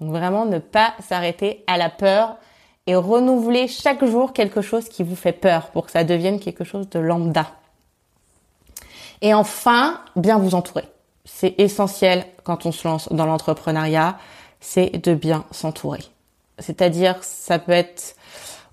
Donc 0.00 0.10
vraiment, 0.10 0.46
ne 0.46 0.58
pas 0.58 0.94
s'arrêter 1.00 1.64
à 1.66 1.76
la 1.76 1.90
peur 1.90 2.36
et 2.86 2.94
renouveler 2.94 3.68
chaque 3.68 4.04
jour 4.04 4.32
quelque 4.32 4.62
chose 4.62 4.88
qui 4.88 5.02
vous 5.02 5.16
fait 5.16 5.32
peur 5.32 5.70
pour 5.70 5.86
que 5.86 5.92
ça 5.92 6.04
devienne 6.04 6.40
quelque 6.40 6.64
chose 6.64 6.88
de 6.88 6.98
lambda. 6.98 7.46
Et 9.22 9.34
enfin, 9.34 10.00
bien 10.16 10.38
vous 10.38 10.54
entourer. 10.54 10.84
C'est 11.24 11.54
essentiel 11.58 12.24
quand 12.42 12.66
on 12.66 12.72
se 12.72 12.88
lance 12.88 13.12
dans 13.12 13.26
l'entrepreneuriat, 13.26 14.16
c'est 14.60 15.02
de 15.04 15.14
bien 15.14 15.44
s'entourer. 15.50 16.02
C'est-à-dire, 16.58 17.22
ça 17.22 17.58
peut 17.58 17.72
être 17.72 18.16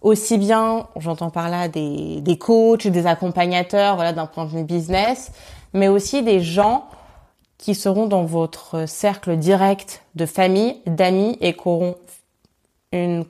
aussi 0.02 0.38
bien, 0.38 0.88
j'entends 0.98 1.30
par 1.30 1.50
là 1.50 1.68
des, 1.68 2.22
des 2.22 2.38
coachs, 2.38 2.88
des 2.88 3.08
accompagnateurs, 3.08 3.96
voilà, 3.96 4.14
d'un 4.14 4.26
point 4.26 4.46
de 4.46 4.52
vue 4.52 4.64
business, 4.64 5.32
mais 5.74 5.88
aussi 5.88 6.24
des 6.24 6.40
gens 6.42 6.88
qui 7.58 7.76
seront 7.76 8.06
dans 8.06 8.24
votre 8.24 8.88
cercle 8.88 9.36
direct 9.38 10.04
de 10.16 10.26
famille, 10.26 10.82
d'amis 10.86 11.38
et 11.42 11.54
qui 11.54 11.68
auront 11.68 11.96
une, 12.92 13.26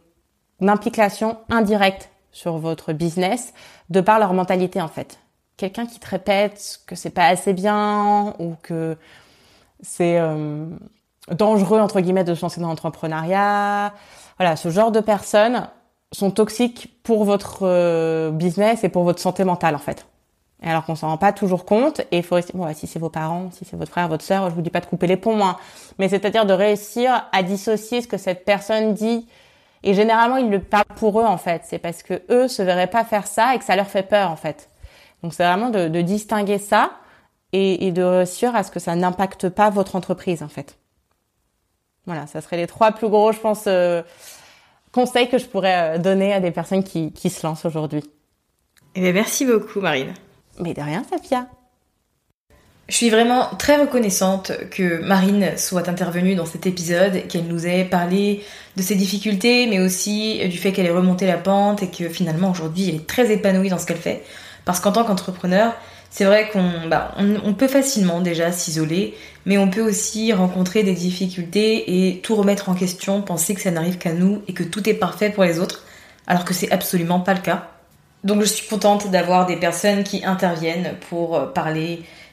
une 0.62 0.70
implication 0.70 1.38
indirecte 1.50 2.10
sur 2.32 2.58
votre 2.58 2.94
business 2.94 3.54
de 3.90 4.02
par 4.02 4.20
leur 4.20 4.34
mentalité 4.34 4.82
en 4.82 4.88
fait. 4.88 5.20
Quelqu'un 5.58 5.86
qui 5.86 6.00
te 6.00 6.08
répète 6.08 6.82
que 6.86 6.96
c'est 6.96 7.10
pas 7.10 7.26
assez 7.26 7.54
bien 7.54 8.36
ou 8.40 8.56
que 8.62 8.96
c'est 9.82 10.20
euh, 10.20 10.66
dangereux 11.32 11.80
entre 11.80 12.00
guillemets 12.00 12.24
de 12.24 12.36
se 12.36 12.42
lancer 12.42 12.62
dans 12.62 12.68
l'entrepreneuriat. 12.68 13.94
Voilà, 14.38 14.56
ce 14.56 14.70
genre 14.70 14.92
de 14.92 15.00
personnes 15.00 15.68
sont 16.12 16.32
toxiques 16.32 17.02
pour 17.04 17.26
votre 17.26 17.60
euh, 17.64 18.32
business 18.32 18.84
et 18.84 18.90
pour 18.90 19.04
votre 19.04 19.20
santé 19.20 19.44
mentale 19.44 19.76
en 19.76 19.80
fait. 19.80 20.06
Et 20.64 20.68
alors 20.68 20.86
qu'on 20.86 20.96
s'en 20.96 21.10
rend 21.10 21.18
pas 21.18 21.34
toujours 21.34 21.66
compte 21.66 22.02
et 22.12 22.18
il 22.18 22.24
faut 22.24 22.38
bon, 22.54 22.66
bah, 22.66 22.74
si 22.74 22.88
c'est 22.88 23.00
vos 23.00 23.10
parents, 23.10 23.50
si 23.52 23.64
c'est 23.66 23.78
votre 23.78 23.92
frère, 23.92 24.08
votre 24.08 24.24
sœur, 24.24 24.50
je 24.50 24.56
vous 24.56 24.62
dis 24.62 24.72
pas 24.72 24.80
de 24.80 24.88
couper 24.88 25.06
les 25.06 25.18
ponts, 25.18 25.44
hein, 25.44 25.58
mais 26.00 26.10
c'est-à-dire 26.10 26.46
de 26.46 26.54
réussir 26.54 27.28
à 27.32 27.44
dissocier 27.44 28.02
ce 28.02 28.08
que 28.08 28.18
cette 28.18 28.44
personne 28.44 28.94
dit 28.94 29.28
et 29.88 29.94
généralement 29.94 30.38
ils 30.38 30.50
le 30.50 30.60
parlent 30.60 30.84
pour 30.96 31.20
eux 31.22 31.26
en 31.26 31.38
fait, 31.38 31.62
c'est 31.66 31.80
parce 31.80 32.04
que 32.04 32.22
eux 32.30 32.48
se 32.48 32.62
verraient 32.62 32.90
pas 32.90 33.04
faire 33.06 33.26
ça 33.26 33.56
et 33.56 33.60
que 33.60 33.64
ça 33.64 33.76
leur 33.76 33.88
fait 33.88 34.04
peur 34.04 34.30
en 34.30 34.36
fait. 34.36 34.70
Donc 35.24 35.34
c'est 35.34 35.46
vraiment 35.46 35.70
de, 35.70 35.88
de 35.88 36.02
distinguer 36.02 36.58
ça 36.58 36.92
et, 37.54 37.88
et 37.88 37.92
de 37.92 38.04
réussir 38.04 38.56
à 38.56 38.64
ce 38.64 38.72
que 38.72 38.80
ça 38.80 38.96
n'impacte 38.96 39.50
pas 39.50 39.70
votre 39.70 39.96
entreprise 39.96 40.44
en 40.44 40.50
fait. 40.50 40.78
Voilà, 42.06 42.28
ça 42.28 42.42
serait 42.42 42.58
les 42.58 42.68
trois 42.68 42.92
plus 42.92 43.10
gros, 43.10 43.32
je 43.32 43.40
pense, 43.40 43.64
euh, 43.68 44.02
conseils 44.94 45.30
que 45.30 45.38
je 45.38 45.46
pourrais 45.46 45.96
euh, 45.96 45.98
donner 45.98 46.34
à 46.34 46.40
des 46.40 46.52
personnes 46.52 46.84
qui, 46.84 47.12
qui 47.12 47.30
se 47.30 47.46
lancent 47.46 47.66
aujourd'hui. 47.66 48.04
Eh 48.96 49.02
bien, 49.02 49.12
merci 49.12 49.46
beaucoup, 49.46 49.82
Marine. 49.82 50.14
Mais 50.60 50.74
de 50.74 50.82
rien, 50.82 51.04
Safia. 51.04 51.48
Je 52.90 52.96
suis 52.96 53.10
vraiment 53.10 53.50
très 53.60 53.76
reconnaissante 53.76 54.54
que 54.72 55.02
Marine 55.02 55.58
soit 55.58 55.90
intervenue 55.90 56.36
dans 56.36 56.46
cet 56.46 56.66
épisode, 56.66 57.28
qu'elle 57.28 57.46
nous 57.46 57.68
ait 57.68 57.84
parlé 57.84 58.44
de 58.78 58.82
ses 58.82 58.96
difficultés, 58.96 59.68
mais 59.68 59.80
aussi 59.80 60.40
du 60.48 60.58
fait 60.58 60.72
qu'elle 60.72 60.86
ait 60.86 60.92
remonté 60.92 61.28
la 61.28 61.38
pente 61.38 61.84
et 61.84 61.90
que 61.92 62.08
finalement 62.08 62.52
aujourd'hui 62.52 62.90
elle 62.90 62.96
est 62.96 63.08
très 63.08 63.30
épanouie 63.32 63.70
dans 63.70 63.78
ce 63.78 63.86
qu'elle 63.86 63.98
fait. 63.98 64.24
Parce 64.64 64.80
qu'en 64.80 64.94
tant 64.94 65.04
qu'entrepreneur, 65.04 65.76
C'est 66.10 66.26
vrai 66.26 66.50
qu'on 66.50 66.88
bah, 66.88 67.16
peut 67.58 67.68
facilement 67.68 68.22
déjà 68.22 68.52
s'isoler, 68.52 69.16
mais 69.46 69.58
on 69.58 69.70
peut 69.70 69.82
aussi 69.82 70.32
rencontrer 70.34 70.84
des 70.84 70.94
difficultés 70.94 72.08
et 72.08 72.20
tout 72.22 72.36
remettre 72.36 72.70
en 72.70 72.74
question, 72.74 73.22
penser 73.22 73.54
que 73.54 73.62
ça 73.62 73.72
n'arrive 73.72 73.98
qu'à 73.98 74.14
nous 74.14 74.42
et 74.48 74.54
que 74.54 74.64
tout 74.64 74.88
est 74.90 74.94
parfait 74.94 75.30
pour 75.30 75.44
les 75.44 75.60
autres, 75.60 75.84
alors 76.26 76.46
que 76.46 76.54
c'est 76.54 76.72
absolument 76.72 77.20
pas 77.20 77.34
le 77.34 77.42
cas. 77.42 77.70
Donc 78.24 78.42
je 78.42 78.48
suis 78.48 78.68
contente 78.68 79.12
d'avoir 79.12 79.46
des 79.46 79.58
personnes 79.58 80.04
qui 80.04 80.26
interviennent 80.26 80.96
pour 81.10 81.54
parler 81.54 82.04